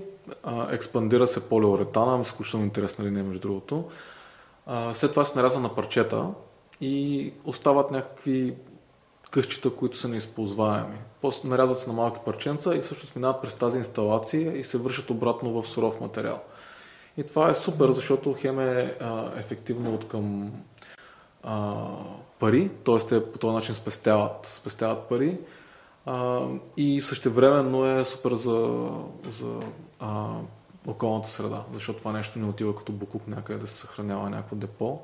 експандира 0.71 1.27
се 1.27 1.49
полиуретана, 1.49 2.23
изключително 2.23 2.65
интересна 2.65 3.05
линия 3.05 3.25
между 3.25 3.41
другото. 3.41 3.85
След 4.93 5.11
това 5.11 5.25
се 5.25 5.39
нарязва 5.39 5.61
на 5.61 5.75
парчета 5.75 6.27
и 6.81 7.33
остават 7.45 7.91
някакви 7.91 8.55
къщите, 9.31 9.71
които 9.71 9.97
са 9.97 10.09
неизползваеми. 10.09 10.99
После 11.21 11.49
нарязват 11.49 11.81
се 11.81 11.89
на 11.89 11.93
малки 11.93 12.21
парченца 12.25 12.75
и 12.75 12.81
всъщност 12.81 13.17
минават 13.17 13.43
през 13.43 13.55
тази 13.55 13.79
инсталация 13.79 14.59
и 14.59 14.65
се 14.65 14.79
вършат 14.79 15.11
обратно 15.11 15.63
в 15.63 15.69
суров 15.69 16.01
материал. 16.01 16.41
И 17.17 17.23
това 17.23 17.51
е 17.51 17.55
супер, 17.55 17.91
защото 17.91 18.35
хем 18.39 18.61
е 18.61 18.97
а, 19.01 19.31
ефективно 19.37 19.95
от 19.95 20.09
към 20.09 20.53
а, 21.43 21.75
пари, 22.39 22.71
т.е. 22.85 22.99
те 22.99 23.33
по 23.33 23.39
този 23.39 23.55
начин 23.55 23.75
спестяват, 23.75 24.47
спестяват 24.47 25.09
пари 25.09 25.39
а, 26.07 26.47
и 26.77 27.01
същевременно 27.01 27.87
е 27.87 28.05
супер 28.05 28.35
за, 28.35 28.89
за 29.31 29.61
а, 30.01 30.27
околната 30.87 31.31
среда, 31.31 31.65
защото 31.73 31.99
това 31.99 32.13
нещо 32.13 32.39
не 32.39 32.47
отива 32.47 32.77
като 32.77 32.93
букук 32.93 33.29
някъде 33.29 33.61
да 33.61 33.67
се 33.67 33.77
съхранява 33.77 34.31
някакво 34.31 34.57
депо, 34.57 34.99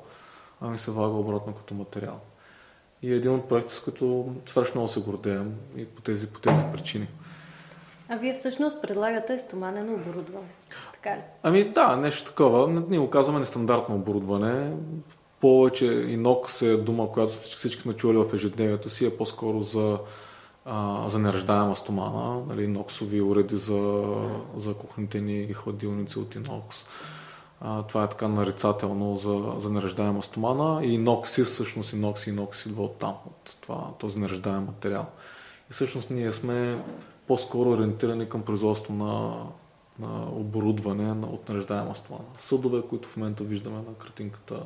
ами 0.61 0.77
се 0.77 0.91
влага 0.91 1.17
обратно 1.17 1.53
като 1.53 1.73
материал. 1.73 2.19
И 3.01 3.13
е 3.13 3.15
един 3.15 3.31
от 3.31 3.49
проектите, 3.49 3.75
с 3.75 3.79
които 3.79 4.35
страшно 4.45 4.81
много 4.81 4.93
се 4.93 5.01
гордеем 5.01 5.55
и 5.77 5.85
по 5.85 6.01
тези, 6.01 6.27
по 6.27 6.39
тези 6.39 6.63
причини. 6.73 7.07
А 8.09 8.15
вие 8.15 8.33
всъщност 8.33 8.81
предлагате 8.81 9.39
стоманено 9.39 9.93
оборудване, 9.93 10.47
така 10.93 11.15
ли? 11.15 11.21
Ами 11.43 11.69
да, 11.69 11.95
нещо 11.95 12.29
такова. 12.29 12.83
Ние 12.89 12.99
го 12.99 13.09
казваме 13.09 13.39
нестандартно 13.39 13.95
оборудване. 13.95 14.71
Повече 15.39 15.85
инокс 15.85 16.61
е 16.61 16.77
дума, 16.77 17.11
която 17.11 17.33
всички 17.33 17.81
сме 17.81 17.93
чували 17.93 18.17
в 18.17 18.33
ежедневието 18.33 18.89
си, 18.89 19.05
е 19.05 19.17
по-скоро 19.17 19.61
за 19.61 19.99
а, 20.65 21.09
за 21.09 21.19
нераждаема 21.19 21.75
стомана, 21.75 22.41
нали, 22.47 22.67
ноксови 22.67 23.21
уреди 23.21 23.57
за, 23.57 24.03
за 24.55 24.73
кухните 24.73 25.21
ни 25.21 25.53
хладилници 25.53 26.19
от 26.19 26.35
инокс. 26.35 26.85
А, 27.61 27.83
това 27.83 28.03
е 28.03 28.09
така 28.09 28.27
нарицателно 28.27 29.15
за, 29.15 29.53
за 29.57 29.69
нераждаема 29.69 30.23
стомана 30.23 30.85
и 30.85 30.93
иноксис, 30.93 31.47
всъщност 31.47 31.93
инокс 31.93 32.27
и 32.27 32.29
инокс 32.29 32.65
идва 32.65 32.83
от 32.83 32.97
там, 32.97 33.13
от 33.25 33.57
това, 33.61 33.91
този 33.99 34.19
нераждаем 34.19 34.63
материал. 34.63 35.05
И 35.69 35.73
всъщност 35.73 36.09
ние 36.09 36.33
сме 36.33 36.83
по-скоро 37.27 37.69
ориентирани 37.69 38.29
към 38.29 38.41
производство 38.41 38.93
на, 38.93 39.43
на 39.99 40.23
оборудване 40.31 41.11
от 41.11 41.49
нераждаема 41.49 41.95
стомана. 41.95 42.25
Съдове, 42.37 42.81
които 42.81 43.09
в 43.09 43.17
момента 43.17 43.43
виждаме 43.43 43.77
на 43.77 43.93
картинката, 43.99 44.59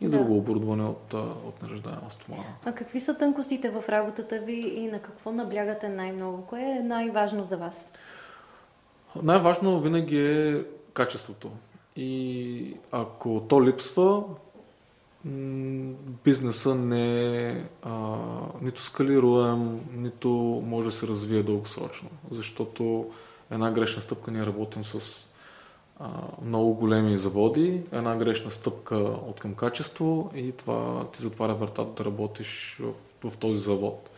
и 0.00 0.08
да. 0.08 0.18
друго 0.18 0.36
оборудване 0.36 0.84
от, 0.84 1.14
от 1.46 1.62
нереждаема 1.62 2.10
стомана. 2.10 2.44
А 2.64 2.72
какви 2.72 3.00
са 3.00 3.14
тънкостите 3.14 3.70
в 3.70 3.84
работата 3.88 4.38
ви 4.38 4.72
и 4.76 4.88
на 4.88 4.98
какво 4.98 5.32
наблягате 5.32 5.88
най-много? 5.88 6.46
Кое 6.46 6.62
е 6.62 6.82
най-важно 6.82 7.44
за 7.44 7.56
вас? 7.56 7.88
Най-важно 9.22 9.80
винаги 9.80 10.18
е 10.18 10.64
качеството. 10.92 11.50
И 11.96 12.76
ако 12.92 13.42
то 13.48 13.64
липсва, 13.64 14.22
бизнеса 16.24 16.74
не 16.74 17.48
е 17.48 17.62
а, 17.82 18.16
нито 18.62 18.82
скалируем, 18.82 19.80
нито 19.92 20.28
може 20.66 20.88
да 20.88 20.94
се 20.94 21.06
развие 21.06 21.42
дългосрочно. 21.42 22.08
Защото 22.30 23.10
една 23.50 23.70
грешна 23.70 24.02
стъпка 24.02 24.30
ние 24.30 24.46
работим 24.46 24.84
с 24.84 25.28
много 26.44 26.74
големи 26.74 27.18
заводи, 27.18 27.82
една 27.92 28.16
грешна 28.16 28.50
стъпка 28.50 28.96
от 28.96 29.40
към 29.40 29.54
качество 29.54 30.30
и 30.34 30.52
това 30.52 31.06
ти 31.12 31.22
затваря 31.22 31.54
вратата 31.54 32.02
да 32.02 32.04
работиш 32.04 32.80
в, 33.22 33.30
в 33.30 33.36
този 33.36 33.58
завод. 33.58 34.10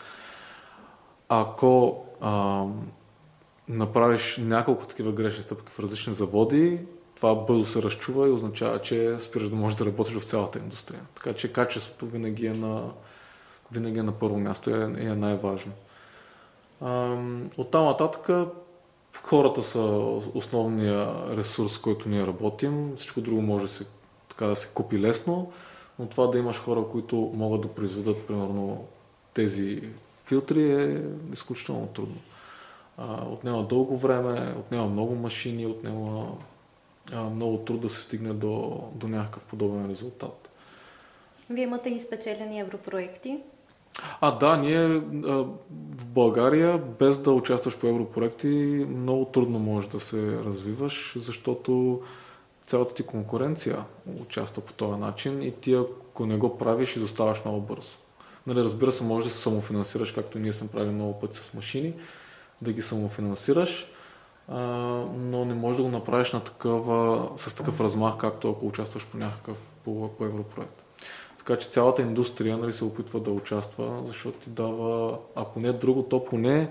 Ако 1.29 2.05
а, 2.21 2.65
направиш 3.69 4.37
няколко 4.43 4.87
такива 4.87 5.13
грешни 5.13 5.45
стъпки 5.45 5.73
в 5.73 5.81
различни 5.81 6.15
заводи, 6.15 6.81
това 7.17 7.35
бързо 7.35 7.67
се 7.67 7.83
разчува 7.83 8.29
и 8.29 8.31
означава, 8.31 8.83
че 8.83 9.17
спираш 9.21 9.49
да 9.49 9.57
можеш 9.57 9.79
да 9.79 9.87
работиш 9.87 10.15
в 10.15 10.25
цялата 10.25 10.59
индустрия. 10.59 11.01
Така 11.15 11.33
че 11.33 11.53
качеството 11.53 12.07
винаги 12.07 12.47
е 12.47 12.55
на, 12.55 12.91
винаги 13.73 13.99
е 13.99 14.03
на 14.03 14.13
първо 14.13 14.39
място 14.39 14.71
и 14.71 14.73
е, 14.73 15.07
е 15.07 15.15
най-важно. 15.15 15.73
От 17.57 17.71
там 17.71 17.85
нататък 17.85 18.31
хората 19.23 19.63
са 19.63 19.81
основния 20.35 21.15
ресурс, 21.37 21.79
който 21.79 22.09
ние 22.09 22.27
работим. 22.27 22.93
Всичко 22.97 23.21
друго 23.21 23.43
може 23.43 23.65
да 23.65 23.73
се, 23.73 23.85
така 24.29 24.47
да 24.47 24.57
се 24.57 24.69
купи 24.75 25.01
лесно, 25.01 25.53
но 25.99 26.07
това 26.07 26.27
да 26.27 26.39
имаш 26.39 26.59
хора, 26.59 26.85
които 26.93 27.17
могат 27.35 27.61
да 27.61 27.69
произведат 27.69 28.27
примерно 28.27 28.87
тези 29.35 29.83
филтри 30.25 30.83
е 30.83 31.03
изключително 31.33 31.87
трудно. 31.87 32.17
отнема 33.33 33.67
дълго 33.67 33.97
време, 33.97 34.55
отнема 34.59 34.87
много 34.87 35.15
машини, 35.15 35.67
отнема 35.67 36.37
много 37.31 37.59
труд 37.59 37.81
да 37.81 37.91
се 37.91 38.01
стигне 38.01 38.33
до, 38.33 38.83
до 38.95 39.09
някакъв 39.09 39.43
подобен 39.43 39.91
резултат. 39.91 40.49
Вие 41.51 41.65
имате 41.65 41.91
и 41.91 42.01
спечелени 42.01 42.61
европроекти? 42.61 43.39
А, 44.21 44.39
да, 44.39 44.57
ние 44.57 44.89
в 45.97 46.07
България, 46.07 46.79
без 46.79 47.19
да 47.19 47.33
участваш 47.33 47.79
по 47.79 47.87
европроекти, 47.87 48.87
много 48.89 49.25
трудно 49.25 49.59
можеш 49.59 49.91
да 49.91 50.01
се 50.01 50.39
развиваш, 50.45 51.15
защото 51.17 52.03
цялата 52.67 52.95
ти 52.95 53.03
конкуренция 53.03 53.85
участва 54.21 54.63
по 54.63 54.73
този 54.73 55.01
начин 55.01 55.43
и 55.43 55.53
ти 55.53 55.75
ако 55.75 56.27
не 56.27 56.37
го 56.37 56.59
правиш, 56.59 56.97
изоставаш 56.97 57.45
много 57.45 57.61
бързо. 57.61 57.97
Нали, 58.47 58.59
разбира 58.59 58.93
се, 58.93 59.05
може 59.05 59.29
да 59.29 59.35
се 59.35 59.41
самофинансираш, 59.41 60.13
както 60.13 60.39
ние 60.39 60.53
сме 60.53 60.69
правили 60.69 60.91
много 60.91 61.21
пъти 61.21 61.39
с 61.39 61.55
машини, 61.55 61.95
да 62.63 62.73
ги 62.73 62.83
самофинансираш, 62.83 63.87
а, 64.49 64.61
но 65.19 65.45
не 65.45 65.55
можеш 65.55 65.77
да 65.77 65.83
го 65.83 65.89
направиш 65.91 66.33
на 66.33 66.41
такава, 66.41 67.29
с 67.37 67.55
такъв 67.55 67.81
размах, 67.81 68.17
както 68.17 68.51
ако 68.51 68.67
участваш 68.67 69.07
по 69.07 69.17
някакъв 69.17 69.59
по, 69.85 70.11
по 70.19 70.25
европроект. 70.25 70.84
Така 71.45 71.61
че 71.61 71.69
цялата 71.69 72.03
индустрия 72.03 72.57
нали, 72.57 72.73
се 72.73 72.85
опитва 72.85 73.21
да 73.21 73.31
участва, 73.31 74.03
защото 74.07 74.39
ти 74.39 74.51
дава, 74.51 75.19
ако 75.35 75.61
не 75.61 75.73
друго, 75.73 76.03
то 76.03 76.25
поне 76.25 76.71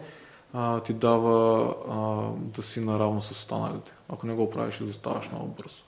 а, 0.53 0.79
ти 0.79 0.93
дава 0.93 1.67
а, 1.89 2.29
да 2.37 2.63
си 2.63 2.79
наравно 2.79 3.21
с 3.21 3.31
останалите. 3.31 3.93
Ако 4.09 4.27
не 4.27 4.33
го 4.33 4.49
правиш, 4.49 4.75
ще 4.75 4.85
заставаш 4.85 5.31
много 5.31 5.47
бързо. 5.47 5.83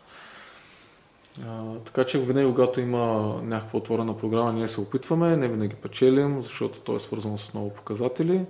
А, 1.47 1.79
така 1.85 2.03
че 2.03 2.19
винаги, 2.19 2.49
когато 2.49 2.81
има 2.81 3.35
някаква 3.43 3.79
отворена 3.79 4.17
програма, 4.17 4.53
ние 4.53 4.67
се 4.67 4.81
опитваме, 4.81 5.37
не 5.37 5.47
винаги 5.47 5.75
печелим, 5.75 6.41
защото 6.41 6.79
то 6.79 6.95
е 6.95 6.99
свързано 6.99 7.37
с 7.37 7.53
много 7.53 7.69
показатели, 7.69 8.45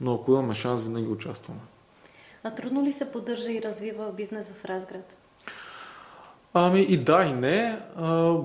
но 0.00 0.14
ако 0.14 0.32
имаме 0.32 0.54
шанс, 0.54 0.82
винаги 0.82 1.08
участваме. 1.08 1.60
А 2.44 2.50
трудно 2.50 2.82
ли 2.82 2.92
се 2.92 3.12
поддържа 3.12 3.52
и 3.52 3.62
развива 3.62 4.12
бизнес 4.12 4.48
в 4.48 4.64
Разград? 4.64 5.16
Ами 6.54 6.80
и 6.80 6.96
да, 6.96 7.24
и 7.24 7.32
не. 7.32 7.80
А, 7.96 8.36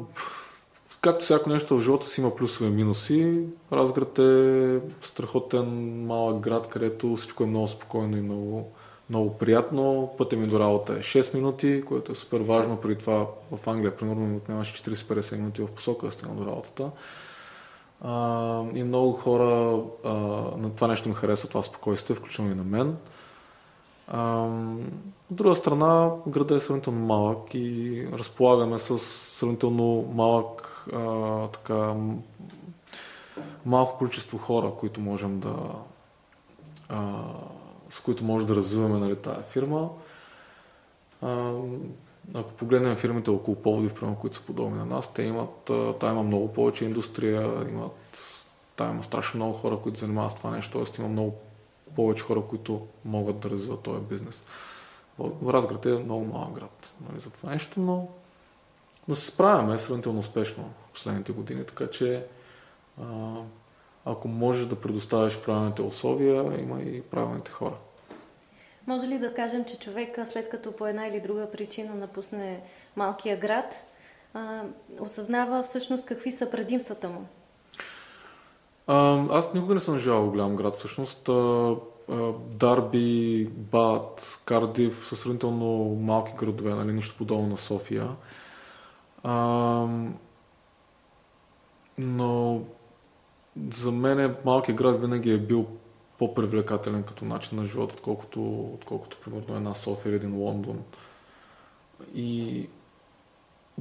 както 1.01 1.25
всяко 1.25 1.49
нещо 1.49 1.77
в 1.77 1.81
живота 1.81 2.07
си 2.07 2.21
има 2.21 2.35
плюсове 2.35 2.69
и 2.69 2.73
минуси. 2.73 3.39
Разград 3.71 4.19
е 4.19 4.79
страхотен 5.01 5.65
малък 6.05 6.39
град, 6.39 6.69
където 6.69 7.15
всичко 7.15 7.43
е 7.43 7.47
много 7.47 7.67
спокойно 7.67 8.17
и 8.17 8.21
много, 8.21 8.71
много 9.09 9.37
приятно. 9.37 10.13
Пътя 10.17 10.35
ми 10.35 10.47
до 10.47 10.59
работа 10.59 10.93
е 10.93 10.99
6 10.99 11.35
минути, 11.35 11.83
което 11.87 12.11
е 12.11 12.15
супер 12.15 12.41
важно. 12.41 12.77
При 12.77 12.97
това 12.97 13.27
в 13.51 13.67
Англия, 13.67 13.97
примерно, 13.97 14.27
ми 14.27 14.37
отнемаше 14.37 14.83
40-50 14.83 15.35
минути 15.35 15.61
в 15.61 15.67
посока 15.67 16.05
да 16.05 16.11
стигна 16.11 16.35
до 16.35 16.45
работата. 16.45 16.91
А, 18.01 18.63
и 18.75 18.83
много 18.83 19.11
хора 19.11 19.79
а, 20.03 20.09
на 20.57 20.75
това 20.75 20.87
нещо 20.87 21.09
ми 21.09 21.15
харесва 21.15 21.49
това 21.49 21.63
спокойствие, 21.63 22.15
включително 22.15 22.51
и 22.51 22.55
на 22.55 22.63
мен. 22.63 22.97
От 24.13 25.35
друга 25.37 25.55
страна, 25.55 26.11
града 26.27 26.55
е 26.55 26.59
сравнително 26.59 26.99
малък 27.05 27.53
и 27.53 28.07
разполагаме 28.13 28.79
с 28.79 28.99
сравнително 28.99 30.11
малък 30.13 30.87
а, 30.93 31.47
така, 31.47 31.93
малко 33.65 33.97
количество 33.97 34.37
хора, 34.37 34.71
които 34.79 35.01
можем 35.01 35.39
да 35.39 35.55
а, 36.89 37.23
с 37.89 37.99
които 37.99 38.23
може 38.23 38.47
да 38.47 38.55
развиваме 38.55 38.99
нали, 38.99 39.15
тази 39.15 39.43
фирма. 39.43 39.89
А, 41.21 41.51
ако 42.33 42.51
погледнем 42.51 42.95
фирмите 42.95 43.29
около 43.29 43.57
Поводив, 43.57 43.95
примерно, 43.95 44.17
които 44.17 44.35
са 44.35 44.45
подобни 44.45 44.77
на 44.77 44.85
нас, 44.85 45.13
те 45.13 45.23
имат, 45.23 45.71
та 45.99 46.11
има 46.11 46.23
много 46.23 46.53
повече 46.53 46.85
индустрия, 46.85 47.41
имат, 47.69 48.17
та 48.75 48.89
има 48.89 49.03
страшно 49.03 49.37
много 49.37 49.53
хора, 49.53 49.77
които 49.77 49.99
занимават 49.99 50.31
с 50.31 50.35
това 50.35 50.51
нещо, 50.51 50.85
т.е. 50.85 51.01
има 51.01 51.09
много 51.09 51.33
повече 51.95 52.23
хора, 52.23 52.41
които 52.49 52.87
могат 53.05 53.39
да 53.39 53.49
развиват 53.49 53.81
този 53.81 54.01
бизнес. 54.01 54.41
Разград 55.47 55.85
е 55.85 55.89
много 55.89 56.25
малък 56.25 56.53
град 56.53 56.93
нали, 57.09 57.19
за 57.19 57.29
това 57.29 57.51
нещо, 57.51 57.79
но, 57.79 58.07
но 59.07 59.15
се 59.15 59.31
справяме 59.31 59.79
сравнително 59.79 60.19
успешно 60.19 60.63
в 60.63 60.93
последните 60.93 61.31
години, 61.31 61.65
така 61.65 61.87
че 61.89 62.25
а, 63.01 63.33
ако 64.05 64.27
можеш 64.27 64.65
да 64.65 64.81
предоставиш 64.81 65.39
правилните 65.39 65.81
условия, 65.81 66.61
има 66.61 66.81
и 66.81 67.01
правилните 67.01 67.51
хора. 67.51 67.75
Може 68.87 69.07
ли 69.07 69.19
да 69.19 69.33
кажем, 69.33 69.65
че 69.65 69.79
човека, 69.79 70.25
след 70.25 70.49
като 70.49 70.71
по 70.71 70.87
една 70.87 71.07
или 71.07 71.19
друга 71.19 71.51
причина 71.51 71.95
напусне 71.95 72.61
малкия 72.95 73.37
град, 73.37 73.93
а, 74.33 74.63
осъзнава 74.99 75.63
всъщност 75.63 76.05
какви 76.05 76.31
са 76.31 76.51
предимствата 76.51 77.09
му? 77.09 77.25
Аз 78.87 79.53
никога 79.53 79.73
не 79.73 79.79
съм 79.79 79.99
живял 79.99 80.23
в 80.23 80.29
голям 80.29 80.55
град. 80.55 80.75
Всъщност 80.75 81.29
Дарби, 82.37 83.45
Бат, 83.45 84.41
Кардив 84.45 85.07
са 85.07 85.15
сравнително 85.15 85.95
малки 85.95 86.33
градове, 86.37 86.73
нали, 86.73 86.93
нищо 86.93 87.17
подобно 87.17 87.47
на 87.47 87.57
София. 87.57 88.09
Но 91.97 92.61
за 93.71 93.91
мен 93.91 94.35
малкият 94.45 94.77
град 94.77 95.01
винаги 95.01 95.31
е 95.31 95.37
бил 95.37 95.65
по-привлекателен 96.19 97.03
като 97.03 97.25
начин 97.25 97.57
на 97.57 97.65
живот, 97.65 97.93
отколкото, 97.93 98.63
отколкото 98.73 99.17
примерно 99.23 99.55
една 99.55 99.73
София 99.73 100.09
или 100.09 100.15
един 100.15 100.37
Лондон. 100.37 100.83
И 102.15 102.67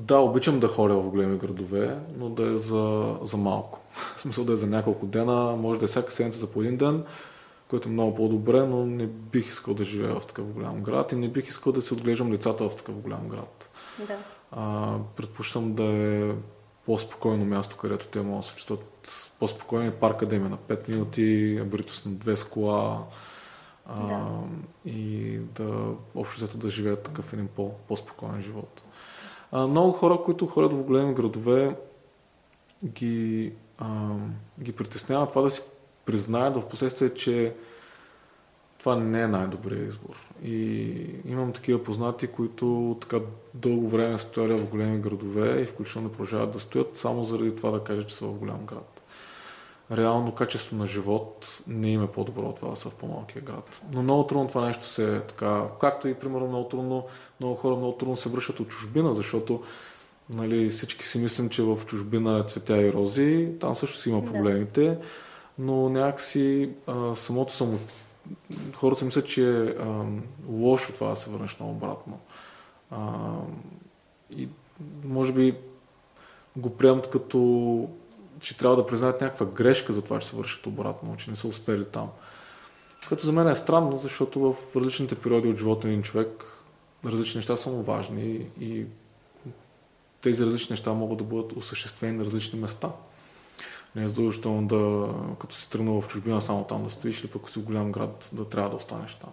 да, 0.01 0.19
обичам 0.19 0.61
да 0.61 0.69
ходя 0.69 0.95
в 0.95 1.11
големи 1.11 1.39
градове, 1.39 1.99
но 2.17 2.29
да 2.29 2.53
е 2.53 2.57
за, 2.57 3.17
за 3.23 3.37
малко. 3.37 3.81
В 4.17 4.21
смисъл 4.21 4.45
да 4.45 4.53
е 4.53 4.57
за 4.57 4.67
няколко 4.67 5.07
дена, 5.07 5.57
може 5.57 5.81
да 5.81 5.85
е 5.85 5.89
всяка 5.89 6.13
седмица 6.13 6.39
за 6.39 6.47
по 6.47 6.63
един 6.63 6.77
ден, 6.77 7.05
което 7.69 7.89
е 7.89 7.93
много 7.93 8.15
по-добре, 8.15 8.61
но 8.61 8.87
не 8.87 9.07
бих 9.07 9.49
искал 9.49 9.75
да 9.75 9.85
живея 9.85 10.21
в 10.21 10.27
такъв 10.27 10.53
голям 10.53 10.83
град 10.83 11.13
и 11.13 11.17
не 11.17 11.29
бих 11.29 11.49
искал 11.49 11.73
да 11.73 11.83
си 11.83 11.95
отглеждам 11.95 12.33
лицата 12.33 12.69
в 12.69 12.77
такъв 12.77 12.95
голям 12.95 13.29
град. 13.29 13.71
Да. 14.09 14.17
А, 14.53 14.95
предпочитам 15.17 15.75
да 15.75 15.85
е 15.85 16.33
по-спокойно 16.87 17.45
място, 17.45 17.77
където 17.77 18.07
те 18.07 18.21
могат 18.21 18.41
да 18.41 18.49
се 18.49 18.55
чувстват 18.55 19.31
по-спокойни. 19.39 19.91
Парк 19.91 20.15
Академия 20.15 20.51
на 20.51 20.57
5 20.57 20.89
минути, 20.89 21.59
Абритус 21.63 22.05
на 22.05 22.13
2 22.13 22.35
с 22.35 22.45
кола 22.45 23.05
а, 23.87 24.07
да. 24.07 24.29
и 24.91 25.39
да 25.39 25.95
общо 26.15 26.37
взето 26.37 26.59
да 26.59 26.71
живеят 26.71 27.03
такъв 27.03 27.33
един 27.33 27.49
по- 27.49 27.75
по-спокоен 27.89 28.43
живот. 28.43 28.83
А, 29.53 29.67
много 29.67 29.93
хора, 29.93 30.19
които 30.25 30.47
ходят 30.47 30.73
в 30.73 30.83
големи 30.83 31.15
градове, 31.15 31.77
ги, 32.85 33.53
а, 33.79 34.15
ги 34.61 34.73
притеснява 34.73 35.29
това 35.29 35.43
да 35.43 35.51
си 35.51 35.63
признаят 36.07 36.57
в 36.57 36.69
последствие, 36.69 37.15
че 37.15 37.55
това 38.79 38.97
не 38.97 39.23
е 39.23 39.27
най-добрият 39.27 39.89
избор. 39.89 40.27
И 40.45 40.95
имам 41.25 41.53
такива 41.53 41.85
познати, 41.85 42.27
които 42.27 42.97
така 43.01 43.21
дълго 43.55 43.89
време 43.89 44.19
стояли 44.19 44.59
в 44.59 44.71
големи 44.71 44.99
градове 44.99 45.61
и 45.61 45.67
включително 45.67 46.09
продължават 46.09 46.53
да 46.53 46.61
стоят, 46.61 46.99
само 46.99 47.25
заради 47.25 47.57
това 47.57 47.71
да 47.71 47.85
кажат, 47.85 48.09
че 48.09 48.15
са 48.15 48.27
в 48.27 48.39
голям 48.39 48.67
град 48.67 48.90
реално 49.93 50.33
качество 50.33 50.77
на 50.77 50.87
живот 50.87 51.63
не 51.67 51.91
им 51.91 52.05
е 52.05 52.07
по-добро 52.07 52.43
от 52.43 52.57
това 52.57 52.71
да 52.71 52.77
са 52.77 52.91
в 52.91 52.95
по-малкия 52.95 53.43
град. 53.43 53.83
Но 53.93 54.03
много 54.03 54.27
трудно 54.27 54.49
това 54.49 54.67
нещо 54.67 54.87
се 54.87 55.23
така, 55.29 55.65
както 55.81 56.09
и 56.09 56.15
примерно 56.15 56.49
много 56.49 56.69
трудно, 56.69 57.07
много 57.41 57.55
хора 57.55 57.77
много 57.77 57.93
трудно 57.93 58.17
се 58.17 58.29
връщат 58.29 58.61
от 58.61 58.69
чужбина, 58.69 59.15
защото 59.15 59.63
нали, 60.31 60.71
всички 60.71 61.07
си 61.07 61.19
мислим, 61.19 61.49
че 61.49 61.63
в 61.63 61.79
чужбина 61.87 62.39
е 62.39 62.49
цветя 62.49 62.77
и 62.77 62.93
рози, 62.93 63.49
там 63.61 63.75
също 63.75 63.99
си 63.99 64.09
има 64.09 64.25
проблемите, 64.25 64.85
да. 64.89 64.99
но 65.59 65.89
някакси 65.89 66.71
а, 66.87 67.17
самото 67.17 67.55
само 67.55 67.79
хората 68.75 68.99
си 68.99 69.05
мислят, 69.05 69.27
че 69.27 69.51
е 69.51 69.63
а, 69.63 70.05
лошо 70.49 70.93
това 70.93 71.11
да 71.11 71.17
се 71.17 71.31
върнеш 71.31 71.57
на 71.57 71.71
обратно. 71.71 72.19
А, 72.91 72.99
и 74.37 74.49
може 75.05 75.33
би 75.33 75.57
го 76.57 76.71
приемат 76.77 77.11
като 77.11 77.89
че 78.41 78.57
трябва 78.57 78.77
да 78.77 78.87
признаят 78.87 79.21
някаква 79.21 79.47
грешка 79.47 79.93
за 79.93 80.03
това, 80.03 80.19
че 80.19 80.29
се 80.29 80.37
вършат 80.37 80.67
обратно, 80.67 81.17
че 81.17 81.31
не 81.31 81.37
са 81.37 81.49
успели 81.49 81.85
там. 81.85 82.09
Което 83.09 83.27
за 83.27 83.33
мен 83.33 83.49
е 83.49 83.57
странно, 83.57 83.99
защото 83.99 84.41
в 84.41 84.77
различните 84.77 85.15
периоди 85.15 85.49
от 85.49 85.59
живота 85.59 85.87
на 85.87 85.93
един 85.93 86.03
човек 86.03 86.45
различни 87.07 87.39
неща 87.39 87.57
са 87.57 87.71
му 87.71 87.83
важни 87.83 88.47
и 88.61 88.85
тези 90.23 90.47
различни 90.47 90.73
неща 90.73 90.93
могат 90.93 91.19
да 91.19 91.25
бъдат 91.25 91.53
осъществени 91.53 92.17
на 92.17 92.25
различни 92.25 92.61
места. 92.61 92.91
Не 93.97 94.05
е 94.05 94.09
задължително 94.09 94.67
да, 94.67 95.15
като 95.41 95.57
си 95.57 95.71
тръгнал 95.71 96.01
в 96.01 96.09
чужбина, 96.09 96.41
само 96.41 96.65
там 96.65 96.85
да 96.85 96.91
стоиш, 96.91 97.21
или 97.21 97.31
пък 97.31 97.51
си 97.51 97.59
в 97.59 97.65
голям 97.65 97.93
град, 97.93 98.31
да 98.33 98.49
трябва 98.49 98.71
да 98.71 98.77
останеш 98.77 99.15
там. 99.15 99.31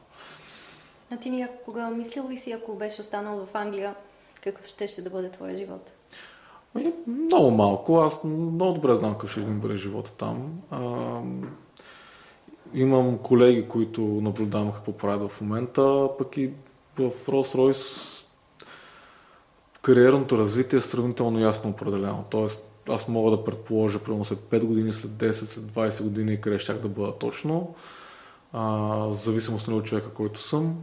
А 1.12 1.18
ти 1.18 1.30
някога 1.30 1.90
мислил 1.90 2.30
ли 2.30 2.38
си, 2.38 2.52
ако 2.52 2.76
беше 2.76 3.02
останал 3.02 3.46
в 3.46 3.56
Англия, 3.56 3.96
какъв 4.44 4.68
ще, 4.68 4.88
ще 4.88 5.02
да 5.02 5.10
бъде 5.10 5.32
твоя 5.32 5.58
живот? 5.58 5.97
Ами, 6.76 6.94
много 7.08 7.52
малко. 7.52 7.98
Аз 7.98 8.24
много 8.24 8.74
добре 8.74 8.96
знам 8.96 9.12
какъв 9.14 9.32
ще 9.32 9.42
бъде 9.42 9.76
живота 9.76 10.14
там. 10.14 10.62
А, 10.72 11.22
имам 12.74 13.18
колеги, 13.18 13.68
които 13.68 14.02
наблюдавам 14.02 14.72
какво 14.72 14.92
правят 14.92 15.32
в 15.32 15.42
момента, 15.42 16.10
пък 16.18 16.38
и 16.38 16.52
в 16.98 17.12
Rolls-Royce 17.28 18.18
кариерното 19.82 20.38
развитие 20.38 20.78
е 20.78 20.82
сравнително 20.82 21.40
ясно 21.40 21.70
определено. 21.70 22.26
Тоест, 22.30 22.70
аз 22.90 23.08
мога 23.08 23.32
да 23.32 23.44
предположа, 23.44 24.00
примерно 24.00 24.26
след 24.26 24.40
5 24.40 24.66
години, 24.66 24.94
след 24.94 25.12
10, 25.12 25.32
след 25.32 25.64
20 25.64 26.04
години, 26.04 26.42
къде 26.42 26.60
щях 26.60 26.78
да 26.78 26.88
бъда 26.88 27.18
точно. 27.18 27.76
А, 28.54 29.08
зависимост 29.12 29.68
от 29.68 29.86
човека, 29.86 30.10
който 30.10 30.42
съм. 30.42 30.78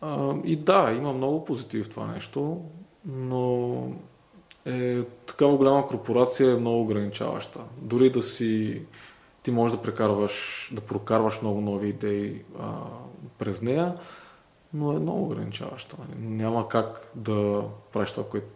А, 0.00 0.34
и 0.44 0.56
да, 0.56 0.92
има 0.96 1.12
много 1.12 1.44
позитив 1.44 1.86
в 1.86 1.90
това 1.90 2.06
нещо, 2.06 2.60
но 3.06 3.82
е, 4.68 5.02
такава 5.26 5.56
голяма 5.56 5.86
корпорация 5.86 6.52
е 6.52 6.56
много 6.56 6.80
ограничаваща. 6.80 7.60
Дори 7.76 8.10
да 8.10 8.22
си 8.22 8.82
ти 9.42 9.50
можеш 9.50 9.76
да 9.76 9.82
прекарваш, 9.82 10.68
да 10.72 10.80
прокарваш 10.80 11.42
много 11.42 11.60
нови 11.60 11.88
идеи 11.88 12.42
а, 12.60 12.72
през 13.38 13.62
нея, 13.62 13.94
но 14.74 14.92
е 14.92 14.98
много 14.98 15.24
ограничаваща. 15.24 15.96
Няма 16.18 16.68
как 16.68 17.10
да 17.14 17.64
правиш 17.92 18.10
това, 18.10 18.28
което 18.28 18.46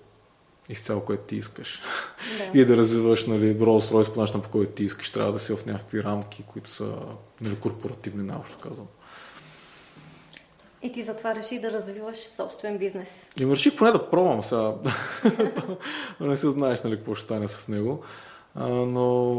изцяло, 0.68 1.00
което 1.00 1.22
ти 1.22 1.36
искаш. 1.36 1.82
Да. 2.38 2.58
и 2.60 2.64
да 2.64 2.76
развиваш 2.76 3.26
нали, 3.26 3.58
Rolls 3.58 3.92
Royce 3.92 4.14
по 4.14 4.20
начина, 4.20 4.42
по 4.42 4.50
който 4.50 4.72
ти 4.72 4.84
искаш. 4.84 5.10
Трябва 5.10 5.32
да 5.32 5.38
си 5.38 5.56
в 5.56 5.66
някакви 5.66 6.04
рамки, 6.04 6.42
които 6.42 6.70
са 6.70 6.96
нали, 7.40 7.56
корпоративни, 7.56 8.22
наобщо 8.22 8.58
казвам. 8.58 8.86
И 10.82 10.92
ти 10.92 11.02
затова 11.02 11.34
реши 11.34 11.60
да 11.60 11.70
развиваш 11.70 12.18
собствен 12.18 12.78
бизнес. 12.78 13.08
И 13.40 13.46
реших 13.46 13.76
поне 13.76 13.92
да 13.92 14.10
пробвам 14.10 14.42
сега. 14.42 14.74
не 16.20 16.36
се 16.36 16.50
знаеш 16.50 16.82
нали, 16.82 16.96
какво 16.96 17.14
ще 17.14 17.24
стане 17.24 17.48
с 17.48 17.68
него. 17.68 18.02
А, 18.54 18.68
но 18.68 19.34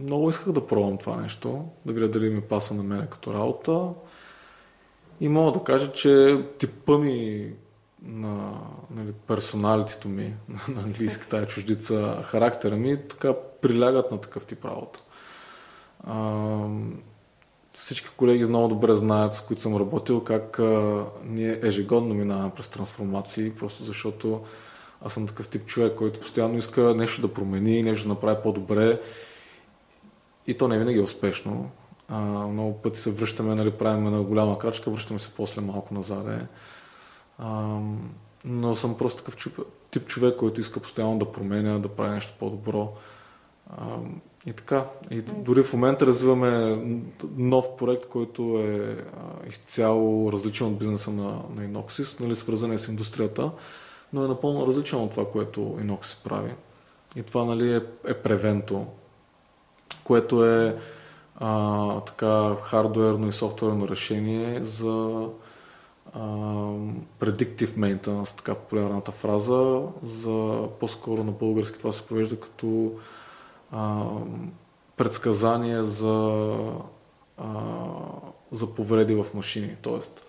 много 0.00 0.30
исках 0.30 0.52
да 0.52 0.66
пробвам 0.66 0.98
това 0.98 1.16
нещо, 1.16 1.64
да 1.86 1.92
видя 1.92 2.08
дали 2.08 2.30
ми 2.30 2.40
паса 2.40 2.74
на 2.74 2.82
мене 2.82 3.06
като 3.10 3.34
работа. 3.34 3.88
И 5.20 5.28
мога 5.28 5.58
да 5.58 5.64
кажа, 5.64 5.92
че 5.92 6.44
типа 6.58 6.98
ми 6.98 7.52
на 8.02 8.60
нали, 8.90 9.12
персоналитето 9.12 10.08
ми, 10.08 10.34
на 10.68 10.82
английски 10.82 11.28
тая 11.30 11.46
чуждица, 11.46 12.22
характера 12.24 12.76
ми, 12.76 13.08
така 13.08 13.34
прилягат 13.62 14.10
на 14.10 14.20
такъв 14.20 14.46
тип 14.46 14.64
работа. 14.64 15.00
А, 16.04 16.16
всички 17.80 18.08
колеги 18.16 18.44
много 18.44 18.68
добре 18.68 18.96
знаят, 18.96 19.34
с 19.34 19.40
които 19.40 19.62
съм 19.62 19.76
работил, 19.76 20.24
как 20.24 20.58
а, 20.58 21.04
ние 21.24 21.60
ежегодно 21.62 22.14
минаваме 22.14 22.50
през 22.50 22.68
трансформации, 22.68 23.54
просто 23.54 23.84
защото 23.84 24.40
аз 25.04 25.12
съм 25.12 25.26
такъв 25.26 25.48
тип 25.48 25.66
човек, 25.66 25.94
който 25.94 26.20
постоянно 26.20 26.58
иска 26.58 26.94
нещо 26.94 27.20
да 27.20 27.34
промени, 27.34 27.82
нещо 27.82 28.08
да 28.08 28.08
направи 28.08 28.42
по-добре. 28.42 29.00
И 30.46 30.54
то 30.54 30.68
не 30.68 30.78
винаги 30.78 30.98
е 30.98 31.02
успешно. 31.02 31.70
А, 32.08 32.20
много 32.46 32.78
пъти 32.78 33.00
се 33.00 33.10
връщаме, 33.10 33.54
нали, 33.54 33.70
правим 33.70 34.06
една 34.06 34.22
голяма 34.22 34.58
крачка, 34.58 34.90
връщаме 34.90 35.20
се 35.20 35.34
после 35.34 35.62
малко 35.62 35.94
назад. 35.94 36.26
А, 37.38 37.78
но 38.44 38.76
съм 38.76 38.98
просто 38.98 39.24
такъв 39.24 39.50
тип 39.90 40.06
човек, 40.06 40.36
който 40.36 40.60
иска 40.60 40.80
постоянно 40.80 41.18
да 41.18 41.32
променя, 41.32 41.78
да 41.78 41.88
прави 41.88 42.10
нещо 42.10 42.34
по-добро. 42.38 42.92
А, 43.70 43.86
и 44.46 44.52
така. 44.52 44.86
И 45.10 45.22
дори 45.22 45.62
в 45.62 45.72
момента 45.72 46.06
развиваме 46.06 46.76
нов 47.36 47.76
проект, 47.76 48.06
който 48.06 48.42
е 48.42 49.04
изцяло 49.48 50.32
различен 50.32 50.66
от 50.66 50.78
бизнеса 50.78 51.10
на, 51.10 51.42
на 51.56 51.68
Inoxis, 51.68 52.20
нали, 52.20 52.36
свързан 52.36 52.72
е 52.72 52.78
с 52.78 52.88
индустрията, 52.88 53.50
но 54.12 54.24
е 54.24 54.28
напълно 54.28 54.66
различен 54.66 54.98
от 54.98 55.10
това, 55.10 55.30
което 55.30 55.60
Inoxis 55.60 56.24
прави. 56.24 56.52
И 57.16 57.22
това 57.22 57.44
нали, 57.44 57.74
е, 57.74 57.82
е 58.06 58.14
превенто, 58.14 58.86
което 60.04 60.46
е 60.46 60.78
а, 61.36 62.00
така 62.00 62.54
хардуерно 62.62 63.28
и 63.28 63.32
софтуерно 63.32 63.88
решение 63.88 64.64
за 64.64 65.26
а, 66.12 66.20
predictive 67.20 67.74
maintenance, 67.76 68.36
така 68.36 68.54
популярната 68.54 69.12
фраза, 69.12 69.82
за 70.02 70.68
по-скоро 70.80 71.24
на 71.24 71.32
български 71.32 71.78
това 71.78 71.92
се 71.92 72.06
провежда 72.06 72.40
като 72.40 72.92
а, 73.72 74.04
предсказание 74.96 75.84
за, 75.84 76.52
а, 77.38 77.44
за 78.52 78.74
повреди 78.74 79.14
в 79.14 79.26
машини. 79.34 79.76
Тоест, 79.82 80.24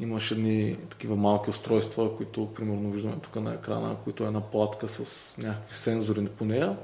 имаш 0.00 0.30
едни 0.30 0.76
такива 0.90 1.16
малки 1.16 1.50
устройства, 1.50 2.16
които 2.16 2.54
примерно 2.54 2.90
виждаме 2.90 3.16
тук 3.22 3.36
на 3.36 3.54
екрана, 3.54 3.96
които 4.04 4.24
е 4.24 4.26
една 4.26 4.40
платка 4.40 4.88
с 4.88 5.34
някакви 5.38 5.76
сензори 5.76 6.26
по 6.26 6.44
нея. 6.44 6.76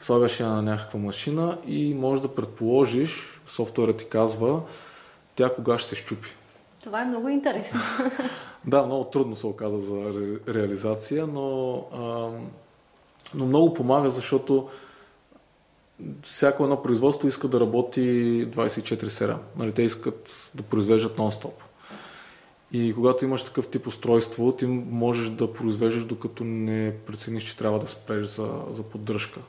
Слагаш 0.00 0.40
я 0.40 0.48
на 0.48 0.62
някаква 0.62 1.00
машина 1.00 1.58
и 1.66 1.94
можеш 1.94 2.22
да 2.22 2.34
предположиш, 2.34 3.40
софтуерът 3.46 3.96
ти 3.96 4.08
казва, 4.08 4.62
тя 5.36 5.54
кога 5.54 5.78
ще 5.78 5.88
се 5.88 5.96
щупи. 5.96 6.28
Това 6.82 7.02
е 7.02 7.04
много 7.04 7.28
интересно. 7.28 7.80
да, 8.64 8.82
много 8.82 9.04
трудно 9.04 9.36
се 9.36 9.46
оказа 9.46 9.80
за 9.80 9.96
ре, 9.96 10.54
реализация, 10.54 11.26
но, 11.26 11.76
а, 11.92 12.28
но 13.34 13.46
много 13.46 13.74
помага, 13.74 14.10
защото 14.10 14.68
всяко 16.22 16.64
едно 16.64 16.82
производство 16.82 17.28
иска 17.28 17.48
да 17.48 17.60
работи 17.60 18.00
24-7. 18.50 19.36
Нали, 19.56 19.72
те 19.72 19.82
искат 19.82 20.50
да 20.54 20.62
произвеждат 20.62 21.16
нон-стоп. 21.16 21.52
И 22.72 22.94
когато 22.94 23.24
имаш 23.24 23.44
такъв 23.44 23.68
тип 23.68 23.86
устройство, 23.86 24.52
ти 24.52 24.66
можеш 24.66 25.28
да 25.28 25.52
произвеждаш 25.52 26.04
докато 26.04 26.44
не 26.44 26.94
прецениш, 27.06 27.44
че 27.44 27.56
трябва 27.56 27.78
да 27.78 27.86
спреш 27.86 28.26
за, 28.26 28.48
за 28.70 28.82
поддръжка. 28.82 29.40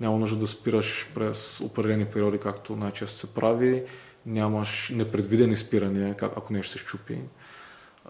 Няма 0.00 0.18
нужда 0.18 0.36
да 0.36 0.46
спираш 0.46 1.08
през 1.14 1.60
определени 1.60 2.04
периоди, 2.04 2.38
както 2.38 2.76
най-често 2.76 3.18
се 3.18 3.34
прави. 3.34 3.82
Нямаш 4.26 4.92
непредвидени 4.94 5.56
спирания, 5.56 6.16
ако 6.20 6.52
нещо 6.52 6.72
се 6.72 6.78
щупи. 6.78 7.18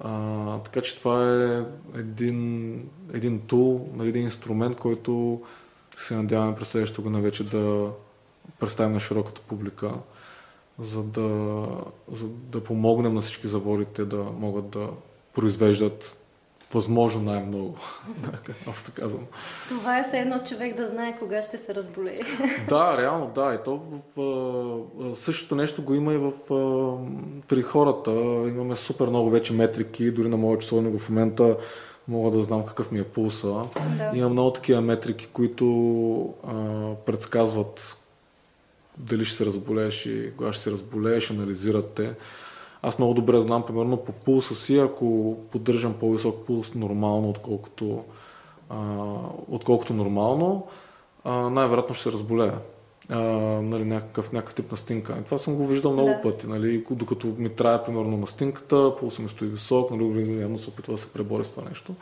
А, 0.01 0.59
така 0.59 0.81
че 0.81 0.97
това 0.97 1.45
е 1.45 1.64
един, 1.99 2.75
един 3.12 3.41
тул, 3.41 3.89
нали, 3.95 4.09
един 4.09 4.22
инструмент, 4.22 4.77
който 4.77 5.43
се 5.97 6.16
надяваме 6.16 6.57
през 6.57 6.68
следващата 6.68 7.03
година 7.03 7.20
вече 7.20 7.45
да 7.45 7.90
представим 8.59 8.92
на 8.92 9.01
широката 9.01 9.40
публика, 9.40 9.92
за 10.78 11.03
да, 11.03 11.66
за 12.12 12.28
да 12.28 12.64
помогнем 12.64 13.14
на 13.14 13.20
всички 13.20 13.47
заводите 13.47 14.05
да 14.05 14.16
могат 14.16 14.70
да 14.70 14.88
произвеждат 15.34 16.16
възможно 16.74 17.22
най-много. 17.22 17.76
Общо 18.68 18.92
казвам. 18.95 19.26
Това 19.68 19.99
е 19.99 20.05
все 20.05 20.18
едно 20.18 20.45
човек 20.45 20.76
да 20.76 20.88
знае 20.88 21.18
кога 21.18 21.42
ще 21.42 21.59
се 21.59 21.74
разболее. 21.74 22.20
да, 22.68 22.99
реално, 22.99 23.32
да. 23.34 23.55
И 23.55 23.64
то 23.64 23.82
в, 24.16 25.16
същото 25.16 25.55
нещо 25.55 25.82
го 25.82 25.95
има 25.95 26.14
и 26.14 26.16
в, 26.16 26.32
при 27.49 27.62
хората. 27.62 28.11
Имаме 28.49 28.76
супер 28.76 29.07
много 29.07 29.30
вече 29.30 29.53
метрики, 29.53 30.11
дори 30.11 30.28
на 30.28 30.36
моят 30.36 30.61
часовник 30.61 31.01
в 31.01 31.09
момента 31.09 31.57
мога 32.09 32.31
да 32.31 32.41
знам 32.43 32.67
какъв 32.67 32.93
ми 32.93 32.99
е 32.99 33.05
пулса. 33.05 33.63
Да. 33.99 34.11
Има 34.15 34.29
много 34.29 34.51
такива 34.51 34.81
метрики, 34.81 35.29
които 35.33 36.35
а, 36.47 36.55
предсказват 37.07 37.97
дали 38.99 39.25
ще 39.25 39.37
се 39.37 39.47
разболееш 39.47 40.07
и 40.07 40.33
кога 40.37 40.53
ще 40.53 40.63
се 40.63 40.71
разболееш, 40.71 41.31
анализират 41.31 41.89
те. 41.89 42.15
Аз 42.83 42.99
много 42.99 43.15
добре 43.15 43.41
знам, 43.41 43.67
примерно 43.67 43.97
по 43.97 44.13
пулса 44.13 44.55
си, 44.55 44.79
ако 44.79 45.37
поддържам 45.53 45.95
по-висок 45.95 46.47
пулс 46.47 46.75
нормално, 46.75 47.31
отколкото, 47.31 48.05
а, 48.71 48.77
отколкото 49.51 49.95
нормално, 49.95 50.67
най-вероятно 51.25 51.95
ще 51.95 52.03
се 52.03 52.13
разболея. 52.13 52.55
А, 53.11 53.19
нали, 53.63 53.85
някакъв, 53.85 54.33
някакъв 54.33 54.55
тип 54.55 54.71
настинка. 54.71 55.17
Това 55.25 55.39
съм 55.39 55.55
го 55.55 55.67
виждал 55.67 55.93
много 55.93 56.09
да. 56.09 56.21
пъти. 56.21 56.47
Нали, 56.47 56.85
докато 56.91 57.27
ми 57.39 57.49
трае, 57.49 57.85
примерно, 57.85 58.17
настинката, 58.17 58.97
пулса 59.01 59.23
ми 59.23 59.29
стои 59.29 59.49
висок, 59.49 59.91
нали, 59.91 60.03
организмът 60.03 60.41
явно 60.41 60.59
се 60.59 60.71
опитва 60.71 60.95
да 60.95 60.99
се 60.99 61.13
пребори 61.13 61.45
с 61.45 61.49
това 61.49 61.69
нещо. 61.69 61.95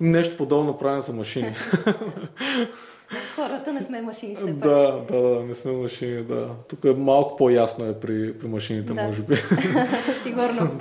И 0.00 0.04
нещо 0.04 0.36
подобно 0.36 0.78
правим 0.78 1.02
за 1.02 1.12
машини. 1.12 1.54
Хората 3.34 3.72
не 3.72 3.80
сме 3.80 4.02
машини. 4.02 4.36
Все 4.36 4.52
да, 4.52 5.04
да, 5.08 5.22
да, 5.22 5.44
не 5.44 5.54
сме 5.54 5.72
машини, 5.72 6.24
да. 6.24 6.48
Тук 6.68 6.84
е 6.84 6.92
малко 6.92 7.36
по-ясно 7.36 7.86
е 7.86 8.00
при, 8.00 8.38
при 8.38 8.48
машините, 8.48 8.92
да. 8.92 9.02
може 9.02 9.22
би. 9.22 9.36
Сигурно. 10.22 10.70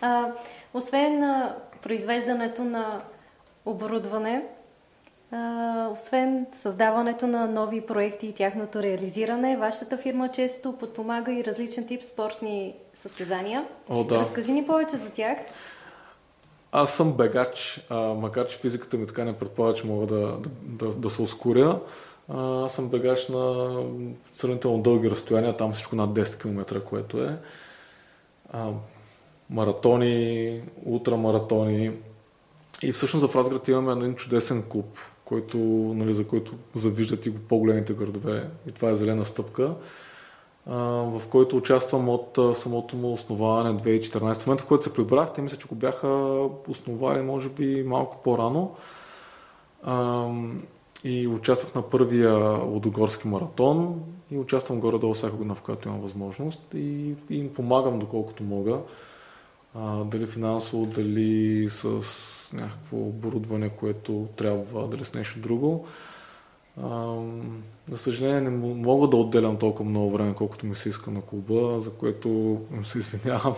А, 0.00 0.32
освен 0.74 1.20
на 1.20 1.56
произвеждането 1.82 2.64
на 2.64 3.00
оборудване, 3.66 4.46
освен 5.92 6.46
създаването 6.62 7.26
на 7.26 7.46
нови 7.46 7.80
проекти 7.80 8.26
и 8.26 8.32
тяхното 8.32 8.82
реализиране, 8.82 9.56
вашата 9.56 9.98
фирма 9.98 10.28
често 10.28 10.72
подпомага 10.72 11.32
и 11.32 11.44
различен 11.44 11.86
тип 11.86 12.02
спортни 12.02 12.74
състезания. 12.94 13.66
О, 13.88 14.04
да. 14.04 14.14
Разкажи 14.14 14.52
ни 14.52 14.66
повече 14.66 14.96
за 14.96 15.10
тях. 15.10 15.38
Аз 16.72 16.96
съм 16.96 17.12
бегач, 17.12 17.86
а, 17.90 17.96
макар 17.96 18.46
че 18.46 18.58
физиката 18.58 18.96
ми 18.96 19.06
така 19.06 19.24
не 19.24 19.38
предполага, 19.38 19.74
че 19.74 19.86
мога 19.86 20.06
да, 20.06 20.38
да, 20.62 20.90
да, 20.90 21.10
се 21.10 21.22
ускоря. 21.22 21.80
Аз 22.28 22.74
съм 22.74 22.88
бегач 22.88 23.28
на 23.28 23.74
сравнително 24.34 24.82
дълги 24.82 25.10
разстояния, 25.10 25.56
там 25.56 25.72
всичко 25.72 25.96
над 25.96 26.10
10 26.10 26.40
км, 26.40 26.80
което 26.80 27.22
е. 27.22 27.38
А, 28.52 28.70
маратони, 29.50 30.62
ултрамаратони. 30.84 31.92
И 32.82 32.92
всъщност 32.92 33.26
в 33.26 33.36
Разград 33.36 33.68
имаме 33.68 33.92
един 33.92 34.14
чудесен 34.14 34.62
клуб, 34.68 34.98
който, 35.24 35.58
нали, 35.96 36.14
за 36.14 36.26
който 36.26 36.54
завиждат 36.74 37.26
и 37.26 37.38
по-големите 37.38 37.92
градове. 37.92 38.48
И 38.68 38.72
това 38.72 38.90
е 38.90 38.94
зелена 38.94 39.24
стъпка, 39.24 39.74
а, 40.66 40.76
в 40.84 41.22
който 41.30 41.56
участвам 41.56 42.08
от 42.08 42.38
самото 42.54 42.96
му 42.96 43.12
основаване 43.12 43.78
2014. 43.78 44.42
В 44.42 44.46
момента, 44.46 44.64
в 44.64 44.66
който 44.66 44.84
се 44.84 44.94
прибрах, 44.94 45.34
те 45.34 45.42
мисля, 45.42 45.56
че 45.56 45.68
го 45.68 45.74
бяха 45.74 46.08
основали, 46.68 47.22
може 47.22 47.48
би, 47.48 47.82
малко 47.82 48.22
по-рано. 48.24 48.74
А, 49.82 50.28
и 51.04 51.28
участвах 51.28 51.74
на 51.74 51.82
първия 51.82 52.38
Лодогорски 52.58 53.28
маратон 53.28 54.02
и 54.30 54.38
участвам 54.38 54.80
горе-долу 54.80 55.14
всяка 55.14 55.36
година, 55.36 55.54
в 55.54 55.62
която 55.62 55.88
имам 55.88 56.00
възможност 56.00 56.62
и, 56.74 57.14
и 57.30 57.38
им 57.38 57.54
помагам 57.54 57.98
доколкото 57.98 58.42
мога. 58.42 58.78
А, 59.74 60.04
дали 60.04 60.26
финансово, 60.26 60.86
дали 60.86 61.68
с 61.70 62.43
някакво 62.54 62.96
оборудване, 62.96 63.68
което 63.68 64.28
трябва, 64.36 64.88
дали 64.88 65.04
с 65.04 65.14
нещо 65.14 65.38
друго. 65.38 65.86
За 67.90 67.98
съжаление 67.98 68.40
не 68.40 68.50
мога 68.74 69.08
да 69.08 69.16
отделям 69.16 69.56
толкова 69.56 69.90
много 69.90 70.10
време, 70.10 70.34
колкото 70.34 70.66
ми 70.66 70.74
се 70.74 70.88
иска 70.88 71.10
на 71.10 71.22
клуба, 71.22 71.80
за 71.80 71.90
което 71.90 72.60
се 72.84 72.98
извинявам. 72.98 73.54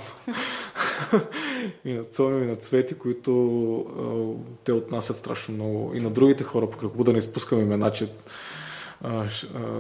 и 1.85 1.93
на 1.93 2.05
Цони, 2.05 2.45
и 2.45 2.47
на 2.47 2.57
Цвети, 2.57 2.95
които 2.95 3.77
а, 3.79 4.55
те 4.65 4.73
отнасят 4.73 5.17
страшно 5.17 5.55
много. 5.55 5.93
И 5.95 6.01
на 6.01 6.11
другите 6.11 6.45
хора 6.45 6.71
по 6.71 6.79
клуба, 6.79 7.05
да 7.05 7.13
не 7.13 7.19
изпускам 7.19 7.61
имена, 7.61 7.93
че 7.93 8.09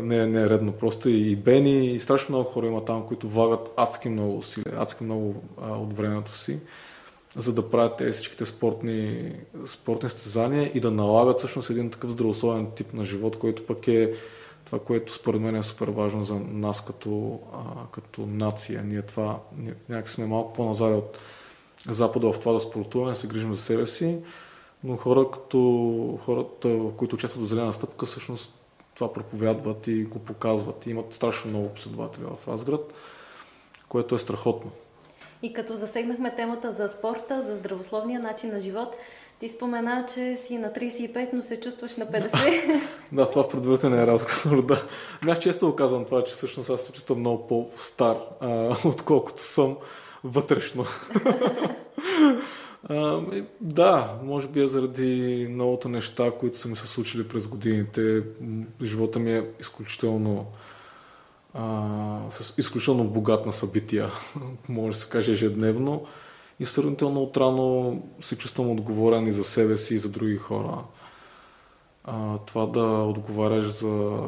не, 0.03 0.27
не 0.27 0.43
е 0.43 0.49
редно. 0.49 0.73
Просто 0.73 1.09
и 1.09 1.37
Бени, 1.37 1.87
и 1.87 1.99
страшно 1.99 2.37
много 2.37 2.51
хора 2.51 2.67
има 2.67 2.85
там, 2.85 3.07
които 3.07 3.29
влагат 3.29 3.73
адски 3.77 4.09
много 4.09 4.37
усилия, 4.39 4.75
адски 4.79 5.05
много 5.05 5.35
а, 5.63 5.71
от 5.73 5.97
времето 5.97 6.39
си 6.39 6.59
за 7.37 7.55
да 7.55 7.71
правят 7.71 7.97
тези 7.97 8.13
всичките 8.13 8.47
спортни, 8.47 9.33
спортни 9.67 10.09
стезания 10.09 10.71
и 10.75 10.81
да 10.81 10.91
налагат 10.91 11.39
всъщност 11.39 11.71
един 11.71 11.91
такъв 11.91 12.11
здравословен 12.11 12.71
тип 12.77 12.95
на 12.95 13.05
живот, 13.05 13.39
който 13.39 13.67
пък 13.67 13.89
е 13.89 14.15
това, 14.65 14.79
което 14.79 15.15
според 15.15 15.41
мен 15.41 15.57
е 15.57 15.63
супер 15.63 15.89
важно 15.89 16.25
за 16.25 16.35
нас 16.35 16.85
като, 16.85 17.41
а, 17.53 17.59
като 17.93 18.27
нация. 18.27 18.83
Ние 18.85 19.03
това, 19.03 19.41
някак 19.89 20.11
сме 20.11 20.27
малко 20.27 20.53
по-назаре 20.53 20.95
от 20.95 21.19
Запада 21.89 22.33
в 22.33 22.41
това 22.41 22.53
да 22.53 22.61
спортуваме, 22.61 23.11
да 23.11 23.17
се 23.17 23.27
грижим 23.27 23.55
за 23.55 23.61
себе 23.61 23.87
си, 23.87 24.19
но 24.85 24.97
хора 24.97 25.31
като 25.31 26.19
хората, 26.25 26.81
които 26.97 27.17
участват 27.17 27.45
в 27.45 27.49
Зелена 27.49 27.73
стъпка, 27.73 28.07
всъщност 28.07 28.55
това 28.95 29.13
проповядват 29.13 29.87
и 29.87 30.05
го 30.05 30.19
показват. 30.19 30.87
И 30.87 30.91
имат 30.91 31.15
страшно 31.15 31.51
много 31.51 31.69
последователи 31.69 32.25
в 32.25 32.49
Разград, 32.49 32.93
което 33.89 34.15
е 34.15 34.19
страхотно. 34.19 34.71
И 35.47 35.53
като 35.53 35.77
засегнахме 35.77 36.37
темата 36.37 36.73
за 36.73 36.89
спорта, 36.89 37.43
за 37.47 37.57
здравословния 37.57 38.21
начин 38.21 38.51
на 38.51 38.61
живот, 38.61 38.97
ти 39.41 39.49
спомена, 39.49 40.07
че 40.15 40.37
си 40.37 40.59
на 40.59 40.73
35, 40.73 41.29
но 41.33 41.43
се 41.43 41.61
чувстваш 41.61 41.97
на 41.97 42.07
50. 42.07 42.81
да, 43.13 43.31
това 43.31 43.43
в 43.43 43.49
предварителен 43.49 43.99
е 43.99 44.07
разговор, 44.07 44.67
да. 44.67 44.83
Бях 45.25 45.39
често 45.39 45.77
казвам 45.77 46.05
това, 46.05 46.25
че 46.25 46.35
всъщност 46.35 46.71
аз 46.71 46.81
се 46.81 46.93
чувствам 46.93 47.21
много 47.21 47.47
по-стар, 47.47 48.17
а, 48.41 48.77
отколкото 48.89 49.43
съм 49.43 49.77
вътрешно. 50.25 50.85
а, 52.89 53.21
да, 53.61 54.15
може 54.23 54.49
би 54.49 54.63
е 54.63 54.69
заради 54.69 55.47
многото 55.51 55.89
неща, 55.89 56.31
които 56.41 56.59
са 56.59 56.69
ми 56.69 56.77
се 56.77 56.87
случили 56.87 57.29
през 57.29 57.47
годините. 57.47 58.23
Живота 58.83 59.19
ми 59.19 59.33
е 59.33 59.45
изключително 59.61 60.47
а, 61.59 62.19
с 62.31 62.55
изключително 62.59 63.05
богат 63.05 63.47
на 63.47 63.53
събития, 63.53 64.11
може 64.69 64.99
да 64.99 65.05
се 65.05 65.11
каже 65.11 65.33
ежедневно 65.33 66.07
и 66.61 66.67
сравнително 66.67 67.23
отрано 67.23 67.99
се 68.21 68.39
чувствам 68.39 68.71
отговорен 68.71 69.27
и 69.27 69.33
за 69.33 69.45
себе 69.45 69.77
си 69.77 69.95
и 69.95 69.99
за 69.99 70.09
други 70.09 70.37
хора. 70.37 70.79
А, 72.05 72.39
това 72.39 72.67
да 72.67 72.85
отговаряш 72.85 73.67
за 73.67 74.23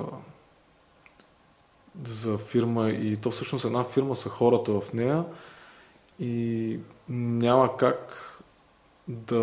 за 2.07 2.39
фирма 2.39 2.91
и 2.91 3.17
то 3.17 3.31
всъщност 3.31 3.65
една 3.65 3.85
фирма 3.85 4.17
са 4.17 4.29
хората 4.29 4.81
в 4.81 4.93
нея 4.93 5.25
и 6.21 6.79
няма 7.09 7.77
как 7.77 8.25
да 9.09 9.41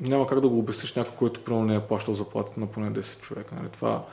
няма 0.00 0.26
как 0.26 0.40
да 0.40 0.48
го 0.48 0.58
обясниш 0.58 0.94
някой, 0.94 1.14
който 1.16 1.44
примерно 1.44 1.66
не 1.66 1.74
е 1.74 1.80
плащал 1.80 2.14
заплатите 2.14 2.60
на 2.60 2.66
поне 2.66 2.92
10 2.92 3.20
човека. 3.20 3.54
Нали? 3.54 3.68
Това, 3.68 4.04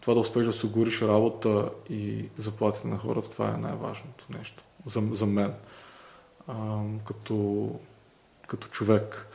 това 0.00 0.14
да 0.14 0.20
успееш 0.20 0.44
да 0.44 0.50
осигуриш 0.50 1.02
работа 1.02 1.70
и 1.90 2.28
заплатите 2.38 2.88
на 2.88 2.98
хората, 2.98 3.30
това 3.30 3.48
е 3.48 3.56
най-важното 3.56 4.26
нещо 4.38 4.64
за, 4.86 5.02
за 5.12 5.26
мен 5.26 5.54
а, 6.48 6.78
като, 7.06 7.68
като 8.46 8.68
човек. 8.68 9.26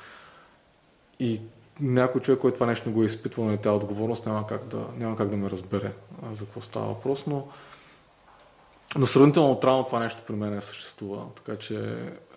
И 1.19 1.41
някой 1.79 2.21
човек, 2.21 2.39
който 2.39 2.55
това 2.55 2.67
нещо 2.67 2.89
не 2.89 2.95
го 2.95 3.03
е 3.03 3.05
изпитвал 3.05 3.45
на 3.45 3.51
нали, 3.51 3.61
тази 3.61 3.75
отговорност, 3.75 4.25
няма 4.25 4.47
как 4.47 4.67
да, 4.67 4.85
няма 4.97 5.15
как 5.15 5.29
да 5.29 5.37
ме 5.37 5.49
разбере 5.49 5.91
а, 6.23 6.35
за 6.35 6.45
какво 6.45 6.61
става 6.61 6.87
въпрос, 6.87 7.27
но, 7.27 7.47
но 8.97 9.05
сравнително 9.05 9.51
отрано 9.51 9.83
това 9.83 9.99
нещо 9.99 10.21
при 10.27 10.35
мен 10.35 10.57
е 10.57 10.61
съществува, 10.61 11.25
така 11.35 11.57
че 11.59 11.75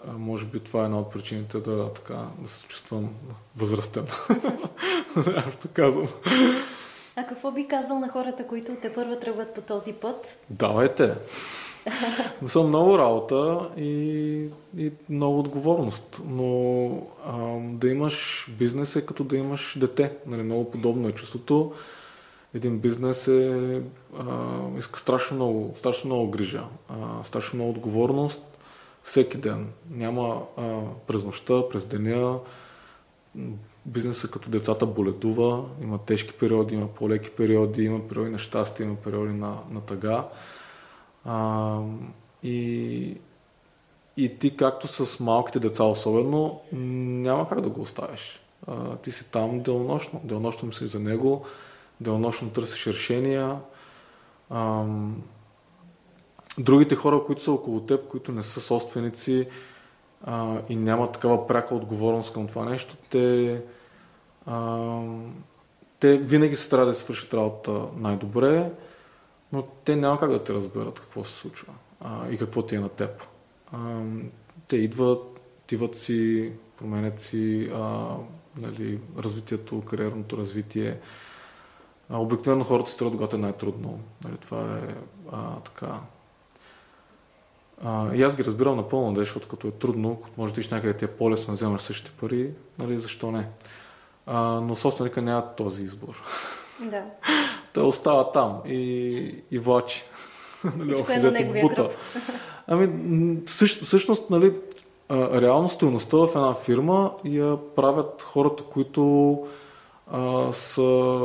а, 0.09 0.13
може 0.13 0.47
би 0.47 0.61
това 0.61 0.83
е 0.83 0.85
една 0.85 0.99
от 0.99 1.11
причините 1.11 1.61
да, 1.61 1.93
така, 1.93 2.25
да 2.39 2.49
се 2.49 2.67
чувствам 2.67 3.15
възрастен. 3.57 4.07
Аз 5.17 5.55
казвам. 5.73 6.09
А 7.17 7.27
какво 7.27 7.51
би 7.53 7.69
казал 7.69 7.99
на 7.99 8.09
хората, 8.09 8.47
които 8.47 8.77
те 8.83 8.93
първа 8.93 9.21
тръгват 9.21 9.55
по 9.55 9.61
този 9.61 9.93
път? 9.93 10.39
Давайте! 10.51 11.15
Са 12.49 12.63
много 12.63 12.99
работа 12.99 13.71
и, 13.77 14.49
и 14.79 14.93
много 15.09 15.39
отговорност. 15.39 16.23
Но 16.27 16.89
а, 17.27 17.37
да 17.61 17.89
имаш 17.89 18.47
бизнес 18.59 18.97
е 18.97 19.07
като 19.07 19.25
да 19.25 19.37
имаш 19.37 19.79
дете. 19.79 20.13
Нали, 20.27 20.43
много 20.43 20.71
подобно 20.71 21.09
е 21.09 21.13
чувството. 21.13 21.73
Един 22.55 22.79
бизнес 22.79 23.29
е, 23.29 23.83
а, 24.19 24.25
иска 24.79 25.01
страшно 25.01 25.37
много, 25.37 25.75
страшно 25.79 26.09
много 26.09 26.31
грижа, 26.31 26.63
а, 26.89 27.25
страшно 27.25 27.57
много 27.57 27.71
отговорност 27.71 28.43
всеки 29.03 29.39
ден. 29.39 29.67
Няма 29.91 30.43
а, 30.57 30.81
през 31.07 31.25
нощта, 31.25 31.69
през 31.69 31.85
деня. 31.85 32.39
Бизнесът 33.87 34.31
като 34.31 34.51
децата 34.51 34.87
боледува, 34.87 35.65
има 35.83 35.99
тежки 35.99 36.33
периоди, 36.33 36.75
има 36.75 36.87
по-леки 36.87 37.31
периоди, 37.31 37.83
има 37.83 38.09
периоди 38.09 38.31
на 38.31 38.39
щастие, 38.39 38.87
има 38.87 38.97
периоди 38.97 39.33
на, 39.33 39.57
на 39.71 39.81
тъга. 39.81 40.29
А, 41.25 41.79
и, 42.43 43.19
и 44.17 44.39
ти, 44.39 44.57
както 44.57 44.89
с 44.89 45.21
малките 45.21 45.61
деца 45.61 45.85
особено, 45.85 46.61
няма 46.73 47.49
как 47.49 47.61
да 47.61 47.69
го 47.69 47.81
оставиш. 47.81 48.41
А, 48.67 48.97
ти 48.97 49.13
си 49.13 49.31
там 49.31 49.61
делнощно. 49.61 50.21
Делнощно 50.25 50.69
мислиш 50.69 50.91
за 50.91 51.01
него, 51.01 51.45
делнощно 52.01 52.51
търсиш 52.51 52.87
решения. 52.87 53.57
А, 54.51 54.85
другите 56.59 56.97
хора, 56.97 57.23
които 57.27 57.43
са 57.43 57.53
около 57.53 57.81
теб, 57.81 58.09
които 58.09 58.33
не 58.33 58.43
са 58.43 58.61
собственици 58.61 59.49
и 60.69 60.77
нямат 60.77 61.13
такава 61.13 61.47
пряка 61.47 61.75
отговорност 61.75 62.35
към 62.35 62.47
това 62.47 62.65
нещо, 62.65 62.97
те, 63.11 63.63
а, 64.47 65.01
те 66.01 66.17
винаги 66.17 66.57
се 66.57 66.71
трябва 66.71 66.87
да 66.87 66.95
свършат 66.95 67.35
работа 67.35 67.83
най-добре 67.97 68.71
но 69.53 69.63
те 69.63 69.97
няма 69.97 70.21
как 70.21 70.31
да 70.31 70.45
те 70.45 70.55
разберат 70.55 71.01
какво 71.01 71.25
се 71.25 71.33
случва 71.33 71.73
а, 72.01 72.29
и 72.29 72.39
какво 72.39 72.63
ти 72.63 72.75
е 72.75 72.81
на 72.81 72.89
теб. 72.89 73.23
А, 73.73 74.03
те 74.69 74.77
идват, 74.77 75.41
отиват 75.63 75.97
си, 75.97 76.53
променят 76.79 77.21
си 77.21 77.71
а, 77.75 78.15
нали, 78.57 79.01
развитието, 79.19 79.81
кариерното 79.81 80.37
развитие. 80.37 80.99
А, 82.11 82.19
обикновено 82.19 82.65
хората 82.65 82.91
се 82.91 82.99
когато 82.99 83.37
е 83.37 83.39
най-трудно. 83.39 84.01
Нали, 84.25 84.37
това 84.37 84.79
е 84.79 84.95
а, 85.33 85.61
така. 85.61 86.01
А, 87.85 88.15
и 88.15 88.23
аз 88.23 88.37
ги 88.37 88.45
разбирам 88.45 88.77
напълно, 88.77 89.17
защото 89.17 89.49
като 89.49 89.69
е 89.69 89.71
трудно, 89.71 90.23
може 90.37 90.55
да 90.55 90.61
иш 90.61 90.69
някъде 90.69 90.97
ти 90.97 91.05
е 91.05 91.09
по-лесно 91.09 91.47
да 91.47 91.53
вземаш 91.53 91.83
същите 91.83 92.11
пари, 92.21 92.51
нали, 92.79 92.99
защо 92.99 93.31
не? 93.31 93.49
А, 94.27 94.41
но 94.41 94.77
собственика 94.77 95.23
няма 95.23 95.55
този 95.57 95.83
избор. 95.83 96.23
Да. 96.81 97.03
Той 97.73 97.85
остава 97.85 98.33
там 98.33 98.61
и, 98.67 99.35
и 99.51 99.59
влачи. 99.59 100.05
Всичко 100.81 101.13
е 101.13 101.19
на 101.19 101.31
неговия 101.31 101.69
гръб. 101.69 101.93
Ами, 102.67 102.91
всъщност, 103.47 104.31
нали, 104.31 104.53
реално 105.11 105.69
стоеността 105.69 106.17
в 106.17 106.29
една 106.35 106.55
фирма 106.55 107.13
я 107.25 107.59
правят 107.77 108.23
хората, 108.23 108.63
които 108.63 109.43
а, 110.11 110.53
са, 110.53 111.21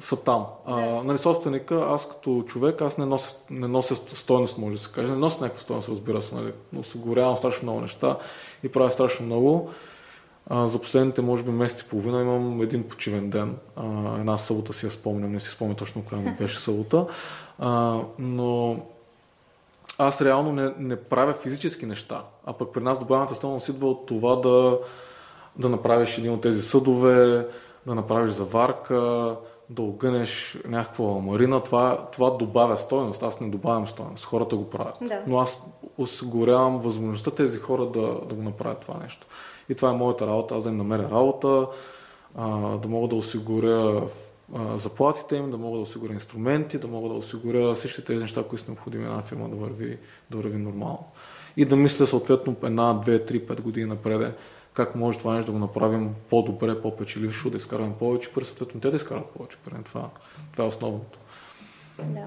са 0.00 0.16
там. 0.16 0.46
А, 0.66 0.80
нали, 0.80 1.18
собственика, 1.18 1.86
аз 1.88 2.08
като 2.08 2.44
човек, 2.46 2.82
аз 2.82 2.98
не 2.98 3.06
нося, 3.06 3.36
не 3.50 3.68
нося 3.68 3.96
стойност, 3.96 4.58
може 4.58 4.76
да 4.76 4.82
се 4.82 4.92
каже. 4.92 5.12
Не 5.12 5.18
нося 5.18 5.40
някаква 5.40 5.62
стойност, 5.62 5.88
разбира 5.88 6.22
се. 6.22 6.34
Нали. 6.34 6.52
Осигурявам 6.78 7.36
страшно 7.36 7.62
много 7.62 7.80
неща 7.80 8.16
и 8.62 8.68
правя 8.68 8.92
страшно 8.92 9.26
много. 9.26 9.70
А, 10.52 10.68
за 10.68 10.80
последните, 10.80 11.22
може 11.22 11.42
би, 11.42 11.50
месец 11.50 11.80
и 11.80 11.88
половина 11.88 12.20
имам 12.20 12.62
един 12.62 12.88
почивен 12.88 13.30
ден. 13.30 13.56
А, 13.76 13.84
една 14.18 14.38
събота 14.38 14.72
си 14.72 14.86
я 14.86 14.90
спомням, 14.90 15.32
не 15.32 15.40
си 15.40 15.50
спомням 15.50 15.76
точно 15.76 16.04
коя 16.04 16.20
ми 16.20 16.36
беше 16.38 16.58
събота. 16.58 17.06
А, 17.58 18.00
но 18.18 18.76
аз 19.98 20.22
реално 20.22 20.52
не, 20.52 20.72
не 20.78 20.96
правя 20.96 21.32
физически 21.32 21.86
неща. 21.86 22.24
А 22.46 22.52
пък 22.52 22.72
при 22.72 22.82
нас 22.82 22.98
добавената 22.98 23.34
стойност 23.34 23.68
идва 23.68 23.88
от 23.88 24.06
това 24.06 24.36
да, 24.36 24.78
да 25.56 25.68
направиш 25.68 26.18
един 26.18 26.32
от 26.32 26.40
тези 26.40 26.62
съдове, 26.62 27.46
да 27.86 27.94
направиш 27.94 28.30
заварка, 28.30 29.36
да 29.70 29.82
огънеш 29.82 30.58
някаква 30.68 31.04
марина, 31.04 31.62
това, 31.62 32.06
това 32.12 32.30
добавя 32.30 32.78
стоеност. 32.78 33.22
Аз 33.22 33.40
не 33.40 33.48
добавям 33.48 33.86
стоеност. 33.86 34.24
Хората 34.24 34.56
го 34.56 34.70
правят. 34.70 34.98
Да. 35.02 35.22
Но 35.26 35.38
аз 35.38 35.66
осигурявам 35.98 36.78
възможността 36.78 37.30
тези 37.30 37.58
хора 37.58 37.86
да, 37.86 38.00
да 38.00 38.34
го 38.34 38.42
направят 38.42 38.78
това 38.78 39.00
нещо. 39.02 39.26
И 39.70 39.74
това 39.74 39.90
е 39.90 39.96
моята 39.96 40.26
работа. 40.26 40.56
Аз 40.56 40.62
да 40.62 40.68
им 40.68 40.76
намеря 40.76 41.10
работа, 41.10 41.66
а, 42.36 42.76
да 42.76 42.88
мога 42.88 43.08
да 43.08 43.16
осигуря 43.16 44.06
а, 44.54 44.78
заплатите 44.78 45.36
им, 45.36 45.50
да 45.50 45.58
мога 45.58 45.76
да 45.76 45.82
осигуря 45.82 46.12
инструменти, 46.12 46.78
да 46.78 46.88
мога 46.88 47.08
да 47.08 47.14
осигуря 47.14 47.74
всички 47.74 48.04
тези 48.04 48.22
неща, 48.22 48.44
които 48.48 48.64
са 48.64 48.70
необходими 48.70 49.04
една 49.04 49.22
фирма 49.22 49.48
да 49.48 49.56
върви, 49.56 49.98
да 50.30 50.36
върви 50.36 50.58
нормално. 50.58 51.06
И 51.56 51.64
да 51.64 51.76
мисля 51.76 52.06
съответно 52.06 52.56
една, 52.62 52.94
две, 52.94 53.24
три, 53.24 53.46
пет 53.46 53.60
години 53.60 53.86
напред 53.86 54.38
как 54.72 54.94
може 54.94 55.18
това 55.18 55.34
нещо 55.34 55.52
да 55.52 55.58
го 55.58 55.58
направим 55.58 56.14
по-добре, 56.30 56.82
по-печелившо, 56.82 57.50
да 57.50 57.56
изкараме 57.56 57.94
повече 57.98 58.32
пари, 58.32 58.44
съответно 58.44 58.80
те 58.80 58.90
да 58.90 58.96
изкарат 58.96 59.26
повече 59.26 59.56
пари. 59.56 59.74
Това, 59.84 60.08
това 60.52 60.64
е 60.64 60.68
основното. 60.68 61.18
Да. 61.98 62.26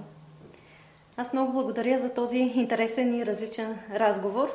Аз 1.18 1.34
много 1.34 1.54
благодаря 1.54 2.02
за 2.02 2.14
този 2.14 2.38
интересен 2.38 3.16
и 3.16 3.26
различен 3.26 3.78
разговор. 3.96 4.50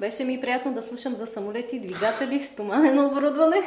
Беше 0.00 0.24
ми 0.24 0.40
приятно 0.40 0.72
да 0.72 0.82
слушам 0.82 1.14
за 1.14 1.26
самолети, 1.26 1.80
двигатели, 1.80 2.42
стоманено 2.42 3.06
оборудване. 3.06 3.62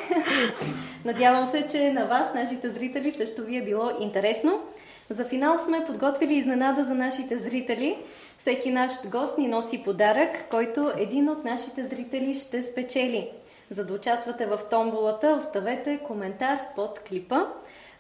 Надявам 1.06 1.48
се, 1.48 1.68
че 1.68 1.94
на 1.94 2.06
вас, 2.06 2.34
нашите 2.36 2.70
зрители, 2.70 3.12
също 3.12 3.44
ви 3.44 3.58
е 3.58 3.64
било 3.64 3.90
интересно. 4.00 4.62
За 5.10 5.26
финал 5.26 5.58
сме 5.58 5.86
подготвили 5.86 6.34
изненада 6.34 6.84
за 6.84 6.96
нашите 6.96 7.38
зрители. 7.38 7.98
Всеки 8.38 8.72
наш 8.72 8.92
гост 9.10 9.38
ни 9.38 9.48
носи 9.48 9.84
подарък, 9.84 10.50
който 10.50 10.92
един 10.98 11.30
от 11.30 11.44
нашите 11.44 11.86
зрители 11.86 12.36
ще 12.36 12.64
спечели. 12.64 13.30
За 13.72 13.86
да 13.86 13.94
участвате 13.94 14.46
в 14.46 14.60
томболата, 14.70 15.38
оставете 15.40 15.98
коментар 15.98 16.60
под 16.76 17.00
клипа. 17.00 17.40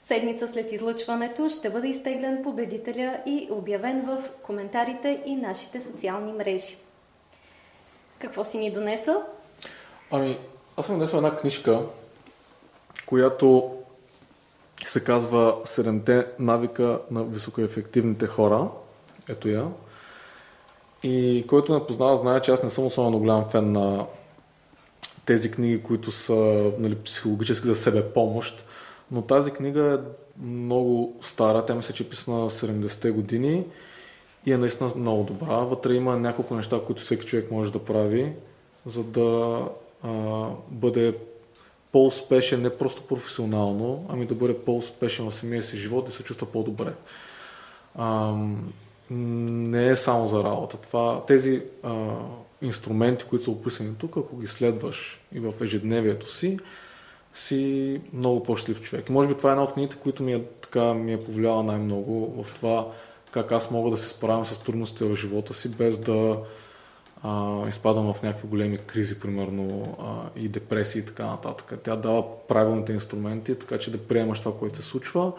Седмица 0.03 0.47
след 0.47 0.71
излъчването 0.71 1.49
ще 1.49 1.69
бъде 1.69 1.88
изтеглен 1.88 2.43
победителя 2.43 3.17
и 3.25 3.47
обявен 3.51 4.01
в 4.01 4.23
коментарите 4.43 5.21
и 5.25 5.36
нашите 5.36 5.82
социални 5.82 6.34
мрежи. 6.34 6.78
Какво 8.20 8.43
си 8.43 8.57
ни 8.57 8.72
донесъл? 8.72 9.24
Ами, 10.11 10.39
аз 10.78 10.86
съм 10.86 10.95
донесъл 10.95 11.18
една 11.18 11.36
книжка, 11.36 11.82
която 13.05 13.76
се 14.86 15.03
казва 15.03 15.55
Седемте 15.65 16.28
навика 16.39 16.99
на 17.11 17.24
високоефективните 17.24 18.28
хора. 18.28 18.68
Ето 19.30 19.49
я. 19.49 19.68
И 21.03 21.45
който 21.47 21.74
не 21.74 21.86
познава, 21.86 22.18
знае, 22.18 22.41
че 22.41 22.51
аз 22.51 22.63
не 22.63 22.70
съм 22.70 22.86
особено 22.86 23.20
голям 23.20 23.49
фен 23.49 23.72
на 23.72 24.05
тези 25.26 25.51
книги, 25.51 25.84
които 25.84 26.11
са 26.11 26.72
нали, 26.78 26.95
психологически 26.95 27.68
за 27.68 27.76
себе 27.76 28.13
помощ. 28.13 28.65
Но 29.11 29.22
тази 29.22 29.51
книга 29.51 29.93
е 29.93 30.43
много 30.45 31.15
стара. 31.22 31.65
Тя 31.65 31.76
мисля, 31.76 31.93
че 31.93 32.03
е 32.03 32.09
писана 32.09 32.49
70-те 32.49 33.11
години 33.11 33.65
и 34.47 34.51
е 34.51 34.57
наистина 34.57 34.91
много 34.95 35.23
добра. 35.23 35.55
Вътре 35.55 35.93
има 35.93 36.19
няколко 36.19 36.55
неща, 36.55 36.79
които 36.85 37.01
всеки 37.01 37.25
човек 37.25 37.51
може 37.51 37.71
да 37.71 37.85
прави, 37.85 38.33
за 38.85 39.03
да 39.03 39.61
а, 40.03 40.09
бъде 40.69 41.17
по-успешен 41.91 42.61
не 42.61 42.77
просто 42.77 43.01
професионално, 43.01 44.05
ами 44.09 44.25
да 44.25 44.35
бъде 44.35 44.59
по-успешен 44.59 45.29
в 45.29 45.35
самия 45.35 45.63
си 45.63 45.77
живот 45.77 46.09
и 46.09 46.11
се 46.11 46.23
чувства 46.23 46.47
по-добре. 46.47 46.93
А, 47.95 48.35
не 49.09 49.89
е 49.89 49.95
само 49.95 50.27
за 50.27 50.43
работа. 50.43 50.77
Това, 50.77 51.23
тези 51.27 51.61
а, 51.83 52.05
инструменти, 52.61 53.25
които 53.25 53.45
са 53.45 53.51
описани 53.51 53.95
тук, 53.97 54.17
ако 54.17 54.37
ги 54.37 54.47
следваш 54.47 55.21
и 55.33 55.39
в 55.39 55.53
ежедневието 55.61 56.31
си, 56.31 56.59
си 57.33 58.01
много 58.13 58.43
по-щастлив 58.43 58.81
човек. 58.81 59.09
И 59.09 59.11
може 59.11 59.29
би 59.29 59.35
това 59.35 59.49
е 59.49 59.53
една 59.53 59.63
от 59.63 59.73
книгите, 59.73 59.97
които 59.97 60.23
ми 60.23 60.33
е, 60.33 60.43
така, 60.61 60.93
ми 60.93 61.13
е 61.13 61.23
повлияла 61.23 61.63
най-много 61.63 62.43
в 62.43 62.53
това 62.53 62.87
как 63.32 63.51
аз 63.51 63.71
мога 63.71 63.91
да 63.91 63.97
се 63.97 64.09
справям 64.09 64.45
с 64.45 64.59
трудностите 64.59 65.05
в 65.05 65.15
живота 65.15 65.53
си, 65.53 65.69
без 65.69 65.97
да 65.97 66.38
а, 67.23 67.67
изпадам 67.67 68.13
в 68.13 68.23
някакви 68.23 68.47
големи 68.47 68.78
кризи, 68.78 69.19
примерно 69.19 69.97
а, 69.99 70.39
и 70.39 70.49
депресии 70.49 70.99
и 70.99 71.05
така 71.05 71.25
нататък. 71.25 71.80
Тя 71.84 71.95
дава 71.95 72.47
правилните 72.47 72.93
инструменти, 72.93 73.59
така 73.59 73.78
че 73.78 73.91
да 73.91 74.07
приемаш 74.07 74.39
това, 74.39 74.57
което 74.57 74.75
се 74.75 74.84
случва 74.84 75.32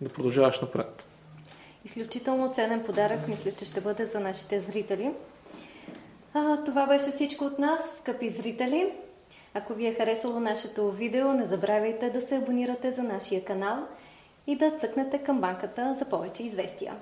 и 0.00 0.04
да 0.04 0.10
продължаваш 0.10 0.60
напред. 0.60 1.06
Изключително 1.84 2.52
ценен 2.54 2.82
подарък, 2.86 3.28
мисля, 3.28 3.52
че 3.58 3.64
ще 3.64 3.80
бъде 3.80 4.06
за 4.06 4.20
нашите 4.20 4.60
зрители. 4.60 5.12
А, 6.34 6.64
това 6.64 6.86
беше 6.86 7.10
всичко 7.10 7.44
от 7.44 7.58
нас, 7.58 7.80
скъпи 7.98 8.30
зрители. 8.30 8.92
Ако 9.54 9.74
ви 9.74 9.86
е 9.86 9.94
харесало 9.94 10.40
нашето 10.40 10.90
видео, 10.90 11.32
не 11.32 11.46
забравяйте 11.46 12.10
да 12.10 12.20
се 12.20 12.36
абонирате 12.36 12.92
за 12.92 13.02
нашия 13.02 13.44
канал 13.44 13.78
и 14.46 14.56
да 14.56 14.70
цъкнете 14.70 15.18
камбанката 15.18 15.94
за 15.98 16.04
повече 16.04 16.42
известия. 16.42 16.94